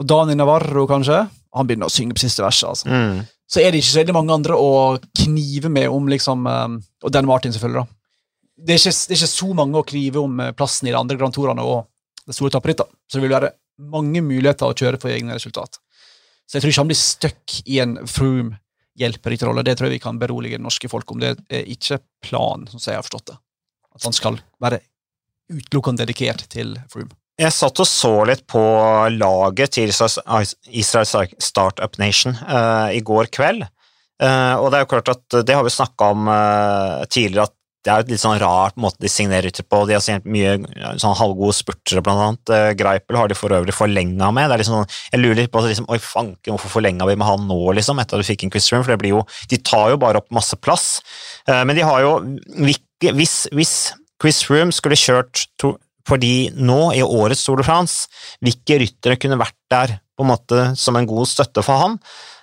og 0.00 0.08
Dani 0.08 0.36
Navarro, 0.38 0.86
kanskje 0.88 1.26
Han 1.56 1.66
begynner 1.66 1.90
å 1.90 1.92
synge 1.92 2.14
på 2.16 2.22
siste 2.22 2.44
verset, 2.44 2.68
altså. 2.70 2.88
Mm. 2.88 3.24
Så 3.50 3.60
er 3.60 3.72
det 3.72 3.80
ikke 3.80 3.90
så 3.90 4.00
veldig 4.00 4.14
mange 4.14 4.34
andre 4.36 4.56
å 4.56 4.98
knive 5.24 5.70
med 5.72 5.90
om, 5.90 6.06
liksom 6.08 6.46
um, 6.46 6.76
Og 7.02 7.12
Dan 7.12 7.28
Martin, 7.28 7.52
selvfølgelig, 7.54 7.82
da. 7.82 7.96
Det 8.60 8.76
er, 8.76 8.82
ikke, 8.82 8.92
det 8.92 9.16
er 9.16 9.18
ikke 9.18 9.32
så 9.32 9.48
mange 9.56 9.80
å 9.80 9.86
knive 9.88 10.20
om 10.20 10.40
eh, 10.44 10.50
plassen 10.52 10.88
i 10.88 10.92
de 10.92 10.98
andre 10.98 11.16
Grand 11.16 11.32
Tourene 11.32 11.64
og 11.64 11.86
det 12.28 12.34
store 12.36 12.52
tapperittet. 12.52 12.90
Så 13.08 13.16
det 13.16 13.22
vil 13.24 13.32
være 13.32 13.54
mange 13.88 14.20
muligheter 14.20 14.68
å 14.68 14.76
kjøre 14.76 15.00
for 15.00 15.08
egne 15.08 15.32
resultat. 15.32 15.78
Så 16.44 16.58
jeg 16.58 16.64
tror 16.64 16.72
ikke 16.74 16.82
han 16.82 16.90
blir 16.90 17.00
stuck 17.00 17.54
i 17.64 17.78
en 17.80 17.94
Froome 18.04 18.58
hjelperytterrolle. 19.00 19.64
Det 19.64 19.78
tror 19.78 19.88
jeg 19.88 19.96
vi 19.96 20.02
kan 20.04 20.20
berolige 20.20 20.58
det 20.58 20.66
norske 20.66 20.90
folk 20.92 21.08
om. 21.14 21.22
Det 21.22 21.32
er 21.48 21.72
ikke 21.72 22.02
planen, 22.26 22.68
sånn 22.68 22.82
som 22.82 22.92
jeg 22.92 23.00
har 23.00 23.06
forstått 23.06 23.32
det. 23.32 23.38
At 23.96 24.06
han 24.10 24.18
skal 24.18 24.36
være 24.60 24.82
utelukkende 25.50 26.04
dedikert 26.04 26.44
til 26.52 26.76
Froome. 26.92 27.16
Jeg 27.40 27.56
satt 27.56 27.80
og 27.80 27.88
så 27.88 28.10
litt 28.28 28.42
på 28.50 28.60
laget 29.14 29.78
til 29.78 29.88
Israel 29.88 31.30
Startup 31.40 31.94
Nation 32.00 32.34
uh, 32.36 32.92
i 32.92 33.00
går 33.00 33.30
kveld. 33.32 33.64
Uh, 34.20 34.60
og 34.60 34.68
det 34.68 34.76
er 34.76 34.84
jo 34.84 34.90
klart 34.90 35.08
at 35.14 35.38
det 35.48 35.56
har 35.56 35.64
vi 35.64 35.72
snakka 35.72 36.10
om 36.12 36.28
uh, 36.28 37.06
tidligere, 37.08 37.48
at 37.48 37.56
det 37.80 37.92
er 37.94 38.04
et 38.04 38.10
litt 38.12 38.20
sånn 38.20 38.36
rart 38.42 38.76
måte 38.76 39.00
de 39.00 39.08
signerer 39.08 39.48
ut 39.48 39.60
på. 39.64 39.78
De 39.88 39.96
har 39.96 40.02
signert 40.04 40.28
mye 40.28 40.98
sånn 41.00 41.16
halvgode 41.16 41.56
spurtere, 41.56 42.02
blant 42.04 42.20
annet. 42.26 42.76
Greipel 42.76 43.16
har 43.16 43.30
de 43.30 43.38
for 43.38 43.56
øvrig 43.56 43.72
forlenga 43.72 44.28
med. 44.36 44.50
Det 44.50 44.58
er 44.58 44.60
liksom 44.60 44.82
jeg 44.84 45.22
lurer 45.22 45.38
litt 45.40 45.54
på 45.54 45.62
liksom, 45.64 45.88
Oi, 45.88 45.96
fanken, 46.04 46.52
hvorfor 46.52 46.74
forlenga 46.74 47.08
vi 47.08 47.16
med 47.16 47.24
han 47.24 47.48
nå, 47.48 47.60
liksom, 47.78 48.02
etter 48.04 48.20
at 48.20 48.20
du 48.20 48.28
fikk 48.28 48.44
en 48.44 48.52
Chris 48.52 48.68
room? 48.68 48.84
For 48.84 48.92
det 48.92 49.00
blir 49.00 49.14
jo 49.14 49.24
De 49.48 49.62
tar 49.64 49.94
jo 49.94 50.02
bare 50.02 50.20
opp 50.20 50.28
masse 50.28 50.60
plass. 50.60 50.90
Men 51.48 51.72
de 51.72 51.88
har 51.88 52.04
jo 52.04 52.12
Hvis, 52.60 53.38
hvis 53.48 53.74
Chris 54.20 54.42
room 54.52 54.76
skulle 54.76 55.00
kjørt 55.00 55.46
to, 55.56 55.78
fordi 56.08 56.50
nå, 56.56 56.80
i 56.96 57.02
årets 57.04 57.44
Tour 57.46 57.60
de 57.60 57.66
France, 57.66 58.10
hvilke 58.44 58.80
ryttere 58.82 59.18
kunne 59.20 59.40
vært 59.40 59.58
der 59.72 59.98
på 60.16 60.26
en 60.26 60.32
måte 60.32 60.66
som 60.78 60.98
en 60.98 61.08
god 61.08 61.28
støtte 61.28 61.64
for 61.64 61.82
han? 61.84 61.98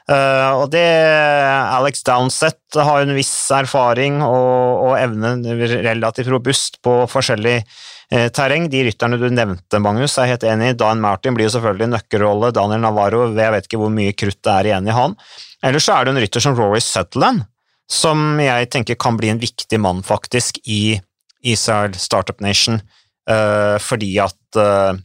Uh, 0.07 0.63
og 0.63 0.69
det 0.71 0.85
Alex 0.87 1.99
Downsett 2.07 2.77
har 2.79 3.03
en 3.03 3.11
viss 3.17 3.33
erfaring 3.51 4.21
og, 4.23 4.85
og 4.85 4.93
evne 5.01 5.33
relativt 5.83 6.29
robust 6.31 6.79
på 6.85 7.01
forskjellig 7.11 7.57
uh, 7.59 8.29
terreng. 8.31 8.69
De 8.71 8.85
rytterne 8.87 9.19
du 9.19 9.27
nevnte, 9.27 9.81
Magnus, 9.83 10.15
er 10.15 10.29
jeg 10.29 10.37
helt 10.37 10.47
enig 10.53 10.69
i. 10.71 10.77
Dan 10.79 11.03
Martin 11.03 11.35
blir 11.35 11.49
jo 11.49 11.57
selvfølgelig 11.57 11.91
nøkkelrolle. 11.91 12.53
Daniel 12.55 12.85
Navarro, 12.85 13.25
jeg 13.35 13.55
vet 13.57 13.67
ikke 13.67 13.81
hvor 13.81 13.91
mye 13.91 14.15
krutt 14.15 14.39
det 14.47 14.53
er 14.53 14.71
igjen 14.71 14.87
i 14.87 14.95
han. 14.95 15.17
Ellers 15.67 15.89
så 15.89 15.97
er 15.97 16.07
det 16.07 16.13
en 16.13 16.21
rytter 16.23 16.45
som 16.45 16.55
Rory 16.55 16.79
Sutherland, 16.85 17.43
som 17.91 18.39
jeg 18.39 18.71
tenker 18.71 18.95
kan 18.99 19.19
bli 19.19 19.33
en 19.33 19.43
viktig 19.43 19.81
mann, 19.83 19.99
faktisk, 20.07 20.61
i 20.63 21.01
Israel 21.43 21.99
Startup 21.99 22.39
Nation. 22.39 22.79
Uh, 23.27 23.75
fordi 23.83 24.13
at 24.23 24.55
uh, 24.55 24.95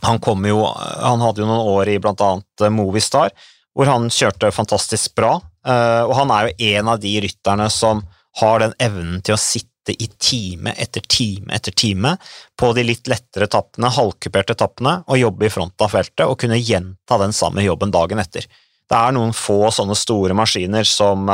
han 0.00 0.20
kom 0.24 0.46
jo 0.46 0.62
Han 0.64 1.20
hadde 1.20 1.42
jo 1.42 1.48
noen 1.48 1.72
år 1.74 1.90
i 1.92 1.98
blant 2.00 2.22
annet 2.24 2.62
uh, 2.64 2.70
Movistar, 2.72 3.34
hvor 3.76 3.90
han 3.90 4.08
kjørte 4.10 4.50
fantastisk 4.54 5.14
bra. 5.14 5.36
og 5.68 6.12
han 6.16 6.30
er 6.32 6.46
jo 6.48 6.68
en 6.72 6.88
av 6.88 6.98
de 6.98 7.10
rytterne 7.20 7.66
som 7.70 8.00
har 8.40 8.62
den 8.62 8.72
evnen 8.82 9.20
til 9.22 9.36
å 9.36 9.38
sitte 9.38 9.92
i 9.92 10.08
time 10.18 10.72
etter 10.80 11.04
time 11.06 11.52
etter 11.54 11.76
time 11.76 12.16
på 12.58 12.72
de 12.74 12.82
litt 12.88 13.06
lettere 13.06 13.46
etappene, 13.46 13.90
halvkuperte 13.92 14.56
etappene, 14.56 14.96
og 15.06 15.20
jobbe 15.20 15.46
i 15.46 15.52
front 15.52 15.84
av 15.84 15.92
feltet 15.92 16.24
og 16.26 16.40
kunne 16.40 16.58
gjenta 16.58 17.20
den 17.20 17.36
samme 17.36 17.62
jobben 17.62 17.92
dagen 17.94 18.18
etter. 18.18 18.48
Det 18.88 18.98
er 18.98 19.14
noen 19.14 19.36
få 19.36 19.68
sånne 19.70 19.94
store 19.98 20.34
maskiner 20.34 20.88
som 20.88 21.28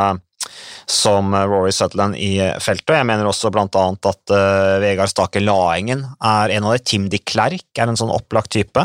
som 0.90 1.32
Rory 1.34 1.72
Sutherland 1.72 2.18
i 2.20 2.36
feltet. 2.60 2.90
og 2.92 2.98
Jeg 2.98 3.08
mener 3.08 3.28
også 3.28 3.48
annet 3.54 4.08
at 4.10 4.32
uh, 4.34 4.80
Vegard 4.82 5.08
Stake 5.08 5.40
Laengen 5.40 6.04
er 6.20 6.52
en 6.52 6.66
av 6.68 6.76
de. 6.76 6.82
Tim 6.84 7.08
de 7.08 7.18
Klerk 7.18 7.80
er 7.80 7.88
en 7.88 7.96
sånn 7.96 8.12
opplagt 8.12 8.52
type. 8.52 8.84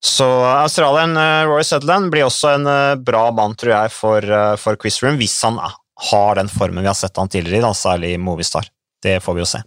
Så 0.00 0.26
australieren 0.44 1.16
uh, 1.16 1.46
Rory 1.48 1.64
Sutherland 1.64 2.10
blir 2.10 2.28
også 2.28 2.52
en 2.54 2.66
uh, 2.70 2.94
bra 2.94 3.28
mann, 3.34 3.56
tror 3.58 3.74
jeg, 3.74 3.92
for, 3.94 4.22
uh, 4.22 4.54
for 4.60 4.78
Chris 4.78 5.00
Room, 5.02 5.18
hvis 5.18 5.34
han 5.42 5.58
har 5.58 6.38
den 6.38 6.50
formen 6.52 6.84
vi 6.84 6.90
har 6.90 6.98
sett 6.98 7.18
han 7.18 7.30
tidligere 7.30 7.58
i, 7.58 7.66
da, 7.66 7.72
særlig 7.74 8.12
Movistar. 8.22 8.68
Det 9.02 9.18
får 9.22 9.34
vi 9.34 9.42
jo 9.42 9.48
se. 9.50 9.62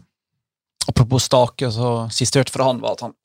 Apropos 0.88 1.28
Stake, 1.28 1.72
så 1.76 1.92
siste 2.14 2.40
jeg 2.40 2.46
hørte 2.46 2.56
fra 2.56 2.70
han, 2.70 2.80
var 2.84 2.96
at 2.96 3.04
han, 3.06 3.18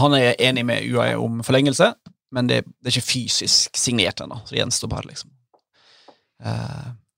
han 0.00 0.16
er 0.16 0.40
enig 0.42 0.64
med 0.68 0.88
UAE 0.88 1.12
om 1.20 1.38
forlengelse, 1.44 1.92
men 2.32 2.48
det, 2.48 2.62
det 2.80 2.90
er 2.90 2.96
ikke 2.96 3.12
fysisk 3.12 3.76
signert 3.78 4.24
ennå, 4.24 4.40
så 4.42 4.56
det 4.56 4.60
gjenstår 4.62 4.90
bare, 4.92 5.12
liksom 5.12 5.30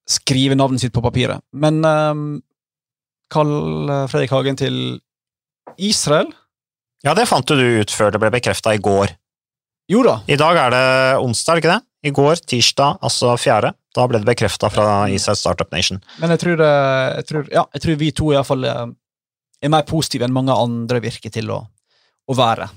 skrive 0.08 0.56
navnet 0.58 0.82
sitt 0.82 0.94
på 0.94 1.02
papiret. 1.04 1.42
Men 1.56 1.80
um, 1.84 2.24
kall 3.32 3.54
Fredrik 4.10 4.34
Hagen 4.34 4.58
til 4.60 4.78
Israel. 5.80 6.30
Ja, 7.04 7.14
det 7.16 7.28
fant 7.28 7.48
du 7.48 7.60
ut 7.80 7.92
før 7.92 8.12
det 8.14 8.20
ble 8.22 8.32
bekrefta 8.32 8.74
i 8.76 8.82
går. 8.82 9.12
Jo 9.92 10.00
da. 10.04 10.18
I 10.30 10.38
dag 10.40 10.56
er 10.56 10.72
det 10.72 10.84
onsdag, 11.20 11.60
ikke 11.60 11.74
det? 11.74 11.80
I 12.04 12.12
går, 12.12 12.40
tirsdag, 12.48 13.00
altså 13.04 13.34
fjerde. 13.40 13.72
Da 13.96 14.06
ble 14.08 14.20
det 14.20 14.28
bekrefta 14.28 14.70
fra 14.72 15.06
Israel 15.12 15.38
Startup 15.40 15.70
Nation. 15.72 16.00
Men 16.20 16.32
jeg 16.34 16.40
tror, 16.42 16.56
det, 16.60 16.70
jeg 17.18 17.26
tror, 17.28 17.50
ja, 17.52 17.64
jeg 17.76 17.84
tror 17.84 18.00
vi 18.00 18.08
to 18.16 18.30
iallfall 18.32 18.64
er, 18.68 18.94
er 19.60 19.72
mer 19.72 19.84
positive 19.88 20.26
enn 20.26 20.34
mange 20.36 20.56
andre 20.56 21.00
virker 21.04 21.32
til 21.32 21.52
å, 21.52 21.60
å 21.64 22.36
være. 22.36 22.68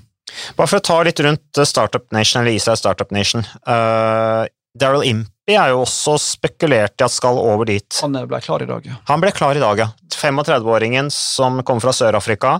Bare 0.56 0.68
for 0.68 0.80
å 0.80 0.84
ta 0.84 0.98
litt 1.04 1.20
rundt 1.24 1.60
Startup 1.68 2.04
Nation, 2.12 2.42
eller 2.42 2.56
Israel 2.56 2.80
Startup 2.80 3.12
Nation. 3.14 3.44
Uh, 3.64 4.44
Daryl 4.78 5.08
Impey 5.48 5.56
er 5.56 5.70
jo 5.72 5.80
også 5.80 6.18
spekulert 6.20 7.00
i 7.00 7.04
at 7.06 7.12
skal 7.14 7.38
over 7.40 7.64
dit. 7.64 7.88
Han 8.02 8.12
ble 8.28 8.40
klar 8.44 8.60
i 8.60 8.66
dag, 8.68 8.84
ja. 8.84 8.98
Han 9.08 9.22
ble 9.22 9.30
klar 9.32 9.56
i 9.56 9.62
dag, 9.62 9.80
ja. 9.80 9.86
35-åringen 10.12 11.08
som 11.08 11.62
kommer 11.64 11.86
fra 11.86 11.94
Sør-Afrika, 11.96 12.58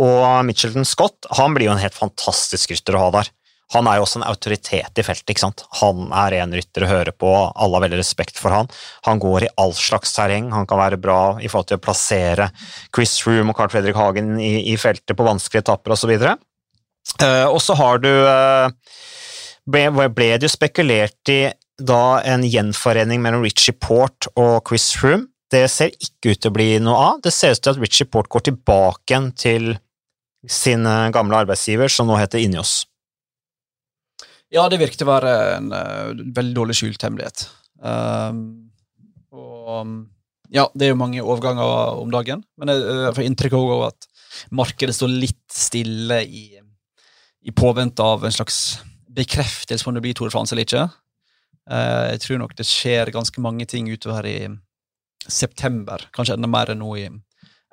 og 0.00 0.46
Mitchelton 0.48 0.88
Scott, 0.88 1.28
han 1.36 1.52
blir 1.52 1.68
jo 1.68 1.74
en 1.74 1.82
helt 1.82 1.98
fantastisk 1.98 2.72
rytter 2.72 2.96
å 2.96 3.02
ha 3.04 3.10
der. 3.18 3.30
han 3.70 3.86
er 3.86 4.00
jo 4.00 4.02
også 4.06 4.18
en 4.18 4.26
autoritet 4.26 4.98
i 4.98 5.04
feltet. 5.04 5.30
ikke 5.30 5.44
sant? 5.44 5.66
Han 5.82 6.08
er 6.16 6.38
en 6.40 6.56
rytter 6.56 6.82
å 6.82 6.88
høre 6.88 7.12
på, 7.12 7.28
alle 7.28 7.76
har 7.76 7.84
veldig 7.84 8.00
respekt 8.00 8.40
for 8.40 8.50
han. 8.50 8.72
Han 9.06 9.20
går 9.20 9.44
i 9.44 9.52
all 9.60 9.76
slags 9.76 10.16
terreng, 10.16 10.50
han 10.50 10.66
kan 10.66 10.80
være 10.80 10.96
bra 10.96 11.36
i 11.38 11.46
forhold 11.46 11.68
til 11.68 11.78
å 11.78 11.84
plassere 11.84 12.48
Chris 12.88 13.20
Room 13.26 13.52
og 13.52 13.60
Carl 13.60 13.70
Fredrik 13.70 14.00
Hagen 14.00 14.40
i, 14.40 14.72
i 14.72 14.78
feltet 14.80 15.12
på 15.14 15.28
vanskelige 15.28 15.68
etapper 15.68 15.92
osv. 15.92 16.16
Uh, 17.20 17.46
og 17.52 17.60
så 17.62 17.76
har 17.76 18.00
du 18.00 18.10
uh, 18.10 18.72
ble, 19.68 20.08
ble 20.08 20.36
det 20.38 20.48
jo 20.48 20.56
spekulert 20.56 21.30
i 21.30 21.44
da 21.80 22.20
en 22.28 22.44
gjenforening 22.46 23.22
mellom 23.24 23.44
Richie 23.46 23.74
Port 23.76 24.28
og 24.36 24.68
Chris 24.68 24.92
Room. 25.02 25.28
Det 25.50 25.64
ser 25.72 25.94
ikke 25.96 26.34
ut 26.34 26.42
til 26.42 26.52
å 26.52 26.54
bli 26.54 26.68
noe 26.82 26.98
av. 27.08 27.22
Det 27.24 27.32
ser 27.34 27.56
ut 27.56 27.62
til 27.64 27.72
at 27.74 27.80
Richie 27.82 28.06
Port 28.06 28.30
går 28.30 28.46
tilbake 28.50 29.18
til 29.40 29.72
sin 30.48 30.86
gamle 31.12 31.42
arbeidsgiver, 31.42 31.90
som 31.92 32.08
nå 32.08 32.16
heter 32.20 32.40
Injos. 32.40 32.84
Ja, 34.50 34.64
det 34.70 34.80
virket 34.80 35.04
å 35.04 35.10
være 35.10 35.32
en 35.56 35.68
uh, 35.70 36.10
veldig 36.34 36.54
dårlig 36.56 36.78
skjult 36.78 37.02
hemmelighet. 37.06 37.44
Um, 37.78 38.70
og 39.30 39.92
ja, 40.50 40.66
det 40.74 40.88
er 40.88 40.92
jo 40.92 40.98
mange 40.98 41.22
overganger 41.22 42.00
om 42.02 42.10
dagen, 42.10 42.42
men 42.58 42.72
jeg, 42.72 42.82
jeg 42.82 43.16
får 43.16 43.26
inntrykk 43.28 43.54
av 43.60 43.84
at 43.92 44.08
markedet 44.54 44.96
står 44.96 45.12
litt 45.12 45.44
stille 45.54 46.18
i, 46.26 46.44
i 47.46 47.54
påvente 47.54 48.02
av 48.02 48.26
en 48.26 48.34
slags 48.34 48.80
bekreftelse 49.10 49.86
på 49.86 49.92
om 49.92 49.98
det 49.98 50.02
blir 50.02 50.18
Tore 50.18 50.34
France 50.34 50.54
eller 50.54 50.66
ikke. 50.66 50.88
Uh, 51.70 52.10
jeg 52.14 52.24
tror 52.24 52.42
nok 52.42 52.56
det 52.58 52.66
skjer 52.66 53.12
ganske 53.14 53.42
mange 53.42 53.66
ting 53.70 53.86
utover 53.92 54.26
i 54.26 54.38
september, 55.30 56.02
kanskje 56.16 56.34
enda 56.36 56.50
mer 56.50 56.72
enn 56.72 56.80
nå 56.82 56.90
i 56.98 57.06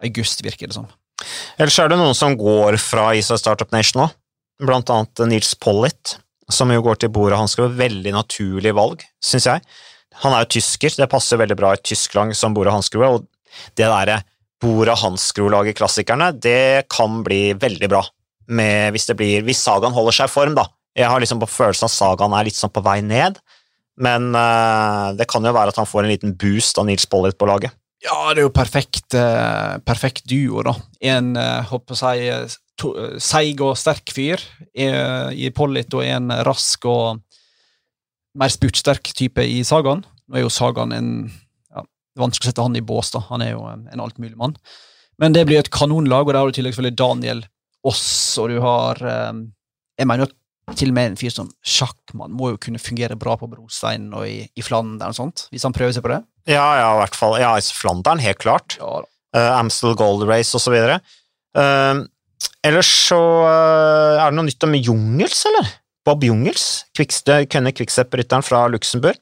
august, 0.06 0.44
virker 0.46 0.70
det 0.70 0.78
som. 0.78 0.88
Ellers 1.58 1.80
er 1.82 1.90
det 1.90 1.98
noen 1.98 2.16
som 2.18 2.36
går 2.38 2.78
fra 2.82 3.10
Isa 3.18 3.38
Startup 3.40 3.72
Nation 3.74 4.04
nå, 4.04 4.08
blant 4.68 4.90
annet 4.94 5.24
Nils 5.32 5.56
Pollitt, 5.58 6.18
som 6.52 6.72
jo 6.72 6.84
går 6.86 7.02
til 7.02 7.12
bordet. 7.14 7.40
Han 7.40 7.50
skal 7.50 7.68
være 7.68 7.82
veldig 7.88 8.14
naturlig 8.16 8.74
valg, 8.78 9.04
syns 9.24 9.50
jeg. 9.50 9.64
Han 10.24 10.34
er 10.34 10.46
jo 10.46 10.54
tysker, 10.58 10.94
det 10.98 11.10
passer 11.12 11.42
veldig 11.42 11.58
bra 11.58 11.74
i 11.76 11.82
Tyskland 11.82 12.38
som 12.38 12.56
bordet 12.56 12.74
Hansgrohe, 12.74 13.18
og 13.18 13.74
det 13.78 13.90
derre 13.90 14.22
bordet 14.62 14.98
Hansgrohe-laget 15.02 15.78
klassikerne, 15.78 16.32
det 16.34 16.88
kan 16.94 17.22
bli 17.26 17.52
veldig 17.58 17.90
bra 17.92 18.04
med, 18.48 18.94
hvis, 18.96 19.06
det 19.10 19.18
blir, 19.20 19.46
hvis 19.46 19.62
Sagaen 19.62 19.94
holder 19.94 20.16
seg 20.16 20.30
i 20.30 20.34
form, 20.34 20.56
da. 20.58 20.66
Jeg 20.98 21.12
har 21.12 21.22
liksom 21.22 21.42
på 21.44 21.50
følelsen 21.52 21.86
at 21.86 21.94
Sagaen 21.94 22.34
er 22.34 22.48
litt 22.48 22.58
sånn 22.58 22.74
på 22.74 22.82
vei 22.86 23.00
ned, 23.06 23.38
men 23.98 24.30
uh, 24.36 25.14
det 25.18 25.28
kan 25.30 25.46
jo 25.46 25.54
være 25.56 25.74
at 25.74 25.80
han 25.82 25.90
får 25.90 26.06
en 26.06 26.12
liten 26.12 26.34
boost 26.38 26.78
av 26.78 26.88
Nils 26.88 27.08
Pollitt 27.10 27.38
på 27.40 27.50
laget. 27.50 27.74
Ja, 28.06 28.30
det 28.30 28.44
er 28.44 28.46
jo 28.46 28.54
perfekt, 28.54 29.16
uh, 29.18 29.80
perfekt 29.86 30.28
duo, 30.30 30.62
da. 30.66 30.76
En, 31.12 31.34
håper 31.72 31.98
jeg, 32.20 32.52
to, 32.78 32.94
seig 33.22 33.64
og 33.66 33.74
sterk 33.80 34.14
fyr 34.14 34.44
i, 34.78 35.50
Pollitt, 35.56 35.98
og 35.98 36.06
en 36.06 36.30
rask 36.46 36.86
og 36.90 37.24
mer 38.38 38.54
spurtsterk 38.54 39.10
type 39.18 39.42
i 39.42 39.64
Sagaen. 39.66 40.06
Nå 40.28 40.38
er 40.38 40.46
jo 40.46 40.54
Sagaen 40.54 40.94
en 40.94 41.12
ja, 41.74 41.82
Det 41.82 42.20
er 42.20 42.26
vanskelig 42.28 42.50
å 42.50 42.52
sette 42.52 42.68
han 42.70 42.78
i 42.78 42.86
bås, 42.86 43.10
da. 43.16 43.24
Han 43.32 43.46
er 43.46 43.56
jo 43.56 43.66
en 43.66 44.04
altmuligmann. 44.04 44.54
Men 45.18 45.34
det 45.34 45.48
blir 45.50 45.64
et 45.64 45.74
kanonlag, 45.74 46.28
og 46.28 46.36
der 46.36 46.44
har 46.44 46.52
du 46.52 46.54
i 46.54 46.60
tillegg 46.60 46.78
selvfølgelig 46.78 47.00
Daniel 47.02 47.48
Aas, 47.88 48.04
og 48.38 48.52
du 48.54 48.60
har 48.62 49.02
Jeg 49.02 50.06
mener 50.06 50.28
at 50.28 50.38
til 50.76 50.92
og 50.92 50.98
med 50.98 51.12
en 51.12 51.20
fyr 51.20 51.32
som 51.32 51.48
sjakkmann 51.64 52.34
må 52.36 52.52
jo 52.54 52.60
kunne 52.62 52.82
fungere 52.82 53.16
bra 53.20 53.38
på 53.40 53.48
brosteinen 53.50 54.12
og 54.18 54.28
i, 54.28 54.42
i 54.52 54.66
Flandern 54.66 55.14
og 55.14 55.18
sånt, 55.18 55.46
hvis 55.54 55.64
han 55.64 55.76
prøver 55.76 55.96
seg 55.96 56.04
på 56.04 56.12
det. 56.12 56.20
Ja, 56.50 56.66
ja, 56.82 56.90
i 56.96 57.00
hvert 57.04 57.16
fall. 57.16 57.38
Ja, 57.40 57.54
Flandern, 57.76 58.24
helt 58.24 58.42
klart. 58.44 58.76
Ja, 58.82 59.00
uh, 59.38 59.54
Amstel 59.60 59.96
Gold 60.00 60.28
Race 60.28 60.56
og 60.58 60.64
så 60.64 60.74
videre. 60.74 61.00
Uh, 61.58 62.04
ellers 62.68 62.90
så 63.08 63.18
uh, 63.18 64.20
Er 64.20 64.28
det 64.28 64.38
noe 64.38 64.48
nytt 64.50 64.68
om 64.68 64.76
Jungels, 64.76 65.46
eller? 65.50 65.72
Bob 66.08 66.24
Jungels, 66.24 66.86
Kønne 66.96 67.74
Quickstep-rytteren 67.76 68.46
fra 68.46 68.68
Luxembourg. 68.72 69.18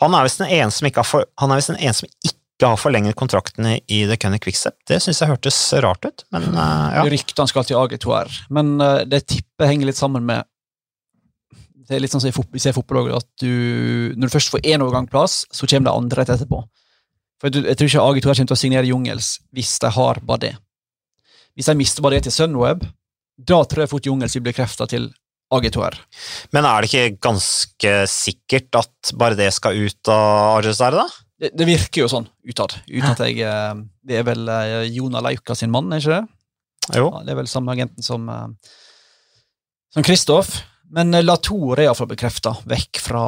Han 0.00 0.14
er 0.16 0.24
visst 0.24 0.40
den 0.40 0.52
ene 0.52 0.72
som 0.72 0.86
ikke 0.88 1.02
har, 1.02 1.08
for, 1.08 1.26
han 1.40 1.52
er 1.52 1.60
den 1.60 1.82
ene 1.82 1.96
som 1.96 2.08
ikke 2.24 2.68
har 2.68 2.78
forlenget 2.80 3.18
kontrakten 3.18 3.66
i 3.74 4.04
The 4.08 4.16
Kønne 4.20 4.38
Quickstep. 4.40 4.78
Det 4.88 5.00
syns 5.02 5.20
jeg 5.20 5.28
hørtes 5.28 5.58
rart 5.84 6.06
ut, 6.06 6.24
men 6.32 6.46
ja. 6.56 7.02
Ryktene 7.04 7.50
skal 7.50 7.66
til 7.68 7.76
AG2R, 7.80 8.32
men 8.54 8.76
det 9.10 9.26
tippet 9.26 9.68
henger 9.68 9.90
litt 9.90 10.00
sammen 10.00 10.24
med 10.28 10.46
det 11.92 11.98
er 11.98 12.04
litt 12.06 12.14
sånn 12.14 12.22
som 12.24 12.32
ser 12.32 12.74
fotball 12.76 13.10
at 13.18 13.28
du, 13.42 14.12
når 14.16 14.30
du 14.30 14.32
først 14.32 14.52
får 14.54 14.64
én 14.64 14.82
overgangsplass, 14.84 15.42
så 15.52 15.68
kommer 15.68 15.90
det 15.90 15.96
andre 16.00 16.22
rett 16.22 16.32
etterpå. 16.34 16.62
For 17.40 17.50
jeg, 17.50 17.66
jeg 17.68 17.78
tror 17.78 17.90
ikke 17.90 18.04
AG2 18.08 18.24
kommer 18.24 18.48
til 18.48 18.56
å 18.56 18.62
signere 18.62 18.88
Jungels 18.88 19.32
hvis 19.52 19.74
de 19.82 19.90
har 19.92 20.20
bare 20.24 20.44
det. 20.46 20.52
Hvis 21.58 21.68
de 21.68 21.76
mister 21.76 22.04
bare 22.04 22.16
det 22.16 22.26
til 22.28 22.36
Sunweb, 22.36 22.86
da 23.36 23.58
tror 23.68 23.84
jeg 23.84 23.92
fort 23.92 24.08
Jungels 24.08 24.36
vil 24.38 24.46
bli 24.46 24.54
krefta 24.56 24.88
til 24.88 25.10
AG2R. 25.52 25.98
Men 26.56 26.64
er 26.64 26.80
det 26.80 26.88
ikke 26.88 27.24
ganske 27.28 27.94
sikkert 28.08 28.80
at 28.80 29.12
bare 29.20 29.36
det 29.36 29.50
skal 29.52 29.76
ut 29.76 30.12
av 30.12 30.58
Argesare, 30.62 31.02
da? 31.02 31.24
Det, 31.42 31.50
det, 31.58 31.66
virker 31.68 32.04
jo 32.04 32.08
sånn 32.08 32.28
utad. 32.48 32.78
Uten 32.86 33.10
at 33.10 33.20
jeg 33.26 33.42
eh, 33.42 33.72
Det 34.06 34.20
er 34.20 34.24
vel 34.24 34.46
eh, 34.48 34.92
Jona 34.94 35.20
Lauka 35.24 35.56
sin 35.58 35.72
mann, 35.74 35.90
er 35.92 36.00
ikke 36.00 36.20
det? 36.20 36.22
Jo. 36.96 37.10
Ja, 37.10 37.24
det 37.26 37.34
er 37.34 37.40
vel 37.42 37.50
samme 37.50 37.74
agenten 37.74 38.06
som 38.06 38.30
eh, 38.30 38.72
som 39.92 40.04
Kristoff. 40.06 40.62
Men 40.96 41.14
eh, 41.14 41.24
Latour 41.24 41.78
er 41.78 41.88
iallfall 41.88 42.10
bekrefta 42.12 42.54
vekk 42.68 43.00
fra 43.02 43.24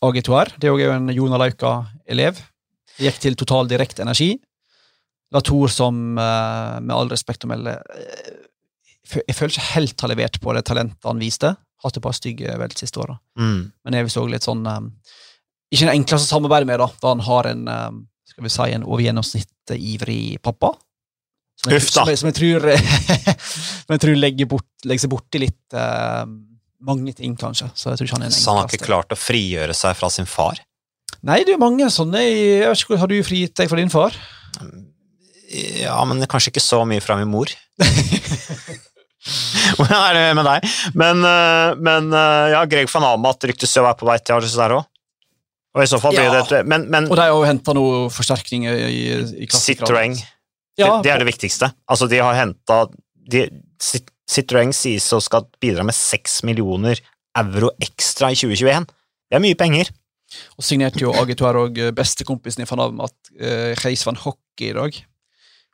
AG2R. 0.00 0.54
Det 0.56 0.70
er 0.70 0.84
jo 0.84 0.92
en 0.94 1.12
Jona 1.14 1.40
Lauka-elev. 1.40 2.40
Gikk 3.00 3.20
til 3.22 3.36
Total 3.38 3.68
Direkte 3.70 4.04
Energi. 4.04 4.32
Latour 5.34 5.70
som, 5.72 6.18
eh, 6.18 6.76
med 6.80 6.94
all 6.96 7.12
respekt 7.12 7.46
å 7.46 7.50
melde 7.52 7.76
eh, 7.94 8.30
Jeg 9.20 9.36
føler 9.36 9.54
ikke 9.54 9.72
helt 9.74 10.02
har 10.02 10.12
levert 10.12 10.40
på 10.42 10.54
det 10.56 10.64
talentet 10.68 11.08
han 11.08 11.22
viste. 11.22 11.54
Hatt 11.84 11.96
et 11.96 12.04
par 12.04 12.16
stygge 12.16 12.56
vel 12.60 12.76
siste 12.76 13.00
åra. 13.00 13.16
Mm. 13.40 13.70
Men 13.84 13.96
jeg 13.96 14.12
så 14.12 14.26
litt 14.28 14.44
sånn 14.44 14.66
Ikke 14.68 15.86
den 15.86 15.94
enkleste 15.94 16.28
å 16.28 16.32
samarbeide 16.36 16.68
med, 16.68 16.78
da, 16.82 16.88
da 17.00 17.14
han 17.14 17.24
har 17.24 17.48
en 17.48 17.64
skal 18.30 18.44
vi 18.44 18.52
si, 18.52 18.66
en 18.74 18.84
over 18.86 19.02
gjennomsnittet 19.02 19.74
ivrig 19.76 20.38
pappa. 20.44 20.74
Som 21.60 21.72
jeg, 21.72 21.80
Uff 21.82 21.88
da! 21.90 22.04
Som 22.04 22.12
jeg, 22.12 22.20
som 22.20 22.28
jeg 22.30 22.36
tror, 22.38 22.68
som 23.86 23.94
jeg 23.96 24.02
tror 24.04 24.20
legger, 24.20 24.48
bort, 24.48 24.68
legger 24.86 25.02
seg 25.02 25.12
borti 25.12 25.42
litt 25.42 25.76
uh, 25.76 26.22
mange 26.80 27.14
ting, 27.16 27.36
kanskje. 27.38 27.68
Så 27.76 27.90
jeg 27.90 28.00
tror 28.00 28.08
ikke 28.08 28.18
han 28.18 28.26
er 28.26 28.30
en 28.30 28.36
Så 28.36 28.50
han 28.50 28.60
har 28.60 28.68
ikke 28.70 28.88
klart 28.88 29.14
å 29.14 29.18
frigjøre 29.18 29.76
seg 29.76 29.96
fra 29.98 30.10
sin 30.12 30.28
far? 30.28 30.60
Nei, 31.26 31.42
det 31.44 31.52
er 31.52 31.58
jo 31.58 31.62
mange 31.62 31.88
sånne 31.92 32.22
jeg 32.22 32.68
vet 32.68 32.84
ikke, 32.84 33.00
Har 33.02 33.10
du 33.10 33.18
frigitt 33.26 33.56
deg 33.58 33.68
fra 33.70 33.80
din 33.80 33.92
far? 33.92 34.16
Ja, 35.50 35.98
men 36.06 36.22
kanskje 36.30 36.54
ikke 36.54 36.64
så 36.64 36.84
mye 36.88 37.02
fra 37.04 37.18
min 37.18 37.30
mor. 37.30 37.50
Hvordan 39.76 39.98
er 39.98 40.16
det 40.16 40.22
med 40.38 40.46
deg? 40.46 40.76
Men, 40.96 41.24
eh, 41.26 41.72
men 41.82 42.08
eh, 42.16 42.52
ja, 42.54 42.62
Greg 42.70 42.88
van 42.92 43.08
Amat 43.10 43.44
ryktes 43.50 43.74
jo 43.76 43.82
å 43.82 43.88
være 43.88 43.98
på 44.00 44.08
vei 44.08 44.16
til 44.22 44.38
Arges 44.38 44.56
der 44.56 44.76
òg. 44.78 44.86
Og 45.76 45.84
i 45.84 45.88
så 45.90 46.00
fall 46.02 46.16
blir 46.16 46.26
ja. 46.26 46.40
det 46.50 46.64
men, 46.66 46.88
men, 46.90 47.06
Og 47.06 47.14
de 47.14 47.22
har 47.22 47.30
jo 47.30 47.44
henta 47.46 47.74
noe 47.76 48.08
forsterkning 48.10 48.64
i, 48.66 48.70
i 49.44 49.50
Citroën. 49.54 50.16
Ja, 50.80 50.96
det, 50.96 51.04
det, 51.04 51.12
er 51.12 51.22
det 51.22 51.28
viktigste. 51.28 51.70
Altså, 51.90 52.08
de 52.10 52.18
har 52.22 52.34
henta 52.38 52.86
Citroën 54.30 54.72
sies 54.76 55.08
å 55.16 55.20
skal 55.22 55.48
bidra 55.62 55.84
med 55.86 55.96
6 55.96 56.42
millioner 56.46 57.00
euro 57.38 57.72
ekstra 57.82 58.30
i 58.30 58.38
2021. 58.38 58.86
Det 59.30 59.38
er 59.38 59.42
mye 59.42 59.58
penger. 59.58 59.90
Og 60.54 60.62
signerte 60.62 61.02
jo 61.02 61.14
AG2R 61.18 61.58
og 61.64 61.80
bestekompisen 61.96 62.62
i 62.62 62.68
van 62.70 63.02
at 63.02 63.32
uh, 63.40 63.72
Reis 63.82 64.04
van 64.06 64.18
Hockey, 64.20 64.70
i 64.70 64.76
dag. 64.76 65.00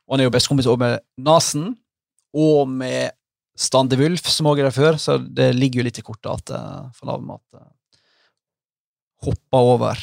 Og 0.07 0.15
han 0.15 0.23
er 0.23 0.29
jo 0.29 0.33
bestekompis 0.33 0.69
også 0.69 0.81
med 0.81 0.99
Nasen, 1.21 1.71
og 2.37 2.69
med 2.69 3.13
Stande 3.57 3.97
Wulf, 3.97 4.29
som 4.29 4.49
òg 4.49 4.61
er 4.61 4.69
der 4.69 4.75
før, 4.75 4.99
så 5.01 5.17
det 5.17 5.51
ligger 5.57 5.81
jo 5.81 5.87
litt 5.87 6.01
i 6.01 6.05
kortet 6.05 6.29
at 6.33 6.53
uh, 6.57 7.01
van 7.01 7.13
Avermaet 7.13 7.57
uh, 7.57 7.67
hoppa 9.25 9.61
over 9.73 10.01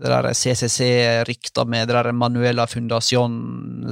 det 0.00 0.08
der 0.08 0.30
CCC-rykta 0.32 1.66
med 1.68 1.88
det 1.88 1.94
der 1.94 2.12
Manuela 2.16 2.66
Fundación 2.66 3.34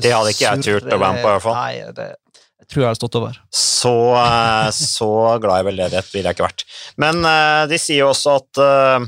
Det 0.00 0.12
hadde 0.12 0.32
ikke 0.32 0.46
jeg 0.46 0.64
turt 0.64 0.88
å 0.88 0.98
være 0.98 1.18
med 1.18 1.22
på, 1.22 1.28
i 1.28 1.34
hvert 1.34 1.44
fall. 1.44 1.58
Nei, 1.58 1.92
det, 1.94 2.08
tror 2.68 2.82
jeg 2.82 2.90
hadde 2.90 3.00
stått 3.00 3.18
over. 3.20 3.38
Så, 3.54 3.94
eh, 4.18 4.70
så 4.74 5.10
glad 5.42 5.62
i 5.62 5.68
veldedighet 5.70 6.10
ville 6.12 6.30
jeg 6.30 6.38
ikke 6.38 6.48
vært. 6.48 6.66
Men 7.00 7.22
uh, 7.24 7.64
de 7.70 7.78
sier 7.80 8.02
jo 8.02 8.10
også 8.12 8.36
at 8.42 8.60
uh, 8.60 9.06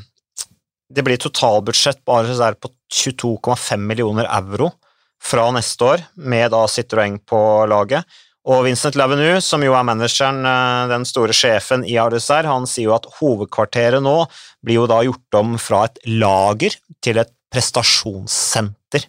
det 0.90 1.04
blir 1.06 1.20
totalbudsjett 1.20 2.02
bare 2.08 2.36
der 2.38 2.56
på 2.58 2.72
22,5 2.90 3.84
millioner 3.84 4.28
euro 4.30 4.72
fra 5.20 5.50
neste 5.52 5.84
år, 5.84 6.02
med 6.16 6.50
da 6.54 6.64
Citroën 6.70 7.20
på 7.28 7.40
laget. 7.70 8.08
Og 8.48 8.64
Vincent 8.64 8.96
Lavenu, 8.96 9.36
som 9.44 9.60
jo 9.62 9.74
er 9.76 9.84
manageren, 9.84 10.40
den 10.88 11.04
store 11.06 11.34
sjefen 11.36 11.84
i 11.84 11.98
RSR, 12.00 12.48
han 12.48 12.64
sier 12.66 12.88
jo 12.88 12.94
at 12.96 13.06
hovedkvarteret 13.18 14.00
nå 14.02 14.16
blir 14.64 14.80
jo 14.80 14.86
da 14.88 15.02
gjort 15.04 15.36
om 15.42 15.58
fra 15.60 15.84
et 15.90 16.00
lager 16.08 16.78
til 17.04 17.20
et 17.20 17.30
prestasjonssenter. 17.52 19.04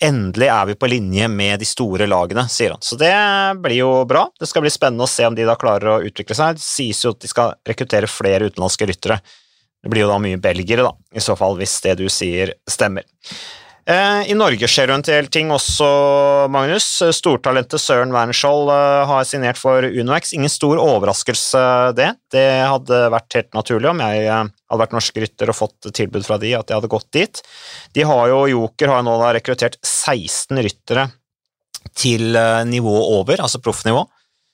Endelig 0.00 0.48
er 0.48 0.66
vi 0.70 0.74
på 0.80 0.88
linje 0.88 1.26
med 1.28 1.60
de 1.60 1.66
store 1.68 2.06
lagene, 2.08 2.46
sier 2.48 2.72
han. 2.72 2.80
Så 2.80 2.96
det 2.96 3.12
blir 3.60 3.82
jo 3.82 3.90
bra. 4.08 4.24
Det 4.40 4.48
skal 4.48 4.64
bli 4.64 4.72
spennende 4.72 5.04
å 5.04 5.10
se 5.10 5.26
om 5.28 5.36
de 5.36 5.44
da 5.44 5.58
klarer 5.60 5.92
å 5.92 6.00
utvikle 6.08 6.36
seg. 6.38 6.56
Det 6.56 6.64
sies 6.64 7.02
jo 7.04 7.12
at 7.12 7.20
de 7.20 7.28
skal 7.28 7.52
rekruttere 7.68 8.08
flere 8.08 8.48
utenlandske 8.48 8.88
ryttere. 8.88 9.20
Det 9.80 9.92
blir 9.92 10.06
jo 10.06 10.10
da 10.12 10.16
mye 10.20 10.40
belgere, 10.40 10.84
da, 10.88 10.94
i 11.16 11.24
så 11.24 11.36
fall, 11.36 11.58
hvis 11.60 11.78
det 11.84 11.98
du 12.00 12.06
sier, 12.12 12.54
stemmer. 12.68 13.04
Eh, 13.88 14.30
I 14.30 14.34
Norge 14.36 14.68
skjer 14.68 14.90
jo 14.90 14.96
en 14.98 15.04
del 15.04 15.28
ting 15.32 15.50
også, 15.54 15.86
Magnus. 16.52 16.86
Stortalentet 17.16 17.80
Søren 17.80 18.12
Wernskjold 18.14 18.68
eh, 18.74 19.04
har 19.08 19.28
signert 19.28 19.60
for 19.60 19.84
UnoX. 19.86 20.34
Ingen 20.36 20.52
stor 20.52 20.80
overraskelse, 20.82 21.62
det. 21.96 22.10
Det 22.32 22.44
hadde 22.68 23.00
vært 23.14 23.38
helt 23.38 23.56
naturlig 23.56 23.90
om 23.92 24.02
jeg 24.04 24.26
eh, 24.26 24.42
hadde 24.44 24.82
vært 24.84 24.96
norsk 24.98 25.22
rytter 25.24 25.52
og 25.52 25.58
fått 25.62 25.90
tilbud 25.96 26.26
fra 26.26 26.38
de, 26.42 26.52
at 26.58 26.68
jeg 26.68 26.80
hadde 26.80 26.92
gått 26.92 27.08
dit. 27.16 27.42
De 27.96 28.06
har 28.06 28.28
jo, 28.32 28.44
Joker 28.52 28.94
har 28.94 29.06
nå 29.06 29.16
rekruttert 29.38 29.80
16 29.80 30.60
ryttere 30.60 31.08
til 31.96 32.36
nivå 32.68 32.92
over, 33.16 33.40
altså 33.40 33.58
proffnivå. 33.64 34.04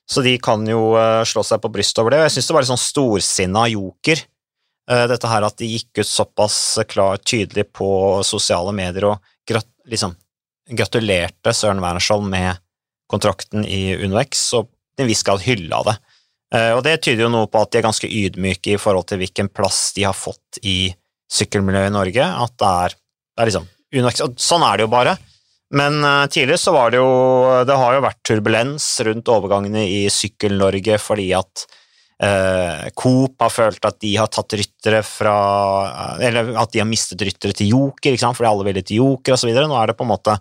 Så 0.06 0.22
de 0.22 0.36
kan 0.38 0.62
jo 0.70 0.92
slå 1.26 1.42
seg 1.42 1.58
på 1.60 1.70
brystet 1.74 1.98
over 1.98 2.14
det. 2.14 2.20
Og 2.22 2.28
jeg 2.28 2.36
syns 2.36 2.48
det 2.48 2.54
var 2.54 2.62
litt 2.62 2.70
sånn 2.70 2.80
storsinna 2.80 3.64
Joker 3.72 4.22
dette 4.86 5.26
her 5.26 5.42
at 5.42 5.56
de 5.58 5.66
gikk 5.66 5.98
ut 5.98 6.06
såpass 6.06 6.78
klart 6.86 7.24
tydelig 7.26 7.64
på 7.74 7.88
sosiale 8.22 8.70
medier 8.76 9.08
og 9.08 9.32
grat 9.48 9.66
liksom, 9.90 10.14
gratulerte 10.70 11.54
Søren 11.54 11.82
Wernerskjold 11.82 12.26
med 12.30 12.58
kontrakten 13.10 13.64
i 13.66 13.94
UnoX, 14.02 14.48
og 14.58 14.70
til 14.96 15.06
en 15.06 15.10
viss 15.10 15.22
grad 15.26 15.44
hylla 15.44 15.82
det. 15.86 15.96
Eh, 16.54 16.72
og 16.74 16.82
det 16.86 16.98
tyder 17.04 17.26
jo 17.26 17.32
noe 17.32 17.50
på 17.50 17.62
at 17.62 17.72
de 17.72 17.80
er 17.80 17.86
ganske 17.86 18.10
ydmyke 18.10 18.74
i 18.74 18.80
forhold 18.80 19.08
til 19.10 19.20
hvilken 19.22 19.50
plass 19.54 19.92
de 19.96 20.06
har 20.06 20.16
fått 20.16 20.60
i 20.66 20.90
sykkelmiljøet 21.32 21.90
i 21.90 21.94
Norge, 21.94 22.26
at 22.26 22.58
det 22.62 22.74
er, 22.86 22.96
det 22.96 23.42
er 23.42 23.50
liksom 23.50 23.72
UnoX, 23.96 24.22
og 24.26 24.36
Sånn 24.42 24.64
er 24.66 24.78
det 24.78 24.86
jo 24.86 24.92
bare. 24.92 25.16
Men 25.76 25.98
uh, 26.04 26.26
tidligere 26.30 26.62
så 26.62 26.70
var 26.70 26.92
det 26.94 27.00
jo 27.00 27.06
Det 27.66 27.74
har 27.74 27.96
jo 27.96 28.02
vært 28.04 28.20
turbulens 28.22 28.84
rundt 29.02 29.30
overgangene 29.34 29.80
i 29.82 30.04
Sykkel-Norge 30.14 30.94
fordi 31.02 31.24
at 31.34 31.64
Eh, 32.16 32.86
Coop 32.96 33.42
har 33.44 33.52
følt 33.52 33.84
at 33.84 33.98
de 34.00 34.14
har 34.16 34.30
tatt 34.32 34.54
ryttere 34.56 35.02
fra 35.04 35.34
Eller 36.24 36.54
at 36.56 36.70
de 36.72 36.80
har 36.80 36.88
mistet 36.88 37.20
ryttere 37.20 37.52
til 37.52 37.74
Joker, 37.74 38.14
ikke 38.14 38.22
sant? 38.22 38.38
fordi 38.38 38.48
alle 38.48 38.64
ville 38.70 38.84
til 38.86 39.02
Joker 39.02 39.36
osv. 39.36 39.52
Nå 39.52 39.76
er 39.76 39.92
det 39.92 39.98
på 39.98 40.06
en 40.06 40.12
måte 40.14 40.36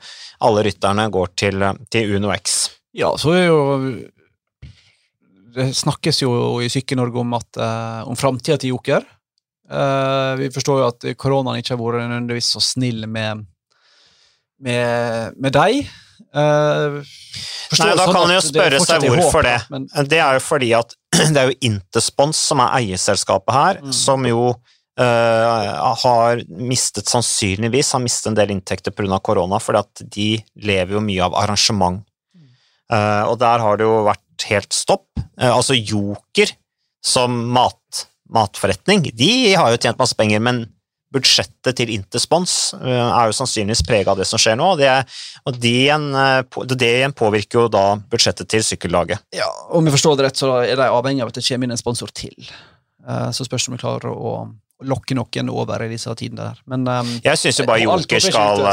alle 0.45 0.63
rytterne 0.67 1.09
går 1.11 1.33
til, 1.35 1.65
til 1.91 2.15
Uno 2.15 2.31
X. 2.35 2.55
Ja, 2.95 3.11
så 3.19 3.33
er 3.35 3.49
jo 3.49 3.59
Det 5.55 5.67
snakkes 5.75 6.21
jo 6.23 6.31
i 6.63 6.71
Sykkel-Norge 6.71 7.19
om, 7.19 7.35
at, 7.35 7.59
uh, 7.59 8.07
om 8.07 8.15
framtida 8.19 8.57
til 8.59 8.73
Joker. 8.73 9.03
Eh, 9.65 10.31
vi 10.37 10.49
forstår 10.53 10.81
jo 10.81 10.87
at 10.91 11.05
koronaen 11.17 11.61
ikke 11.61 11.73
har 11.73 11.79
vært 11.79 12.03
nødvendigvis 12.03 12.51
så 12.53 12.61
snill 12.61 13.07
med, 13.09 13.45
med, 14.61 15.39
med 15.39 15.55
deg. 15.55 15.87
Uh, 16.35 16.99
Nei, 17.79 17.91
da 17.95 18.05
sånn 18.05 18.13
kan 18.13 18.27
en 18.27 18.35
jo 18.35 18.43
spørre 18.43 18.79
seg 18.83 19.07
hvorfor 19.09 19.45
det. 19.45 19.57
Men... 19.71 19.87
Det 20.11 20.19
er 20.21 20.37
jo 20.37 20.43
fordi 20.43 20.71
at 20.77 20.95
det 21.33 21.41
er 21.41 21.51
jo 21.51 21.59
Interspons 21.71 22.39
som 22.51 22.61
er 22.63 22.73
eierselskapet 22.81 23.55
her, 23.55 23.79
mm. 23.83 23.93
som 23.95 24.25
jo 24.27 24.49
uh, 24.51 25.93
har 26.03 26.43
mistet 26.47 27.09
sannsynligvis 27.11 27.93
har 27.95 28.03
mistet 28.03 28.31
en 28.31 28.37
del 28.37 28.53
inntekter 28.55 28.95
pga. 28.95 29.19
korona, 29.19 29.59
at 29.59 30.03
de 30.03 30.29
lever 30.55 30.97
jo 30.97 31.03
mye 31.03 31.23
av 31.25 31.39
arrangement. 31.43 32.03
Uh, 32.91 33.25
og 33.31 33.39
der 33.41 33.63
har 33.63 33.79
det 33.79 33.87
jo 33.87 34.03
vært 34.05 34.49
helt 34.51 34.75
stopp. 34.75 35.07
Uh, 35.39 35.51
altså 35.55 35.73
Joker 35.73 36.51
som 37.05 37.33
mat, 37.53 38.05
matforretning, 38.33 39.09
de 39.13 39.55
har 39.57 39.73
jo 39.73 39.81
tjent 39.81 39.99
masse 39.99 40.17
penger, 40.17 40.41
men 40.41 40.65
budsjettet 41.15 41.77
til 41.79 41.93
Interspons 41.95 42.75
er 42.77 43.29
jo 43.29 43.37
sannsynligvis 43.37 43.85
prega 43.87 44.13
av 44.13 44.19
det 44.19 44.27
som 44.29 44.41
skjer 44.41 44.57
nå, 44.59 44.73
og 44.75 44.81
det, 44.81 44.91
og 45.47 45.55
det, 45.55 45.73
igjen, 45.85 46.09
det 46.75 46.91
igjen 46.91 47.15
påvirker 47.15 47.63
jo 47.63 47.71
da 47.71 47.85
budsjettet 48.11 48.51
til 48.51 48.65
sykkellaget. 48.67 49.23
Ja, 49.35 49.47
Om 49.71 49.87
jeg 49.87 49.95
forstår 49.95 50.19
det 50.19 50.27
rett, 50.27 50.43
så 50.43 50.51
er 50.65 50.75
de 50.79 50.91
avhengig 50.91 51.23
av 51.23 51.31
at 51.31 51.39
det 51.39 51.45
kommer 51.47 51.69
inn 51.69 51.75
en 51.77 51.81
sponsor 51.81 52.11
til. 52.15 52.35
Så 53.05 53.45
spørs 53.47 53.65
det 53.65 53.71
om 53.71 53.77
vi 53.77 53.83
klarer 53.83 54.11
å 54.11 54.35
lokke 54.83 55.15
noen 55.15 55.49
over 55.53 55.85
i 55.85 55.89
disse 55.91 56.11
tidene 56.19 56.49
der. 56.49 56.61
Men 56.71 56.83
um, 56.87 57.11
Jeg 57.23 57.39
syns 57.39 57.61
jo 57.61 57.67
bare 57.69 57.83
Joker 57.85 58.23
skal 58.23 58.63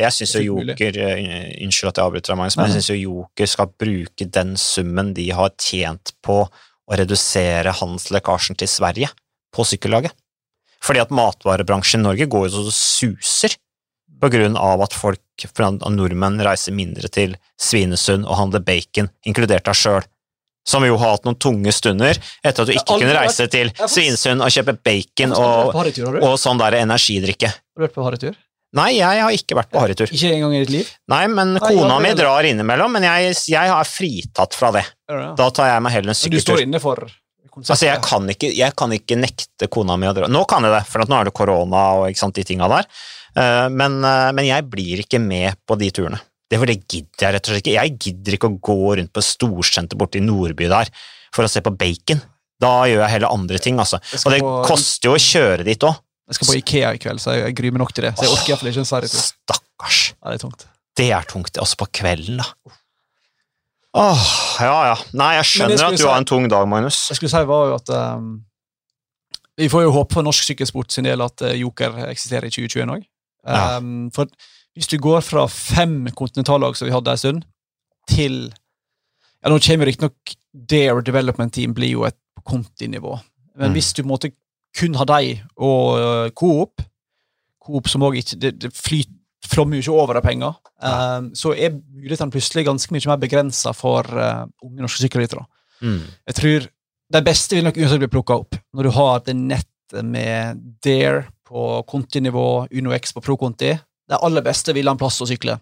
Jeg 0.00 0.14
syns 0.16 0.32
jo 0.38 0.44
Joker 0.46 0.96
Unnskyld 0.96 1.90
at 1.90 2.00
jeg 2.00 2.06
avbryter 2.06 2.32
deg, 2.32 2.38
Magnus, 2.40 2.56
men 2.56 2.70
jeg 2.70 2.78
syns 2.78 2.90
jo 2.94 2.98
Joker 3.02 3.50
skal 3.52 3.74
bruke 3.84 4.28
den 4.38 4.54
summen 4.60 5.12
de 5.16 5.28
har 5.36 5.52
tjent 5.60 6.14
på 6.24 6.40
å 6.46 6.98
redusere 7.00 7.74
handelslekkasjen 7.74 8.58
til 8.58 8.70
Sverige 8.70 9.10
på 9.54 9.66
sykkellaget. 9.66 10.14
Fordi 10.84 11.02
at 11.02 11.14
matvarebransjen 11.14 12.02
i 12.02 12.08
Norge 12.08 12.28
går 12.30 12.48
jo 12.48 12.66
så 12.66 12.74
suser 12.74 13.56
på 14.20 14.30
grunn 14.32 14.56
av 14.56 14.82
at 14.86 14.94
folk, 14.96 15.20
nordmenn, 15.60 16.40
reiser 16.44 16.72
mindre 16.76 17.10
til 17.12 17.36
Svinesund 17.60 18.24
og 18.24 18.38
handler 18.40 18.64
bacon, 18.64 19.10
inkludert 19.28 19.66
deg 19.68 19.76
sjøl. 19.76 20.06
Som 20.66 20.82
jo 20.82 20.96
har 20.98 21.12
hatt 21.14 21.26
noen 21.28 21.36
tunge 21.38 21.70
stunder 21.70 22.16
etter 22.42 22.64
at 22.64 22.66
du 22.66 22.72
ikke 22.74 22.96
kunne 22.98 23.14
reise 23.14 23.46
til 23.52 23.70
Svinesund 23.86 24.42
og 24.42 24.50
kjøpe 24.50 24.74
bacon 24.82 25.36
og, 25.36 25.76
og 26.24 26.34
sånn 26.42 26.58
der 26.58 26.80
energidrikke. 26.80 27.52
Har 27.52 27.78
du 27.78 27.86
vært 27.86 27.94
på 27.94 28.06
harrytur? 28.06 28.40
Nei, 28.76 28.96
jeg 28.98 29.22
har 29.22 29.32
ikke 29.32 29.56
vært 29.56 29.70
på 29.72 29.80
harrytur. 29.80 30.10
Ikke 30.12 30.32
engang 30.34 30.56
i 30.56 30.64
ditt 30.64 30.72
liv? 30.74 30.88
Nei, 31.12 31.22
men 31.32 31.54
Nei, 31.54 31.62
kona 31.70 32.00
mi 32.02 32.10
drar 32.18 32.48
innimellom, 32.48 32.96
men 32.98 33.06
jeg, 33.06 33.36
jeg 33.52 33.72
har 33.72 33.86
fritatt 33.88 34.58
fra 34.58 34.72
det. 34.74 34.82
Da 35.06 35.46
tar 35.54 35.70
jeg 35.70 35.84
meg 35.86 35.94
heller 35.94 36.12
en 36.12 36.18
sykkeltur. 36.18 36.42
Du 36.42 36.50
står 36.50 36.64
inne 36.66 36.82
for 36.82 37.06
Altså, 37.56 37.86
jeg 37.88 38.00
kan, 38.04 38.26
ikke, 38.28 38.50
jeg 38.52 38.74
kan, 38.76 38.92
ikke, 38.92 39.16
nekte 39.16 39.68
kona 39.72 39.96
mi 39.96 40.08
å 40.08 40.12
dra 40.16 40.28
Nå 40.28 40.42
kan 40.48 40.66
jeg 40.66 40.74
det, 40.74 40.82
for 40.90 41.08
nå 41.08 41.16
er 41.16 41.28
det 41.28 41.36
korona 41.36 41.84
og 42.02 42.18
sant, 42.20 42.36
de 42.36 42.44
tinga 42.44 42.68
der. 42.68 42.88
Eh, 43.36 43.66
men, 43.72 43.98
eh, 44.04 44.30
men, 44.36 44.44
jeg 44.48 44.66
blir 44.68 45.02
ikke 45.04 45.20
med 45.22 45.56
på 45.64 45.78
de 45.80 45.90
turene. 45.94 46.20
Det 46.46 46.60
for 46.60 46.70
det 46.70 46.78
gidder 46.84 47.24
jeg 47.24 47.34
rett 47.34 47.48
og 47.48 47.52
slett 47.52 47.64
ikke. 47.64 47.76
Jeg 47.78 47.96
gidder 47.96 48.36
ikke 48.36 48.50
å 48.52 48.58
gå 48.68 48.78
rundt 49.00 49.12
på 49.16 49.24
storsenter 49.24 49.98
borte 49.98 50.20
i 50.20 50.24
Nordby 50.24 50.68
der 50.70 50.92
for 51.34 51.46
å 51.46 51.50
se 51.50 51.64
på 51.64 51.74
bacon. 51.74 52.22
Da 52.62 52.72
gjør 52.88 53.02
jeg 53.02 53.12
heller 53.16 53.34
andre 53.34 53.60
ting, 53.60 53.80
altså. 53.82 53.98
Og 54.22 54.32
det 54.32 54.40
på, 54.44 54.52
koster 54.68 55.10
jo 55.10 55.16
å 55.16 55.20
kjøre 55.20 55.66
dit 55.66 55.88
òg. 55.88 55.98
Jeg 56.26 56.38
skal 56.38 56.48
på 56.48 56.56
Ikea 56.60 56.94
i 56.96 57.00
kveld, 57.02 57.22
så 57.22 57.34
jeg 57.36 57.54
gruer 57.58 57.74
meg 57.74 57.84
nok 57.84 57.92
til 57.94 58.08
det. 58.08 58.14
Så 58.16 58.26
jeg 58.26 58.32
orker 58.32 58.52
iallfall 58.52 58.70
ikke 58.72 58.82
en 58.82 58.88
Sverigetur. 58.88 59.26
Stakkars. 59.26 60.00
Ja, 60.16 60.30
det 60.30 60.38
er 60.38 60.42
tungt. 60.42 60.66
Det 60.96 61.08
er 61.12 61.28
tungt, 61.28 61.60
også 61.60 61.78
på 61.82 61.88
kvelden, 62.00 62.40
da. 62.40 62.76
Åh, 63.96 64.26
ja 64.60 64.76
ja. 64.90 64.96
Nei, 65.16 65.30
jeg 65.38 65.48
skjønner 65.50 65.76
jeg 65.76 65.86
at 65.86 65.96
du 65.96 66.02
si, 66.02 66.08
har 66.08 66.20
en 66.20 66.28
tung 66.28 66.48
dag, 66.52 66.66
Magnus. 66.68 66.98
Jeg 67.10 67.18
skulle 67.18 67.32
si 67.32 67.42
var 67.48 67.70
jo 67.70 67.76
at 67.78 67.92
um, 67.96 68.30
Vi 69.56 69.70
får 69.72 69.86
jo 69.86 69.94
håpe 69.94 70.18
for 70.18 70.26
norsk 70.26 70.50
sykkelsport 70.50 70.92
sin 70.92 71.08
del 71.08 71.24
at 71.24 71.44
uh, 71.46 71.54
Joker 71.56 72.02
eksisterer 72.10 72.48
i 72.48 72.52
2021 72.52 72.92
òg. 72.92 73.06
Ja. 73.46 73.76
Ehm, 73.78 74.08
for 74.12 74.28
hvis 74.76 74.90
du 74.90 74.98
går 75.00 75.22
fra 75.24 75.46
fem 75.48 76.02
kontinentallag 76.18 76.76
som 76.76 76.88
vi 76.88 76.92
hadde 76.92 77.14
en 77.14 77.20
stund, 77.22 77.44
til 78.10 78.34
ja, 78.50 79.50
Nå 79.50 79.58
kommer 79.62 79.88
riktignok 79.88 80.34
Dare 80.52 81.02
Development 81.06 81.52
Team 81.54 81.74
blir 81.74 81.94
jo 81.94 82.04
et 82.08 82.18
kontinivå. 82.44 83.16
Men 83.56 83.70
mm. 83.70 83.76
hvis 83.78 83.92
du 83.96 84.02
måtte 84.06 84.32
kun 84.76 84.98
ha 84.98 85.06
deg 85.08 85.40
og 85.56 85.96
uh, 85.96 86.28
Coop 86.36 86.82
Coop 87.66 87.88
som 87.88 88.04
også 88.06 88.20
ikke 88.20 88.40
det, 88.42 88.52
det 88.62 88.72
flyter 88.76 89.14
flommer 89.50 89.78
jo 89.78 89.84
ikke 89.84 90.02
over 90.02 90.18
av 90.20 90.24
penger. 90.26 90.56
Um, 90.82 91.30
så 91.36 91.52
er 91.54 91.76
mulighetene 91.76 92.34
plutselig 92.34 92.66
ganske 92.66 92.94
mye 92.94 93.10
mer 93.10 93.20
begrensa 93.22 93.72
for 93.76 94.08
uh, 94.16 94.46
unge 94.64 94.84
norske 94.84 95.04
sykkelryttere. 95.04 95.44
Mm. 95.84 96.02
Jeg 96.30 96.38
tror 96.40 96.68
de 97.16 97.22
beste 97.22 97.56
vil 97.56 97.66
nok 97.66 97.78
uansett 97.78 98.02
bli 98.02 98.10
plukka 98.10 98.38
opp. 98.42 98.58
Når 98.74 98.88
du 98.88 98.92
har 98.96 99.24
det 99.26 99.36
nettet 99.38 100.02
med 100.02 100.62
Dare 100.82 101.26
på 101.46 101.82
kontinivå, 101.86 102.66
UnoX 102.74 103.14
på 103.14 103.22
pro-konti. 103.22 103.76
De 104.10 104.18
aller 104.18 104.42
beste 104.42 104.74
vil 104.74 104.88
ha 104.88 104.96
en 104.96 105.00
plass 105.00 105.20
å 105.22 105.28
sykle. 105.30 105.58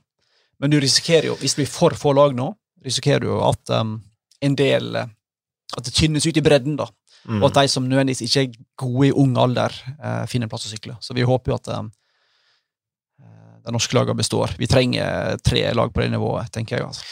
Men 0.63 0.73
du 0.73 0.79
risikerer 0.81 1.29
jo, 1.29 1.37
hvis 1.41 1.57
det 1.57 1.65
blir 1.65 1.73
for 1.73 1.97
få 1.99 2.15
lag 2.17 2.33
nå, 2.37 2.49
risikerer 2.85 3.25
du 3.25 3.29
jo 3.29 3.43
at 3.45 3.75
um, 3.75 3.99
en 4.45 4.57
del 4.57 4.97
At 5.75 5.83
det 5.89 5.95
tynnes 5.97 6.27
ut 6.29 6.37
i 6.37 6.43
bredden, 6.45 6.77
da. 6.79 6.87
Mm. 7.27 7.41
Og 7.41 7.49
at 7.49 7.57
de 7.57 7.71
som 7.73 7.87
nødvendigvis 7.89 8.23
ikke 8.27 8.43
er 8.45 8.59
gode 8.79 9.09
i 9.09 9.15
ung 9.17 9.33
alder, 9.41 9.75
uh, 9.99 10.23
finner 10.31 10.47
en 10.47 10.53
plass 10.53 10.69
å 10.69 10.71
sykle. 10.71 10.95
Så 11.03 11.17
vi 11.17 11.25
håper 11.27 11.51
jo 11.51 11.57
at 11.57 11.71
um, 11.75 11.89
de 13.65 13.73
norske 13.73 13.97
lagene 13.97 14.19
består. 14.19 14.53
Vi 14.61 14.69
trenger 14.69 15.39
tre 15.45 15.65
lag 15.75 15.93
på 15.95 16.03
det 16.03 16.11
nivået, 16.13 16.51
tenker 16.53 16.79
jeg. 16.79 16.89
Altså. 16.89 17.05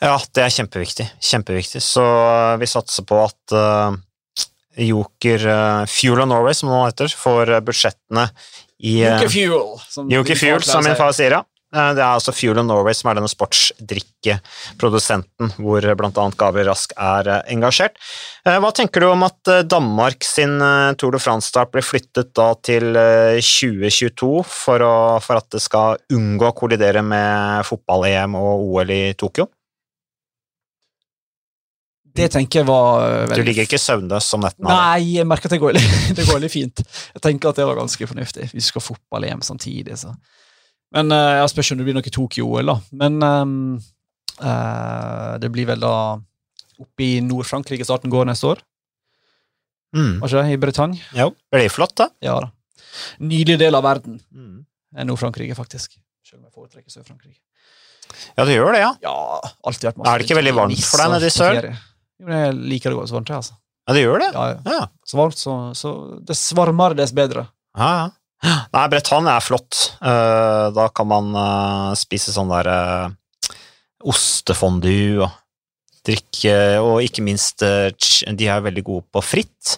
Ja, 0.00 0.16
det 0.34 0.44
er 0.44 0.54
kjempeviktig. 0.54 1.06
Kjempeviktig. 1.30 1.82
Så 1.84 2.04
eh, 2.04 2.56
vi 2.60 2.68
satser 2.70 3.04
på 3.06 3.20
at 3.20 3.54
uh, 3.54 3.98
Joker 4.80 5.46
uh, 5.46 5.84
Fuel 5.90 6.24
of 6.24 6.30
Norway, 6.30 6.56
som 6.56 6.70
det 6.70 6.78
nå 6.78 6.82
heter, 6.88 7.14
får 7.20 7.54
budsjettene 7.66 8.26
i 8.80 8.96
uh, 9.04 9.12
Joker 9.12 9.32
Fuel, 9.34 9.66
som, 9.92 10.10
Joker 10.10 10.40
Fuel, 10.40 10.64
som 10.66 10.86
min 10.86 10.96
far 10.98 11.12
sier, 11.16 11.36
ja. 11.36 11.44
Eh, 11.70 11.92
det 11.94 12.02
er 12.02 12.16
altså 12.16 12.32
Fuel 12.34 12.58
of 12.58 12.64
Norway 12.66 12.90
som 12.98 13.06
er 13.10 13.14
denne 13.20 13.30
sportsdrikkeprodusenten 13.30 15.52
hvor 15.62 15.78
bl.a. 15.78 16.24
Gabriel 16.38 16.68
Rask 16.70 16.92
er 16.98 17.28
eh, 17.30 17.42
engasjert. 17.54 17.94
Eh, 18.42 18.58
hva 18.62 18.70
tenker 18.74 19.00
du 19.04 19.08
om 19.12 19.22
at 19.26 19.40
Danmark 19.70 20.24
sin 20.26 20.58
Tour 20.98 21.12
de 21.14 21.20
France-start 21.22 21.70
blir 21.74 21.84
flyttet 21.86 22.28
da 22.36 22.48
til 22.66 22.84
2022 23.38 24.44
for, 24.50 24.78
å, 24.82 25.20
for 25.22 25.34
at 25.38 25.48
det 25.54 25.62
skal 25.62 25.96
unngå 26.14 26.46
å 26.50 26.58
kollidere 26.58 27.02
med 27.06 27.64
fotball-EM 27.68 28.34
og 28.40 28.52
OL 28.66 28.90
i 28.94 29.14
Tokyo? 29.18 29.46
Det 32.10 32.26
tenker 32.34 32.58
jeg 32.60 32.66
var 32.66 33.30
veldig... 33.30 33.38
Du 33.38 33.46
ligger 33.46 33.62
ikke 33.68 33.78
søvnløs 33.78 34.26
som 34.32 34.40
netten? 34.42 34.66
Nei, 34.66 35.14
jeg 35.14 35.26
merker 35.30 35.46
at 35.46 35.54
det 35.54 35.62
går, 35.62 35.78
det 36.18 36.24
går 36.26 36.38
litt 36.42 36.56
fint. 36.56 36.82
Jeg 37.14 37.22
tenker 37.22 37.46
at 37.52 37.58
det 37.62 37.68
var 37.68 37.78
ganske 37.78 38.06
fornuftig. 38.10 38.50
Vi 38.50 38.62
skal 38.66 38.82
fotball-EM 38.82 39.42
samtidig, 39.46 39.94
så 40.02 40.10
men 40.96 41.14
uh, 41.14 41.40
Jeg 41.40 41.52
spørs 41.52 41.72
om 41.72 41.80
det 41.80 41.86
blir 41.86 41.96
noe 41.96 42.14
Tokyo-OL, 42.16 42.72
da. 42.72 42.76
Men 43.02 43.20
um, 43.22 43.54
uh, 44.40 45.36
det 45.42 45.50
blir 45.54 45.68
vel 45.70 45.82
da 45.84 45.94
oppe 46.80 47.04
i 47.04 47.20
Nord-Frankrike 47.24 47.86
starten 47.86 48.12
går 48.12 48.28
neste 48.30 48.48
år. 48.54 48.64
Mm. 49.96 50.20
Var 50.22 50.30
ikke 50.30 50.42
det? 50.42 50.54
I 50.54 50.62
Bretagne. 50.62 51.04
Jo, 51.18 51.30
det 51.50 51.60
blir 51.60 51.72
flott, 51.72 51.96
da. 52.00 52.08
Ja 52.24 52.38
da. 52.42 52.50
Nydelig 53.22 53.58
del 53.60 53.76
av 53.78 53.86
verden. 53.86 54.18
Mm. 54.32 54.64
Nord-Frankrike, 55.06 55.54
faktisk. 55.58 55.98
Selv 56.26 56.40
om 56.40 56.48
jeg 56.48 56.54
foretrekker 56.56 56.92
Sør-Frankrike. 56.92 57.40
Ja, 58.36 58.44
du 58.44 58.52
gjør 58.52 58.74
det, 58.74 58.82
ja? 58.82 58.90
Ja, 59.04 59.14
alltid 59.66 59.86
vært 59.90 59.98
masse 60.00 60.12
Er 60.12 60.18
det 60.20 60.26
ikke 60.26 60.38
veldig 60.40 60.54
varmt 60.56 60.82
for 60.82 61.02
deg 61.02 61.12
nede 61.14 61.28
i 61.28 61.34
sør? 61.34 61.68
Jo, 61.70 62.26
men 62.26 62.40
jeg 62.42 62.56
liker 62.72 62.92
det 62.92 62.98
godt 62.98 63.10
så 63.10 63.16
varmt, 63.16 63.30
jeg, 63.30 63.42
altså. 63.44 63.58
Ja, 63.86 63.94
det 63.96 64.02
gjør 64.02 64.22
det? 64.22 64.30
Ja, 64.34 64.46
ja. 64.50 64.74
Ja. 64.74 64.80
Så 65.06 65.18
varmt, 65.20 65.38
så, 65.40 65.54
så 65.78 65.92
dess 66.26 66.42
varmere, 66.58 66.98
dess 66.98 67.14
bedre. 67.16 67.46
Ja, 67.78 67.90
ja. 68.00 68.08
Nei, 68.42 68.86
Bretagne 68.88 69.34
er 69.36 69.44
flott. 69.44 69.78
Eh, 70.00 70.66
da 70.72 70.86
kan 70.96 71.08
man 71.10 71.34
eh, 71.36 71.90
spise 72.00 72.32
sånn 72.32 72.48
der 72.52 72.70
uh, 72.72 73.10
ostefondue 74.08 75.20
og 75.26 75.30
drikke, 76.08 76.54
og 76.80 77.02
ikke 77.04 77.24
minst 77.26 77.60
eh, 77.66 77.90
De 78.32 78.48
er 78.48 78.62
veldig 78.64 78.84
gode 78.86 79.04
på 79.12 79.20
fritt, 79.24 79.74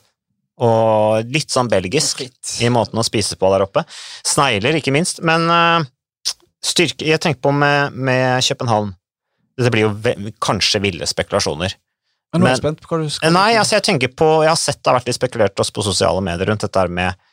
og 0.62 1.26
litt 1.34 1.50
sånn 1.50 1.70
belgisk 1.72 2.22
i 2.62 2.70
måten 2.70 3.00
å 3.00 3.06
spise 3.06 3.34
på 3.40 3.50
der 3.50 3.64
oppe. 3.64 3.82
Snegler, 4.28 4.78
ikke 4.78 4.94
minst. 4.94 5.18
Men 5.26 5.48
eh, 5.50 5.88
styrke 6.62 7.08
Jeg 7.08 7.18
tenker 7.24 7.42
på 7.42 7.50
med, 7.56 7.96
med 7.98 8.44
København 8.46 8.92
Det 9.58 9.72
blir 9.74 9.88
jo 9.88 10.30
kanskje 10.38 10.78
ville 10.84 11.08
spekulasjoner. 11.10 11.74
Men 12.32 12.46
er 12.46 12.52
jeg 12.52 12.54
Men- 12.54 12.62
spent 12.62 12.80
på 12.84 12.92
hva 12.94 13.02
du 13.02 13.10
skal 13.10 13.26
Eh, 13.28 13.34
Nei, 13.34 13.50
altså 13.58 13.74
jeg 13.80 13.88
tenker 13.90 14.14
på 14.14 14.28
Jeg 14.44 14.52
har 14.54 14.60
sett 14.60 14.78
det 14.78 14.88
har 14.92 15.00
vært 15.00 15.10
litt 15.10 15.18
spekulert 15.18 15.58
også 15.66 15.74
på 15.74 15.84
sosiale 15.90 16.22
medier 16.24 16.46
rundt 16.52 16.62
dette 16.64 16.86
med 16.88 17.10
eh, 17.10 17.28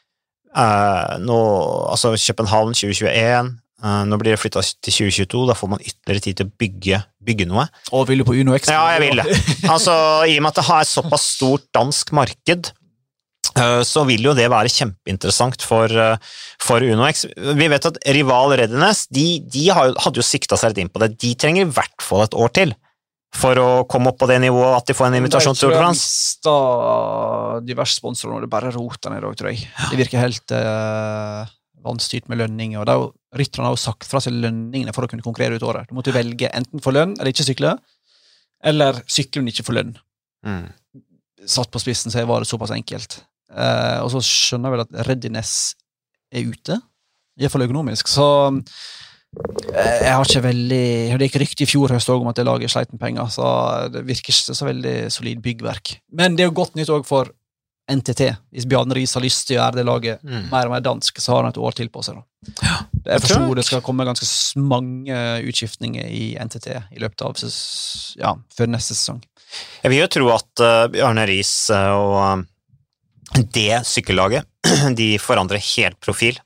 nå, 0.55 1.39
altså 1.93 2.15
København 2.17 2.73
2021 2.73 3.51
eh, 3.83 4.01
Nå 4.09 4.17
blir 4.17 4.33
det 4.33 4.41
flytta 4.41 4.63
til 4.65 4.95
2022, 4.95 5.45
da 5.49 5.55
får 5.57 5.71
man 5.75 5.83
ytterligere 5.83 6.25
tid 6.25 6.39
til 6.39 6.49
å 6.49 6.53
bygge, 6.63 7.01
bygge 7.29 7.47
noe. 7.49 7.67
Og 7.93 8.07
vil 8.09 8.23
du 8.23 8.27
på 8.27 8.35
Uno 8.39 8.57
X? 8.57 8.71
Ja, 8.73 8.87
jeg 8.95 9.05
vil 9.05 9.21
det. 9.21 9.37
Altså, 9.75 9.93
I 10.25 10.39
og 10.39 10.45
med 10.45 10.51
at 10.51 10.61
det 10.61 10.67
har 10.71 10.83
et 10.83 10.91
såpass 10.91 11.29
stort 11.37 11.67
dansk 11.75 12.11
marked, 12.17 12.71
eh, 13.53 13.81
så 13.87 14.05
vil 14.09 14.25
jo 14.25 14.35
det 14.37 14.49
være 14.51 14.73
kjempeinteressant 14.73 15.63
for, 15.69 15.85
eh, 15.93 16.35
for 16.65 16.83
UnoX. 16.83 17.27
Vi 17.37 17.71
vet 17.71 17.89
at 17.91 18.01
rival 18.17 18.57
Readiness 18.57 19.05
de, 19.13 19.29
de 19.45 19.69
hadde 19.71 20.17
jo 20.17 20.25
sikta 20.25 20.59
seg 20.59 20.73
litt 20.73 20.85
inn 20.85 20.93
på 20.93 21.03
det. 21.05 21.13
De 21.21 21.35
trenger 21.39 21.67
i 21.67 21.73
hvert 21.77 22.03
fall 22.03 22.25
et 22.25 22.37
år 22.37 22.55
til 22.57 22.75
for 23.35 23.61
å 23.61 23.69
komme 23.89 24.09
opp 24.09 24.17
på 24.23 24.27
det 24.29 24.39
nivået 24.41 24.79
at 24.79 24.89
de 24.89 24.95
får 24.97 25.09
en 25.09 25.19
invitasjon 25.19 25.55
til 25.57 25.67
Tour 25.67 25.75
de 25.75 25.79
France. 25.83 26.01
mista 26.01 26.55
diverse 27.65 27.99
sponsorer 27.99 28.33
når 28.33 28.45
Det 28.45 28.51
bare 28.51 28.73
roter 28.73 29.13
ned 29.13 29.27
òg, 29.27 29.37
tror 29.37 29.51
jeg. 29.51 29.69
Det 29.91 29.99
virker 29.99 30.23
helt 30.23 30.53
uh, 30.55 31.45
vanstyrt 31.85 32.29
med 32.31 32.41
lønning. 32.41 32.75
og 32.77 32.89
er 32.89 33.05
Rytterne 33.39 33.69
har 33.69 33.75
jo 33.77 33.81
sagt 33.81 34.07
fra 34.09 34.21
seg 34.23 34.33
lønningene 34.33 34.93
for 34.95 35.05
å 35.05 35.11
kunne 35.11 35.25
konkurrere 35.25 35.59
ut 35.59 35.65
året. 35.67 35.89
Du 35.89 35.97
måtte 35.97 36.15
velge 36.15 36.49
enten 36.49 36.81
få 36.81 36.93
lønn 36.95 37.13
eller 37.19 37.29
ikke 37.29 37.45
sykle, 37.45 37.75
eller 38.65 39.03
sykle 39.05 39.43
men 39.43 39.53
ikke 39.53 39.67
få 39.67 39.77
lønn. 39.77 39.93
Mm. 40.45 40.65
Satt 41.45 41.69
på 41.71 41.81
spissen 41.81 42.11
så 42.11 42.25
var 42.27 42.41
det 42.41 42.49
såpass 42.49 42.73
enkelt. 42.73 43.21
Uh, 43.53 44.01
og 44.01 44.09
så 44.15 44.23
skjønner 44.25 44.69
jeg 44.69 44.77
vel 44.77 44.85
at 44.87 45.05
Readiness 45.07 45.53
er 46.33 46.49
ute, 46.49 46.79
iallfall 47.39 47.65
økonomisk. 47.65 48.09
Så 48.09 48.25
jeg 49.29 50.09
har 50.09 50.25
ikke 50.25 50.41
veldig 50.41 50.85
Det 51.19 51.27
gikk 51.27 51.35
rykte 51.43 51.65
i 51.65 51.69
fjor 51.69 51.91
høst 51.93 52.09
om 52.09 52.29
at 52.31 52.39
det 52.39 52.47
laget 52.47 52.71
sleit 52.73 52.89
med 52.93 53.01
penger, 53.01 53.29
så 53.31 53.49
det 53.93 54.01
virker 54.07 54.33
ikke 54.33 54.55
så 54.57 54.67
veldig 54.67 54.95
solid 55.13 55.43
byggverk. 55.43 55.99
Men 56.17 56.35
det 56.35 56.45
er 56.45 56.49
jo 56.49 56.57
godt 56.61 56.79
nytt 56.79 56.89
òg 56.93 57.05
for 57.07 57.29
NTT. 57.89 58.21
Hvis 58.53 58.67
Bjarne 58.69 58.93
Riis 58.93 59.15
har 59.17 59.23
lyst 59.23 59.47
til 59.47 59.57
å 59.57 59.61
gjøre 59.63 59.79
det 59.79 59.85
laget 59.85 60.23
Mm. 60.23 60.49
mer 60.51 60.65
og 60.65 60.71
mer 60.71 60.81
dansk, 60.85 61.19
så 61.19 61.33
har 61.33 61.43
han 61.43 61.49
et 61.49 61.57
år 61.57 61.73
til 61.73 61.89
på 61.89 62.03
seg. 62.03 62.15
da. 62.15 62.23
Jeg 63.05 63.21
jeg 63.21 63.21
tror 63.21 63.55
det 63.55 63.65
skal 63.65 63.81
komme 63.81 64.05
ganske 64.05 64.27
mange 64.57 65.15
utskiftninger 65.49 66.05
i 66.05 66.37
NTT 66.39 66.67
i 66.91 66.99
løpet 66.99 67.21
av 67.21 67.35
ja, 68.17 68.35
før 68.55 68.67
neste 68.67 68.93
sesong. 68.93 69.23
Jeg 69.83 69.91
vil 69.91 69.99
jo 69.99 70.07
tro 70.07 70.29
at 70.29 70.61
uh, 70.61 70.87
Bjarne 70.87 71.25
Riis 71.25 71.69
eh, 71.69 71.89
og 71.89 72.13
uh, 72.39 73.43
det 73.53 73.81
sykkellaget 73.85 74.45
de 74.99 75.17
forandrer 75.17 75.57
helt 75.75 75.99
profil 75.99 76.37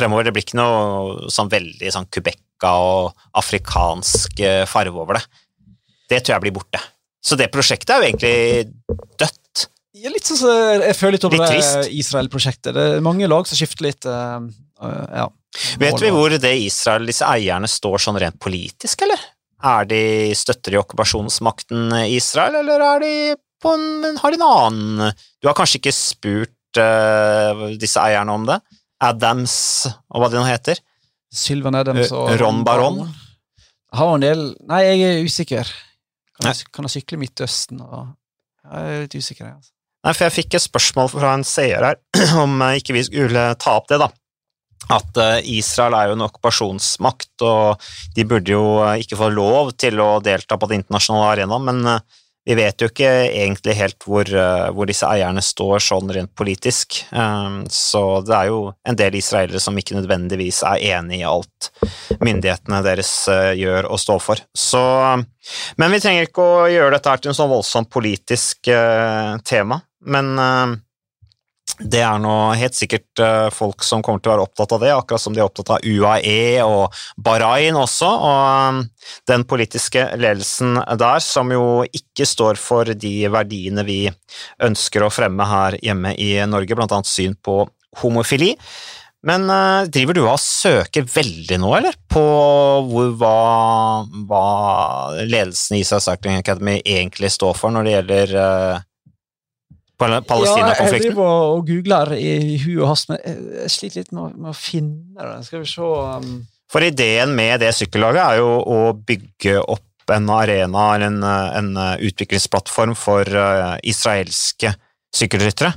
fremover. 0.00 0.26
Det 0.26 0.34
blir 0.36 0.46
ikke 0.46 0.60
noe 0.60 1.30
sånn 1.32 1.50
veldig 1.52 1.92
sånn 1.94 2.08
kubekka 2.12 2.72
og 2.80 3.26
afrikansk 3.40 4.42
eh, 4.44 4.64
farve 4.68 5.04
over 5.04 5.20
det. 5.20 5.24
Det 6.10 6.22
tror 6.22 6.36
jeg 6.36 6.46
blir 6.46 6.56
borte. 6.56 6.80
Så 7.20 7.36
det 7.38 7.50
prosjektet 7.52 7.92
er 7.94 8.00
jo 8.00 8.08
egentlig 8.08 9.10
dødt. 9.20 9.66
Ja, 10.00 10.08
litt 10.12 10.24
sånn 10.24 10.40
som 10.40 10.54
jeg 10.80 10.96
føler 10.96 11.18
litt 11.18 11.26
over 11.28 11.42
det. 11.44 11.60
Israel-prosjektet. 12.00 12.72
Det 12.76 12.86
er 12.96 13.04
mange 13.04 13.28
lag 13.28 13.48
som 13.48 13.58
skifter 13.58 13.90
litt 13.90 14.08
eh, 14.08 14.48
eh, 14.86 15.20
ja. 15.20 15.28
Vet 15.82 15.98
vi 15.98 16.12
hvor 16.14 16.30
det 16.30 16.52
Israel, 16.62 17.08
disse 17.10 17.26
eierne, 17.26 17.68
står 17.68 18.02
sånn 18.04 18.18
rent 18.22 18.38
politisk, 18.40 19.02
eller? 19.02 19.22
Er 19.66 19.88
de, 19.90 20.02
støtter 20.38 20.72
de 20.72 20.78
okkupasjonsmakten 20.80 21.90
Israel, 22.06 22.60
eller 22.62 22.84
er 22.86 23.02
de 23.02 23.14
på 23.60 23.74
en, 23.76 24.16
har 24.16 24.32
de 24.32 24.38
en 24.38 24.46
annen 24.46 25.18
Du 25.42 25.50
har 25.50 25.56
kanskje 25.58 25.82
ikke 25.82 25.92
spurt 25.92 26.80
uh, 26.80 27.66
disse 27.76 28.00
eierne 28.00 28.38
om 28.38 28.46
det? 28.48 28.56
Adams, 29.00 29.54
og 30.12 30.22
hva 30.22 30.30
det 30.30 30.38
nå 30.40 30.46
heter? 30.48 30.80
Sylvan 31.32 31.78
Adams 31.78 32.10
Eh, 32.10 32.16
og 32.16 32.32
Ron 32.40 32.62
Baron? 32.66 33.02
Har 33.94 34.14
en 34.14 34.22
del 34.24 34.42
Nei, 34.68 34.80
jeg 34.84 35.02
er 35.06 35.24
usikker. 35.26 35.70
Kan, 36.36 36.50
jeg, 36.50 36.70
kan 36.72 36.86
jeg 36.86 37.00
sykle 37.00 37.18
Midtøsten 37.20 37.82
og 37.82 38.10
Jeg 38.70 38.86
er 38.94 39.04
litt 39.04 39.16
usikker, 39.16 39.46
jeg. 39.46 39.56
Altså. 39.56 39.72
Nei, 40.04 40.12
for 40.14 40.26
jeg 40.26 40.36
fikk 40.36 40.56
et 40.56 40.64
spørsmål 40.64 41.08
fra 41.12 41.34
en 41.34 41.44
seer 41.44 41.84
her, 41.84 42.00
om 42.44 42.60
eh, 42.66 42.78
ikke 42.80 42.96
vi 42.96 43.04
skulle 43.08 43.44
ta 43.60 43.76
opp 43.80 43.88
det, 43.90 43.98
da. 44.02 44.10
At 44.96 45.20
eh, 45.20 45.48
Israel 45.58 45.96
er 45.96 46.10
jo 46.10 46.16
en 46.18 46.26
okkupasjonsmakt, 46.28 47.44
og 47.46 47.90
de 48.16 48.26
burde 48.28 48.52
jo 48.52 48.64
ikke 49.00 49.18
få 49.20 49.30
lov 49.32 49.74
til 49.80 50.00
å 50.00 50.12
delta 50.24 50.58
på 50.60 50.70
det 50.70 50.82
internasjonale 50.82 51.34
arenaen, 51.34 51.68
men 51.68 52.00
vi 52.46 52.54
vet 52.56 52.80
jo 52.80 52.88
ikke 52.88 53.08
egentlig 53.28 53.74
helt 53.76 54.04
hvor, 54.08 54.24
eh, 54.24 54.68
hvor 54.74 54.88
disse 54.88 55.06
eierne 55.06 55.42
står 55.44 55.82
sånn 55.84 56.10
rent 56.16 56.32
politisk. 56.34 57.02
Eh, 57.12 57.58
Så 57.68 58.02
det 58.26 58.34
er 58.36 58.46
jo 58.48 58.72
en 58.86 58.96
del 58.96 59.14
israelere 59.20 59.60
som 59.60 59.76
ikke 59.76 59.98
nødvendigvis 59.98 60.62
er 60.66 60.82
enig 60.96 61.20
i 61.20 61.28
alt 61.28 61.70
myndighetene 62.20 62.82
deres 62.86 63.12
eh, 63.28 63.52
gjør 63.60 63.90
og 63.90 64.00
står 64.00 64.20
for. 64.24 64.36
Så 64.56 64.82
men 65.76 65.90
vi 65.92 66.00
trenger 66.00 66.28
ikke 66.28 66.44
å 66.44 66.68
gjøre 66.70 66.96
dette 66.96 67.16
til 67.22 67.30
en 67.32 67.36
sånn 67.38 67.52
voldsomt 67.52 67.90
politisk 67.92 68.68
eh, 68.68 69.36
tema. 69.44 69.80
Men 70.00 70.32
det 71.80 72.02
er 72.04 72.20
nå 72.20 72.34
helt 72.58 72.76
sikkert 72.76 73.22
eh, 73.22 73.48
folk 73.54 73.84
som 73.86 74.02
kommer 74.04 74.20
til 74.20 74.30
å 74.30 74.34
være 74.34 74.44
opptatt 74.44 74.74
av 74.76 74.84
det, 74.84 74.92
akkurat 74.94 75.22
som 75.22 75.34
de 75.34 75.40
er 75.40 75.48
opptatt 75.48 75.72
av 75.76 75.86
UAE 75.86 76.60
og 76.64 77.00
Bahrain 77.20 77.78
også, 77.78 78.10
og 78.10 78.44
eh, 78.44 79.10
den 79.30 79.46
politiske 79.48 80.04
ledelsen 80.20 80.76
der, 81.00 81.24
som 81.24 81.52
jo 81.54 81.82
ikke 81.86 82.28
står 82.28 82.60
for 82.60 82.92
de 82.92 83.14
verdiene 83.32 83.84
vi 83.88 84.02
ønsker 84.62 85.06
å 85.06 85.12
fremme 85.12 85.46
her 85.48 85.78
hjemme 85.80 86.14
i 86.20 86.32
Norge, 86.48 86.76
blant 86.76 86.96
annet 86.96 87.10
syn 87.10 87.36
på 87.40 87.62
homofili. 88.02 88.54
Men 89.26 89.48
eh, 89.52 89.88
driver 89.92 90.16
du 90.16 90.22
og 90.26 90.40
søker 90.40 91.08
veldig 91.08 91.60
nå, 91.60 91.72
eller? 91.80 91.96
På 92.12 92.24
hvor, 92.90 93.10
hva, 93.20 94.04
hva 94.28 94.44
ledelsen 95.24 95.78
i 95.78 95.82
Israel 95.84 96.04
Cycling 96.04 96.40
Academy 96.40 96.78
egentlig 96.84 97.32
står 97.32 97.56
for 97.56 97.72
når 97.72 97.88
det 97.88 97.96
gjelder 97.96 98.38
uh, 100.08 100.14
Ja, 100.14 100.20
jeg 100.20 100.26
Palestina-konflikten? 100.30 101.12
driver 101.12 101.26
og- 101.26 101.58
og 101.58 101.66
googler 101.68 102.12
i 102.16 102.56
hu 102.64 102.82
og 102.82 102.88
hast, 102.88 103.08
men 103.10 103.18
jeg, 103.24 103.70
sliter 103.70 104.00
litt 104.00 104.12
med, 104.12 104.38
med 104.38 104.50
å 104.50 104.56
finne 104.56 105.20
det. 105.20 105.44
Skal 105.44 105.60
vi 105.60 105.66
se 105.66 105.80
um, 105.82 106.46
For 106.70 106.80
ideen 106.80 107.34
med 107.36 107.60
det 107.60 107.74
sykkellaget 107.74 108.22
er 108.24 108.36
jo 108.38 108.50
å 108.64 108.80
bygge 108.94 109.58
opp 109.60 109.86
en 110.10 110.30
arena, 110.30 110.94
eller 110.94 111.06
en, 111.06 111.22
en 111.22 111.98
utviklingsplattform 112.00 112.96
for 112.96 113.22
uh, 113.28 113.76
israelske 113.84 114.72
sykkelryttere. 115.14 115.74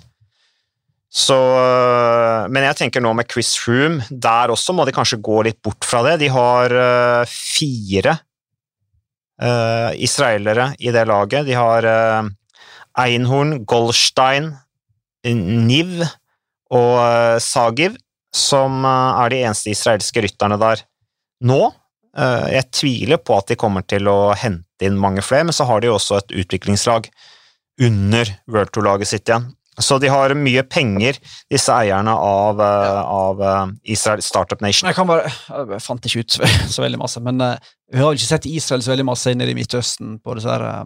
Så, 1.13 1.35
eh, 1.37 2.47
men 2.49 2.63
jeg 2.65 2.75
tenker 2.79 3.01
nå 3.03 3.11
med 3.13 3.29
Chris 3.29 3.51
Room, 3.67 3.99
der 4.09 4.49
også 4.49 4.73
må 4.73 4.81
de 4.87 4.93
kanskje 4.95 5.19
gå 5.21 5.43
litt 5.45 5.59
bort 5.61 5.85
fra 5.85 6.01
det. 6.07 6.15
De 6.23 6.29
har 6.33 6.73
uh, 6.73 7.21
fire 7.29 8.15
uh, 9.37 9.91
israelere 9.93 10.71
i 10.81 10.89
det 10.95 11.05
laget. 11.05 11.45
De 11.45 11.53
har 11.53 11.85
Einhorn, 12.99 13.63
Goldstein, 13.65 14.51
Niv 15.25 16.03
og 16.73 16.97
eh, 16.99 17.37
Sagiv, 17.41 17.95
som 18.33 18.83
eh, 18.85 19.21
er 19.23 19.33
de 19.33 19.39
eneste 19.45 19.71
israelske 19.73 20.23
rytterne 20.25 20.57
der 20.61 20.83
nå. 21.47 21.61
Eh, 22.17 22.47
Jeg 22.57 22.69
tviler 22.75 23.21
på 23.21 23.37
at 23.39 23.49
de 23.53 23.57
kommer 23.59 23.85
til 23.87 24.09
å 24.11 24.33
hente 24.37 24.85
inn 24.85 24.99
mange 24.99 25.23
flere, 25.25 25.47
men 25.47 25.55
så 25.55 25.65
har 25.69 25.81
de 25.81 25.89
jo 25.89 25.97
også 25.97 26.19
et 26.21 26.35
utviklingslag 26.43 27.09
under 27.81 28.29
World 28.51 28.73
Tour-laget 28.75 29.09
sitt 29.09 29.29
igjen. 29.29 29.47
Så 29.81 29.97
de 29.97 30.11
har 30.11 30.35
mye 30.37 30.61
penger, 30.69 31.17
disse 31.49 31.73
eierne 31.73 32.13
av, 32.13 32.59
av 32.61 33.39
Israel 33.89 34.21
Startup 34.21 34.59
Nation. 34.61 34.85
Jeg 34.91 34.99
kan 34.99 35.07
bare 35.09 35.31
Jeg 35.73 35.81
fant 35.81 36.05
ikke 36.05 36.21
ut 36.21 36.35
så, 36.35 36.83
veldig 36.85 36.99
masse, 37.01 37.23
men 37.25 37.41
vi 37.41 37.97
har 37.97 38.11
jo 38.11 38.19
ikke 38.19 38.29
sett 38.35 38.45
Israel 38.51 38.85
så 38.85 38.93
veldig 38.93 39.07
masse 39.09 39.33
nede 39.33 39.55
i 39.55 39.57
Midtøsten 39.57 40.19
på 40.21 40.35
disse 40.37 40.53
her 40.53 40.83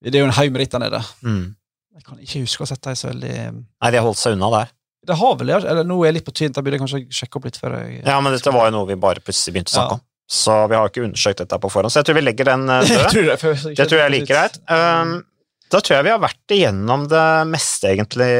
Det 0.00 0.16
er 0.16 0.24
jo 0.24 0.28
en 0.30 0.36
haug 0.36 0.52
med 0.52 0.62
ritter 0.62 0.80
nede. 0.82 1.00
Mm. 1.26 1.54
Jeg 1.96 2.04
kan 2.06 2.20
ikke 2.22 2.42
huske 2.44 2.62
å 2.62 2.64
ha 2.64 2.70
sett 2.70 2.84
dem 2.86 2.96
så 2.96 3.10
veldig 3.10 3.32
Nei, 3.52 3.90
de 3.90 3.98
har 3.98 4.06
holdt 4.06 4.20
seg 4.20 4.36
unna 4.36 4.48
der. 4.54 4.70
Det 5.10 5.16
har 5.16 5.34
vel 5.40 5.50
det? 5.52 5.58
Eller 5.72 5.86
nå 5.88 5.96
er 6.02 6.10
jeg 6.10 6.16
litt 6.18 6.26
på 6.28 6.34
tynt, 6.36 6.54
da 6.56 6.62
burde 6.64 6.76
jeg 6.76 6.82
kanskje 6.84 7.00
sjekke 7.20 7.40
opp 7.40 7.48
litt 7.48 7.58
før 7.60 7.74
jeg 7.80 8.02
Ja, 8.04 8.18
men 8.24 8.32
dette 8.36 8.52
var 8.54 8.68
jo 8.68 8.74
noe 8.76 8.88
vi 8.88 8.96
bare 9.00 9.22
plutselig 9.24 9.56
begynte 9.56 9.72
å 9.72 9.76
snakke 9.78 9.96
Ja. 9.96 9.98
om. 10.00 10.06
Så 10.30 10.54
vi 10.70 10.76
har 10.78 10.86
ikke 10.92 11.02
undersøkt 11.02 11.40
dette 11.42 11.58
på 11.58 11.70
forhånd. 11.72 11.90
Så 11.90 11.98
jeg 12.00 12.06
tror 12.06 12.18
vi 12.20 12.22
legger 12.22 12.48
den 12.52 12.68
eh, 12.70 12.86
død. 13.16 13.16
det, 13.26 13.76
Det 13.80 13.86
tror 13.90 13.98
jeg 13.98 14.04
er 14.06 14.12
like 14.14 14.28
greit. 14.30 14.60
Um, 14.70 15.16
da 15.70 15.80
tror 15.82 15.96
jeg 15.96 16.06
vi 16.06 16.12
har 16.14 16.22
vært 16.22 16.54
igjennom 16.54 17.08
det 17.10 17.24
meste, 17.50 17.90
egentlig, 17.94 18.30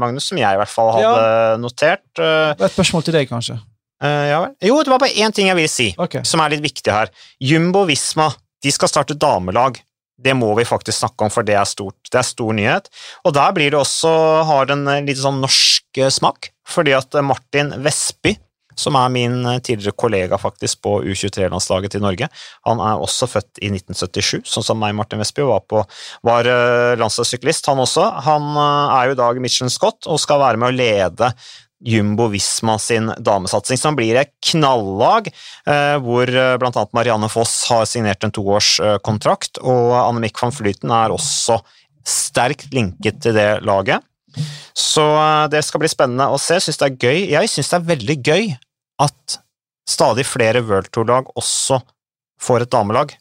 Magnus, 0.00 0.30
som 0.30 0.40
jeg 0.40 0.56
i 0.56 0.60
hvert 0.60 0.72
fall 0.72 0.90
hadde 0.96 1.60
notert. 1.60 2.06
Uh, 2.18 2.54
Et 2.56 2.72
spørsmål 2.72 3.04
til 3.06 3.16
deg, 3.18 3.28
kanskje. 3.28 3.58
Uh, 4.04 4.24
ja 4.30 4.40
vel. 4.46 4.54
Jo, 4.70 4.78
det 4.84 4.92
var 4.92 5.02
bare 5.04 5.16
én 5.20 5.32
ting 5.36 5.48
jeg 5.50 5.56
ville 5.60 5.70
si, 5.72 5.90
okay. 6.00 6.24
som 6.28 6.40
er 6.44 6.56
litt 6.56 6.64
viktig 6.64 6.92
her. 6.92 7.12
Jumbo 7.40 7.84
Visma 7.88 8.30
de 8.64 8.72
skal 8.72 8.88
starte 8.88 9.16
damelag. 9.16 9.78
Det 10.16 10.34
må 10.38 10.52
vi 10.58 10.66
faktisk 10.68 11.00
snakke 11.00 11.26
om, 11.26 11.32
for 11.32 11.46
det 11.46 11.56
er 11.58 11.66
stort. 11.68 11.98
Det 12.06 12.20
er 12.20 12.26
stor 12.26 12.54
nyhet. 12.54 12.90
Og 13.26 13.34
der 13.34 13.54
blir 13.56 13.74
det 13.74 13.80
også, 13.80 14.10
har 14.46 14.70
det 14.70 14.78
en 14.78 15.08
litt 15.08 15.20
sånn 15.20 15.42
norsk 15.42 16.00
eh, 16.00 16.12
smak, 16.12 16.52
fordi 16.68 16.94
at 16.96 17.18
eh, 17.18 17.26
Martin 17.26 17.74
Vestby, 17.82 18.36
som 18.78 18.96
er 18.98 19.10
min 19.14 19.40
eh, 19.46 19.60
tidligere 19.64 19.96
kollega 19.98 20.38
faktisk 20.40 20.82
på 20.84 20.96
U23-landslaget 21.02 21.94
til 21.94 22.04
Norge, 22.04 22.28
han 22.68 22.82
er 22.82 23.02
også 23.02 23.28
født 23.30 23.62
i 23.62 23.70
1977, 23.72 24.44
sånn 24.50 24.66
som 24.66 24.80
meg, 24.80 24.94
Martin 24.98 25.22
Vestby, 25.22 25.46
var, 25.48 25.86
var 26.26 26.50
eh, 26.50 26.94
landslagssyklist, 27.00 27.70
han 27.70 27.82
også. 27.82 28.06
Han 28.28 28.50
eh, 28.54 28.96
er 28.98 29.10
jo 29.10 29.18
i 29.18 29.20
dag 29.22 29.42
Michelin 29.42 29.72
Scott 29.72 30.10
og 30.10 30.22
skal 30.22 30.42
være 30.42 30.62
med 30.62 30.72
å 30.72 30.78
lede 30.78 31.32
Jumbo 31.84 32.30
Visma 32.32 32.78
sin 32.80 33.10
damesatsing, 33.20 33.78
som 33.80 33.96
blir 33.98 34.16
et 34.20 34.32
knallag, 34.50 35.28
eh, 35.68 35.96
hvor 36.00 36.30
bl.a. 36.30 36.56
blant 36.60 36.78
annet 36.80 36.96
Marianne 36.96 37.28
Foss 37.32 37.58
har 37.68 37.84
signert 37.88 38.24
en 38.24 38.32
toårskontrakt, 38.34 39.60
og 39.60 39.92
Annemiek 40.00 40.40
van 40.40 40.54
Flyten 40.54 40.92
er 40.94 41.14
også 41.14 41.60
sterkt 42.08 42.72
linket 42.74 43.20
til 43.24 43.36
det 43.36 43.48
laget. 43.68 44.04
Så 44.74 45.04
eh, 45.04 45.46
det 45.52 45.62
skal 45.66 45.82
bli 45.84 45.90
spennende 45.92 46.30
å 46.32 46.40
se. 46.40 46.58
Syns 46.62 46.80
det 46.80 46.88
er 46.88 47.00
gøy. 47.06 47.18
Jeg 47.36 47.50
syns 47.52 47.70
det 47.70 47.80
er 47.80 47.90
veldig 47.92 48.18
gøy 48.24 48.54
at 49.04 49.38
stadig 49.88 50.24
flere 50.26 50.64
World 50.64 50.90
Tour-lag 50.94 51.28
også 51.38 51.80
får 52.42 52.64
et 52.64 52.72
damelag. 52.72 53.14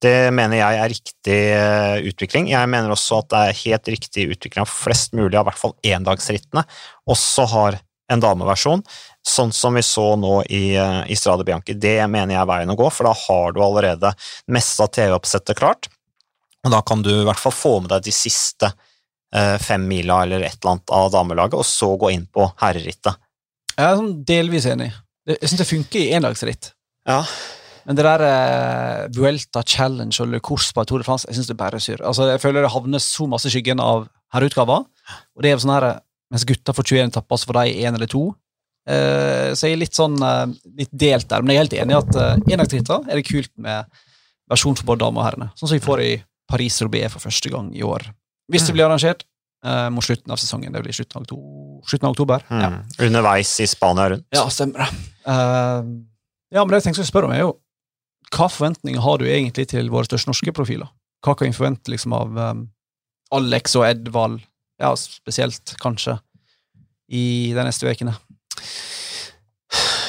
Det 0.00 0.30
mener 0.32 0.56
jeg 0.56 0.80
er 0.80 0.90
riktig 0.94 1.38
eh, 1.52 2.08
utvikling. 2.08 2.48
Jeg 2.48 2.68
mener 2.72 2.94
også 2.94 3.20
at 3.20 3.30
det 3.32 3.40
er 3.40 3.58
helt 3.66 3.90
riktig 3.92 4.26
utvikling 4.32 4.64
av 4.64 4.72
flest 4.72 5.12
mulig 5.12 5.36
av 5.36 5.44
i 5.44 5.48
hvert 5.50 5.60
fall 5.60 5.74
endagsrittene 5.84 6.64
også 7.10 7.44
har 7.52 7.80
en 8.10 8.22
dameversjon, 8.22 8.82
sånn 9.26 9.52
som 9.54 9.76
vi 9.78 9.82
så 9.86 10.06
nå 10.18 10.40
i, 10.50 10.74
eh, 10.74 11.02
i 11.12 11.16
Strade 11.16 11.44
Bianchi. 11.46 11.76
Det 11.78 11.98
mener 12.10 12.34
jeg 12.34 12.42
er 12.42 12.50
veien 12.50 12.72
å 12.72 12.78
gå, 12.78 12.88
for 12.90 13.06
da 13.06 13.14
har 13.14 13.54
du 13.54 13.60
allerede 13.62 14.12
meste 14.50 14.82
av 14.84 14.90
TV-oppsettet 14.96 15.58
klart, 15.58 15.90
og 16.64 16.74
da 16.74 16.80
kan 16.82 17.04
du 17.04 17.12
i 17.12 17.26
hvert 17.28 17.40
fall 17.40 17.54
få 17.54 17.76
med 17.84 17.92
deg 17.94 18.08
de 18.08 18.14
siste 18.14 18.72
eh, 19.34 19.56
fem 19.62 19.86
mila 19.86 20.24
eller 20.24 20.42
et 20.42 20.58
eller 20.58 20.74
annet 20.74 20.96
av 20.96 21.12
damelaget, 21.14 21.60
og 21.60 21.68
så 21.68 21.92
gå 22.00 22.10
inn 22.16 22.26
på 22.26 22.48
herrerittet. 22.64 23.20
Jeg 23.76 23.86
er 23.86 23.96
sånn 24.00 24.12
delvis 24.26 24.66
enig. 24.68 24.90
Jeg 25.30 25.46
syns 25.46 25.62
det 25.62 25.70
funker 25.70 26.02
i 26.02 26.12
endagsritt. 26.18 26.72
Ja. 27.08 27.22
Men 27.86 27.98
det 27.98 28.04
der 28.06 28.24
eh, 28.26 29.06
Vuelta 29.16 29.62
Challenge 29.66 30.16
og 30.22 30.30
Le 30.32 30.40
Cours 30.44 30.70
på 30.76 30.84
Tour 30.88 31.02
de 31.02 31.06
France, 31.06 31.28
jeg 31.28 31.38
syns 31.38 31.48
det 31.50 31.56
er 31.56 31.62
bare 31.62 31.80
surr. 31.82 32.02
Altså, 32.06 32.28
jeg 32.30 32.42
føler 32.42 32.64
det 32.64 32.72
havner 32.74 33.02
så 33.02 33.26
masse 33.30 33.48
i 33.48 33.54
skyggen 33.54 33.82
av 33.82 34.06
herreutgaver. 34.34 34.86
Og 35.36 35.42
det 35.42 35.50
er 35.50 35.58
jo 35.58 35.64
sånn 35.66 35.76
her 35.78 35.92
Mens 36.30 36.44
gutta 36.46 36.70
får 36.70 36.86
21 36.86 37.08
etapper, 37.10 37.38
så 37.42 37.48
får 37.48 37.56
de 37.56 37.70
én 37.82 37.96
eller 37.96 38.06
to. 38.06 38.20
Eh, 38.86 39.48
så 39.58 39.66
jeg 39.66 39.74
er 39.74 39.80
litt 39.80 39.96
sånn 39.98 40.14
eh, 40.22 40.52
litt 40.78 40.92
delt 40.94 41.26
der. 41.26 41.42
Men 41.42 41.50
jeg 41.50 41.58
er 41.58 41.64
helt 41.64 41.74
enig 41.82 41.96
i 41.96 41.98
at 41.98 42.18
eh, 42.22 43.08
er 43.10 43.18
det 43.18 43.24
kult 43.26 43.50
med 43.58 43.88
versjon 44.50 44.78
for 44.78 44.92
både 44.92 45.02
damer 45.02 45.24
og 45.24 45.26
herrene. 45.26 45.48
Sånn 45.58 45.72
som 45.72 45.74
vi 45.74 45.82
får 45.82 46.04
i 46.04 46.12
Paris-Roubaix 46.50 47.10
for 47.16 47.26
første 47.26 47.50
gang 47.50 47.72
i 47.74 47.82
år. 47.82 48.06
Hvis 48.50 48.68
det 48.68 48.76
blir 48.76 48.86
arrangert 48.86 49.26
eh, 49.64 49.88
mot 49.90 50.04
slutten 50.04 50.32
av 50.32 50.40
sesongen. 50.40 50.72
Det 50.72 50.82
blir 50.84 50.96
slutten 50.96 51.18
av, 51.18 51.26
oktober. 51.26 51.88
slutten 51.88 52.08
av 52.08 52.14
oktober. 52.16 52.46
Ja. 52.48 52.70
Mm. 52.70 52.78
Underveis 53.08 53.52
i 53.60 53.66
Spania 53.70 54.08
rundt. 54.14 54.26
Ja, 54.34 54.46
stemmer 54.50 54.84
det. 54.84 54.88
Eh, 55.26 55.90
ja, 56.50 56.62
men 56.62 56.72
det 56.72 56.80
jeg 56.80 56.90
tenkte 56.90 57.06
å 57.06 57.10
spørre 57.10 57.30
om, 57.30 57.34
er 57.34 57.44
jo 57.44 57.54
hva 58.34 58.48
forventninger 58.50 59.02
har 59.02 59.20
du 59.20 59.26
egentlig 59.28 59.68
til 59.72 59.90
våre 59.92 60.06
største 60.08 60.30
norske 60.30 60.54
profiler? 60.54 60.90
Hva 61.24 61.34
kan 61.36 61.50
vi 61.50 61.56
forvente 61.56 61.92
liksom 61.92 62.14
av 62.16 62.38
um, 62.38 62.62
Alex 63.36 63.76
og 63.78 63.86
Edvald, 63.88 64.40
ja, 64.80 64.94
spesielt 64.96 65.74
kanskje, 65.82 66.16
i 67.10 67.52
de 67.56 67.66
neste 67.66 67.90
ukene? 67.90 68.14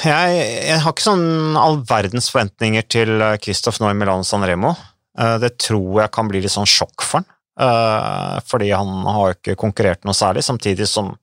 Jeg, 0.01 0.37
jeg 0.65 0.79
har 0.81 0.93
ikke 0.93 1.05
sånn 1.05 1.57
all 1.59 1.81
verdens 1.85 2.31
forventninger 2.33 2.85
til 2.89 3.11
Kristoff 3.19 3.43
Christoph 3.43 3.81
nå 3.83 3.91
i 3.91 3.97
Milano 3.97 4.25
San 4.25 4.45
Remo. 4.47 4.73
Eh, 5.19 5.37
Det 5.41 5.57
tror 5.61 6.01
jeg 6.01 6.13
kan 6.15 6.29
bli 6.29 6.41
litt 6.41 6.53
sånn 6.53 6.69
sjokk 6.69 7.05
for 7.05 7.21
han, 7.21 7.27
eh, 7.61 8.37
fordi 8.47 8.71
han 8.73 9.03
har 9.05 9.27
jo 9.29 9.37
ikke 9.37 9.59
konkurrert 9.59 10.07
noe 10.07 10.17
særlig, 10.17 10.45
samtidig 10.47 10.87
som 10.89 11.13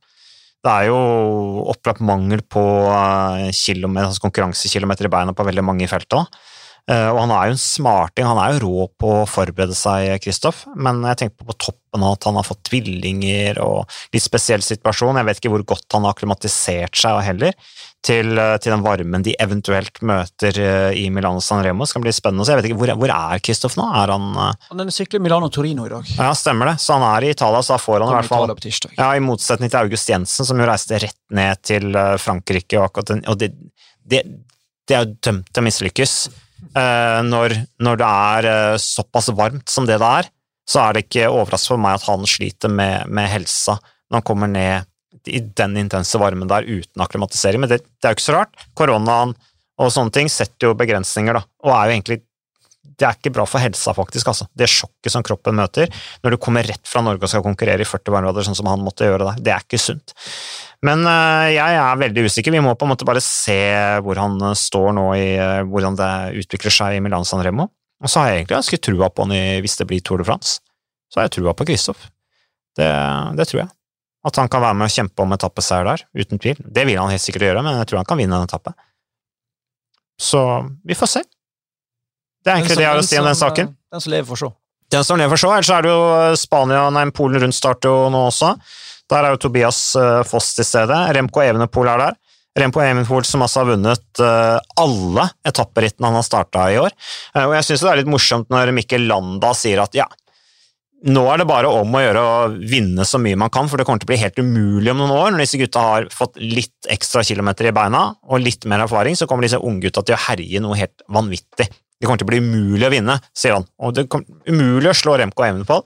det 0.66 0.74
er 0.74 0.88
jo 0.90 0.98
opplagt 1.70 2.02
mangel 2.02 2.42
på 2.42 2.62
altså 2.90 4.22
konkurransekilometer 4.24 5.06
i 5.06 5.12
beina 5.12 5.34
på 5.34 5.46
veldig 5.46 5.62
mange 5.64 5.86
i 5.86 5.90
feltet. 5.90 6.26
Eh, 6.88 7.08
Og 7.12 7.18
han 7.20 7.32
er 7.36 7.50
jo 7.50 7.56
en 7.56 7.60
smarting, 7.60 8.24
han 8.24 8.38
er 8.40 8.54
jo 8.56 8.60
rå 8.64 8.86
på 8.96 9.08
å 9.20 9.26
forberede 9.28 9.74
seg, 9.76 10.14
Kristoff, 10.24 10.62
men 10.74 11.02
jeg 11.04 11.20
tenker 11.20 11.36
på 11.42 11.48
på 11.50 11.56
toppen 11.66 12.04
av 12.04 12.14
at 12.16 12.24
han 12.28 12.36
har 12.38 12.46
fått 12.46 12.62
tvillinger 12.68 13.58
og 13.64 13.88
litt 14.14 14.24
spesiell 14.24 14.64
situasjon. 14.64 15.16
Jeg 15.20 15.28
vet 15.28 15.40
ikke 15.40 15.52
hvor 15.52 15.64
godt 15.74 15.96
han 15.96 16.04
har 16.06 16.14
akklimatisert 16.16 16.96
seg 16.96 17.20
heller 17.26 17.52
til, 18.04 18.38
eh, 18.38 18.54
til 18.62 18.72
den 18.72 18.84
varmen 18.84 19.24
de 19.26 19.34
eventuelt 19.40 20.00
møter 20.00 20.60
eh, 20.64 20.96
i 20.96 21.10
Milano 21.12 21.42
San 21.44 21.60
Remo. 21.64 21.84
Det 21.84 21.92
skal 21.92 22.04
bli 22.06 22.14
spennende 22.16 22.44
å 22.44 22.48
se. 22.48 22.54
Jeg 22.56 22.62
vet 22.62 22.70
ikke, 22.70 22.80
hvor, 22.80 22.94
hvor 23.02 23.12
er 23.18 23.44
Kristoff 23.44 23.76
nå? 23.76 23.84
Er 24.00 24.14
han 24.14 24.26
Han 24.38 24.80
er 24.84 24.92
sykler 24.94 25.20
Milano-Torino 25.24 25.84
i 25.88 25.92
dag. 25.92 26.08
Ja, 26.16 26.32
stemmer 26.32 26.72
det. 26.72 26.78
Så 26.80 26.96
han 26.96 27.04
er 27.04 27.28
i 27.28 27.32
Italia, 27.36 27.60
så 27.60 27.76
da 27.76 27.80
får 27.84 28.00
han 28.00 28.14
i 28.14 28.18
hvert 28.22 28.32
fall 28.32 28.48
på 28.56 28.74
ja, 28.96 29.12
I 29.12 29.24
motsetning 29.24 29.68
til 29.68 29.82
August 29.84 30.08
Jensen, 30.08 30.48
som 30.48 30.60
jo 30.60 30.68
reiste 30.68 31.00
rett 31.04 31.20
ned 31.36 31.64
til 31.68 31.92
Frankrike, 32.22 32.80
og, 32.80 32.88
akkurat 32.88 33.28
og 33.28 33.40
det, 33.40 33.52
det, 34.08 34.24
det 34.88 34.96
er 34.96 35.04
jo 35.04 35.16
dømt 35.28 35.52
til 35.52 35.64
å 35.64 35.68
mislykkes. 35.68 36.20
Eh, 36.58 37.20
når, 37.26 37.54
når 37.82 38.00
det 38.00 38.08
er 38.08 38.48
eh, 38.50 38.80
såpass 38.82 39.30
varmt 39.36 39.70
som 39.70 39.86
det 39.88 39.98
det 40.02 40.12
er, 40.22 40.30
så 40.68 40.82
er 40.84 40.94
det 40.94 41.06
ikke 41.06 41.30
overraskende 41.30 41.76
for 41.76 41.82
meg 41.84 41.96
at 41.96 42.06
han 42.10 42.26
sliter 42.28 42.72
med, 42.72 43.08
med 43.08 43.30
helsa 43.32 43.78
når 43.80 44.20
han 44.20 44.26
kommer 44.28 44.50
ned 44.52 45.28
i 45.28 45.40
den 45.40 45.76
intense 45.80 46.18
varmen 46.20 46.48
der 46.48 46.66
uten 46.68 47.02
akklimatisering. 47.04 47.62
Men 47.62 47.72
det, 47.72 47.82
det 47.84 48.08
er 48.08 48.12
jo 48.12 48.18
ikke 48.18 48.26
så 48.26 48.36
rart. 48.36 48.66
Koronaen 48.76 49.34
og 49.78 49.92
sånne 49.94 50.14
ting 50.14 50.30
setter 50.32 50.70
jo 50.70 50.78
begrensninger, 50.78 51.36
da, 51.38 51.42
og 51.64 51.72
er 51.74 51.88
jo 51.88 51.96
egentlig 51.96 52.20
det 52.98 53.06
er 53.06 53.14
ikke 53.14 53.32
bra 53.36 53.44
for 53.46 53.62
helsa, 53.62 53.92
faktisk. 53.94 54.26
altså. 54.32 54.48
Det 54.58 54.66
sjokket 54.70 55.14
som 55.14 55.24
kroppen 55.26 55.54
møter 55.58 55.90
når 56.24 56.34
du 56.34 56.38
kommer 56.42 56.66
rett 56.66 56.82
fra 56.88 57.02
Norge 57.04 57.22
og 57.22 57.30
skal 57.30 57.44
konkurrere 57.46 57.84
i 57.84 57.88
40 57.88 58.14
varmegrader, 58.14 58.46
sånn 58.46 58.58
som 58.58 58.70
han 58.70 58.82
måtte 58.82 59.06
gjøre 59.06 59.28
der. 59.28 59.42
Det 59.46 59.54
er 59.54 59.62
ikke 59.62 59.80
sunt. 59.82 60.14
Men 60.86 61.02
øh, 61.06 61.48
jeg 61.54 61.78
er 61.78 62.02
veldig 62.02 62.26
usikker. 62.26 62.54
Vi 62.54 62.62
må 62.62 62.74
på 62.78 62.86
en 62.86 62.92
måte 62.92 63.06
bare 63.06 63.22
se 63.22 63.58
hvor 64.04 64.18
han 64.18 64.36
øh, 64.50 64.56
står 64.58 64.92
nå, 64.98 65.06
i 65.18 65.30
øh, 65.38 65.62
hvordan 65.70 65.98
det 65.98 66.12
utvikler 66.42 66.74
seg 66.74 66.98
i 66.98 67.02
Milan 67.04 67.26
San 67.28 67.42
Remo. 67.46 67.70
Og 68.02 68.10
så 68.10 68.22
har 68.22 68.30
jeg 68.30 68.42
egentlig 68.42 68.58
ganske 68.58 68.82
trua 68.82 69.08
på 69.10 69.26
han 69.26 69.62
hvis 69.64 69.78
det 69.80 69.88
blir 69.90 70.02
Tour 70.06 70.22
de 70.22 70.26
France. 70.26 70.60
Så 71.10 71.18
har 71.18 71.26
jeg 71.26 71.38
trua 71.38 71.54
på 71.54 71.66
Kristoff. 71.66 72.10
Det, 72.78 72.90
det 73.38 73.48
tror 73.50 73.64
jeg. 73.64 73.72
At 74.26 74.38
han 74.38 74.50
kan 74.50 74.62
være 74.62 74.76
med 74.78 74.90
og 74.90 74.94
kjempe 74.94 75.24
om 75.24 75.34
etappeseier 75.34 75.86
der, 75.86 76.04
uten 76.18 76.42
tvil. 76.42 76.58
Det 76.62 76.84
vil 76.86 76.98
han 76.98 77.10
helt 77.10 77.22
sikkert 77.22 77.48
gjøre, 77.48 77.62
men 77.66 77.78
jeg 77.80 77.90
tror 77.90 78.02
han 78.02 78.10
kan 78.10 78.18
vinne 78.20 78.38
en 78.38 78.46
etappe. 78.46 78.74
Så 80.18 80.42
vi 80.86 80.98
får 80.98 81.10
se. 81.10 81.22
Det 82.44 82.52
er 82.52 82.60
egentlig 82.60 82.76
det 82.78 82.84
jeg 82.86 82.92
har 82.92 83.02
å 83.02 83.06
si 83.06 83.18
om 83.18 83.28
den 83.28 83.38
saken. 83.38 83.70
eh, 83.72 83.96
Den 83.96 84.04
som 84.04 84.12
lever, 84.12 84.28
får 84.28 84.42
se. 84.44 84.50
Den 84.94 85.04
som 85.04 85.18
lever, 85.20 85.34
for 85.34 85.42
så, 85.42 85.50
ellers 85.56 85.70
er 85.74 85.82
det 85.84 85.90
jo 85.92 86.36
Spania, 86.40 86.84
nei, 86.94 87.02
Polen 87.12 87.42
rundt 87.42 87.56
starter 87.56 87.92
jo 87.92 88.08
nå 88.12 88.22
også. 88.30 88.54
Der 89.10 89.24
er 89.24 89.34
jo 89.34 89.40
Tobias 89.48 89.80
eh, 89.96 90.22
Foss 90.28 90.54
til 90.56 90.64
stede. 90.68 90.96
Remco 91.16 91.42
Evenepool 91.44 91.88
er 91.92 91.98
der. 92.06 92.16
Remco 92.58 92.80
Evenepool 92.82 93.26
som 93.28 93.44
altså 93.44 93.60
har 93.62 93.68
vunnet 93.74 94.22
eh, 94.24 94.56
alle 94.80 95.26
etapperittene 95.46 96.08
han 96.08 96.16
har 96.18 96.24
starta 96.26 96.64
i 96.72 96.78
år. 96.80 96.94
Og 97.44 97.52
jeg 97.58 97.68
syns 97.68 97.84
det 97.84 97.90
er 97.92 98.00
litt 98.00 98.10
morsomt 98.10 98.48
når 98.50 98.72
Mikkel 98.76 99.04
Landa 99.10 99.52
sier 99.54 99.84
at 99.84 99.94
ja, 99.94 100.08
nå 101.06 101.22
er 101.30 101.38
det 101.38 101.46
bare 101.46 101.68
om 101.70 101.92
å 101.94 102.00
gjøre 102.02 102.22
å 102.26 102.38
vinne 102.58 103.04
så 103.06 103.20
mye 103.22 103.38
man 103.38 103.52
kan, 103.54 103.68
for 103.70 103.78
det 103.78 103.84
kommer 103.86 104.02
til 104.02 104.08
å 104.08 104.10
bli 104.10 104.18
helt 104.18 104.40
umulig 104.42 104.90
om 104.90 104.98
noen 104.98 105.12
år. 105.14 105.28
Når 105.30 105.44
disse 105.44 105.60
gutta 105.60 105.84
har 105.84 106.08
fått 106.10 106.40
litt 106.42 106.88
ekstra 106.90 107.22
kilometer 107.22 107.68
i 107.70 107.74
beina 107.76 108.00
og 108.26 108.42
litt 108.42 108.66
mer 108.66 108.82
erfaring, 108.88 109.14
så 109.14 109.28
kommer 109.30 109.46
disse 109.46 109.60
unggutta 109.62 110.02
til 110.02 110.16
å 110.16 110.22
herje 110.26 110.64
noe 110.64 110.80
helt 110.80 111.04
vanvittig. 111.14 111.68
Det 111.98 112.06
kommer 112.06 112.20
til 112.20 112.28
å 112.28 112.30
bli 112.30 112.40
umulig 112.42 112.86
å 112.86 112.92
vinne, 112.92 113.18
sier 113.36 113.56
han. 113.56 113.66
Og 113.82 113.94
det 113.96 114.06
kommer 114.12 114.26
umulig 114.46 114.92
å 114.92 114.96
slå 114.96 115.16
Remco 115.18 115.44
Evenepool. 115.46 115.82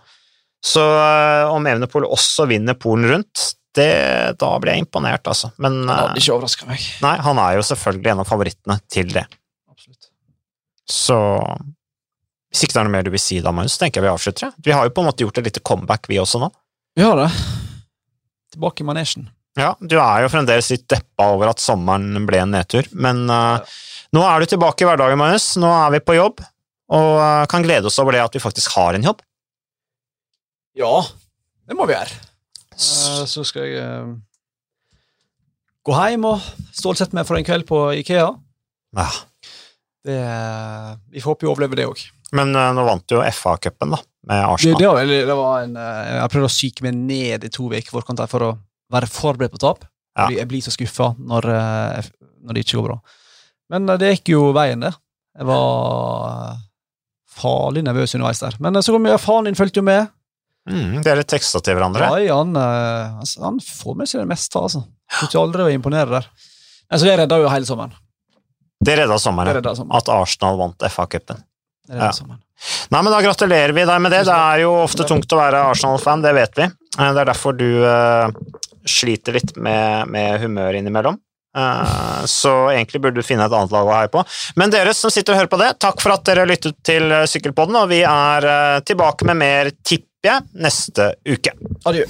Så 0.62 0.82
øh, 0.84 1.50
om 1.50 1.66
Evenepool 1.66 2.06
også 2.06 2.46
vinner 2.50 2.76
Polen 2.78 3.08
rundt, 3.10 3.46
det, 3.74 3.88
da 4.38 4.50
blir 4.60 4.76
jeg 4.76 4.84
imponert, 4.84 5.24
altså. 5.26 5.50
Men 5.62 5.80
øh, 5.86 5.94
hadde 5.96 6.20
ikke 6.20 6.34
overraska 6.36 6.68
meg. 6.68 6.84
nei, 7.02 7.14
han 7.24 7.40
er 7.40 7.56
jo 7.56 7.64
selvfølgelig 7.70 8.12
en 8.12 8.22
av 8.22 8.28
favorittene 8.28 8.76
til 8.92 9.14
det. 9.14 9.24
Absolutt. 9.72 10.10
Så 10.92 11.18
hvis 12.52 12.66
ikke 12.66 12.76
det 12.76 12.82
er 12.82 12.88
noe 12.90 12.92
mer 12.98 13.06
du 13.06 13.12
vil 13.14 13.22
si 13.22 13.40
da, 13.40 13.54
Magnus, 13.56 13.78
tenker 13.80 14.02
jeg 14.02 14.06
vi 14.06 14.12
avslutter. 14.12 14.50
ja. 14.50 14.64
Vi 14.66 14.74
har 14.76 14.84
jo 14.84 14.92
på 14.92 15.00
en 15.00 15.08
måte 15.08 15.24
gjort 15.24 15.40
et 15.40 15.48
lite 15.48 15.64
comeback, 15.64 16.04
vi 16.12 16.20
også 16.20 16.42
nå. 16.42 16.50
Vi 17.00 17.06
har 17.06 17.16
det. 17.16 17.30
Tilbake 18.52 18.84
i 18.84 18.86
manesjen. 18.90 19.30
Ja, 19.56 19.72
du 19.80 19.96
er 20.00 20.24
jo 20.24 20.28
fremdeles 20.32 20.68
litt 20.72 20.84
deppa 20.88 21.30
over 21.32 21.50
at 21.52 21.60
sommeren 21.60 22.26
ble 22.28 22.42
en 22.44 22.52
nedtur, 22.52 22.86
men 22.92 23.24
øh, 23.32 23.72
nå 24.12 24.22
er 24.28 24.40
du 24.44 24.46
tilbake 24.52 24.84
i 24.84 24.88
hverdagen, 24.88 25.18
Magnus. 25.20 25.52
Nå 25.60 25.68
er 25.72 25.94
vi 25.96 26.00
på 26.04 26.16
jobb, 26.18 26.42
og 26.92 27.10
øh, 27.18 27.46
kan 27.52 27.64
glede 27.64 27.88
oss 27.88 27.98
over 28.02 28.12
det 28.16 28.24
at 28.24 28.34
vi 28.36 28.42
faktisk 28.44 28.74
har 28.76 28.98
en 28.98 29.06
jobb. 29.10 29.22
Ja, 30.78 30.92
det 31.68 31.76
må 31.76 31.86
vi 31.88 31.96
gjøre. 31.96 32.14
Eh, 32.72 33.24
Så 33.28 33.44
skal 33.44 33.66
jeg 33.68 33.82
eh, 33.82 34.12
gå 35.86 35.96
hjem 35.98 36.24
og 36.30 36.40
stålsette 36.76 37.16
meg 37.16 37.26
for 37.28 37.38
en 37.38 37.46
kveld 37.46 37.66
på 37.68 37.82
Ikea. 38.00 38.30
Ja. 38.96 39.08
Det, 40.02 40.16
eh, 40.18 40.90
vi 41.14 41.22
får 41.22 41.34
håpe 41.34 41.46
vi 41.46 41.52
overlever 41.52 41.78
det 41.80 41.88
òg. 41.90 42.02
Men 42.32 42.54
nå 42.56 42.84
vant 42.88 43.04
du 43.10 43.18
jo 43.18 43.24
FA-cupen, 43.28 43.92
da, 43.92 43.98
med 44.24 44.38
Det, 44.38 44.44
Arsenal. 44.54 44.78
det, 44.80 44.88
var, 44.88 45.10
det 45.28 45.36
var 45.36 45.56
en 45.66 45.74
eh, 45.76 46.12
Jeg 46.16 46.32
prøvde 46.32 46.48
å 46.48 46.52
psyke 46.54 46.86
meg 46.86 46.96
ned 46.96 47.44
i 47.44 47.50
to 47.52 47.66
uker 47.68 47.92
forkant 47.92 48.22
for 48.32 48.46
å 48.48 48.52
være 48.92 49.08
forberedt 49.12 49.52
på 49.52 49.60
tap. 49.60 49.84
Ja. 50.16 50.28
Jeg 50.32 50.48
blir- 50.48 50.64
så 50.64 50.72
skuffa 50.72 51.10
når, 51.18 51.48
eh, 51.52 52.08
når 52.44 52.56
det 52.56 52.64
ikke 52.66 52.80
går 52.80 52.88
bra. 52.88 52.98
Men 53.70 53.88
eh, 53.88 54.00
det 54.00 54.14
gikk 54.16 54.34
jo 54.34 54.48
veien, 54.56 54.82
det. 54.84 54.92
Jeg 55.38 55.48
var 55.48 56.58
farlig 57.32 57.84
nervøs 57.86 58.14
underveis 58.16 58.42
der. 58.42 58.58
Men 58.60 58.80
så 58.82 58.94
kom 58.94 59.06
jeg, 59.08 59.20
faren 59.22 59.48
din 59.48 59.58
fulgte 59.58 59.80
jo 59.80 59.86
med. 59.86 60.10
Mm, 60.70 61.00
dere 61.02 61.24
teksta 61.26 61.58
til 61.64 61.74
hverandre? 61.74 62.06
Ja, 62.22 62.36
han, 62.38 62.54
altså, 62.54 63.40
han, 63.42 63.56
får 63.64 63.96
med 63.98 64.10
seg 64.10 64.22
det 64.22 64.28
meste, 64.30 64.60
altså. 64.60 64.84
Skulle 65.24 65.46
aldri 65.48 65.64
å 65.66 65.72
imponere 65.74 66.20
der. 66.20 66.28
Altså, 66.92 67.08
det 67.08 67.16
redda 67.22 67.40
jo 67.42 67.48
hele 67.50 67.66
sommeren. 67.66 67.96
Det 68.82 68.94
redda 68.98 69.16
sommeren, 69.18 69.50
det 69.50 69.60
redda 69.60 69.74
sommeren. 69.78 69.98
at 69.98 70.10
Arsenal 70.12 70.58
vant 70.60 70.86
FA-cupen. 70.90 71.42
Ja. 71.90 72.10
Nei, 72.90 73.02
men 73.02 73.10
Da 73.10 73.20
gratulerer 73.22 73.72
vi 73.74 73.84
deg 73.86 74.00
med 74.02 74.12
det. 74.14 74.24
Det 74.28 74.36
er 74.36 74.62
jo 74.62 74.72
ofte 74.84 75.06
tungt 75.08 75.32
å 75.34 75.38
være 75.40 75.64
Arsenal-fan, 75.72 76.22
det 76.22 76.34
vet 76.36 76.58
vi. 76.58 76.68
Det 76.94 77.08
er 77.08 77.28
derfor 77.28 77.56
du 77.58 77.82
uh, 77.82 78.30
sliter 78.86 79.38
litt 79.38 79.54
med, 79.56 80.10
med 80.12 80.40
humør 80.44 80.78
innimellom. 80.78 81.18
Uh, 81.52 82.22
så 82.30 82.52
egentlig 82.72 83.02
burde 83.04 83.20
du 83.20 83.26
finne 83.26 83.44
et 83.44 83.52
annet 83.52 83.74
lag 83.74 83.88
å 83.88 83.96
heie 83.96 84.12
på. 84.12 84.24
Men 84.60 84.72
dere 84.72 84.94
som 84.96 85.12
sitter 85.12 85.34
og 85.34 85.42
hører 85.42 85.52
på 85.52 85.60
det, 85.60 85.72
takk 85.84 86.00
for 86.04 86.14
at 86.14 86.24
dere 86.28 86.48
lyttet 86.48 86.78
til 86.86 87.12
Sykkelpodden, 87.28 87.76
og 87.82 87.90
vi 87.92 88.02
er 88.06 88.48
uh, 88.48 88.80
tilbake 88.86 89.28
med 89.28 89.40
mer, 89.42 89.74
tipper 89.84 90.32
jeg, 90.32 90.48
neste 90.64 91.12
uke. 91.28 91.56
Adjø. 91.88 92.06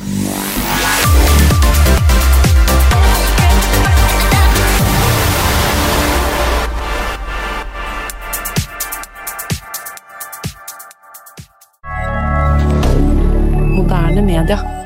moderne 13.83 14.23
media. 14.23 14.82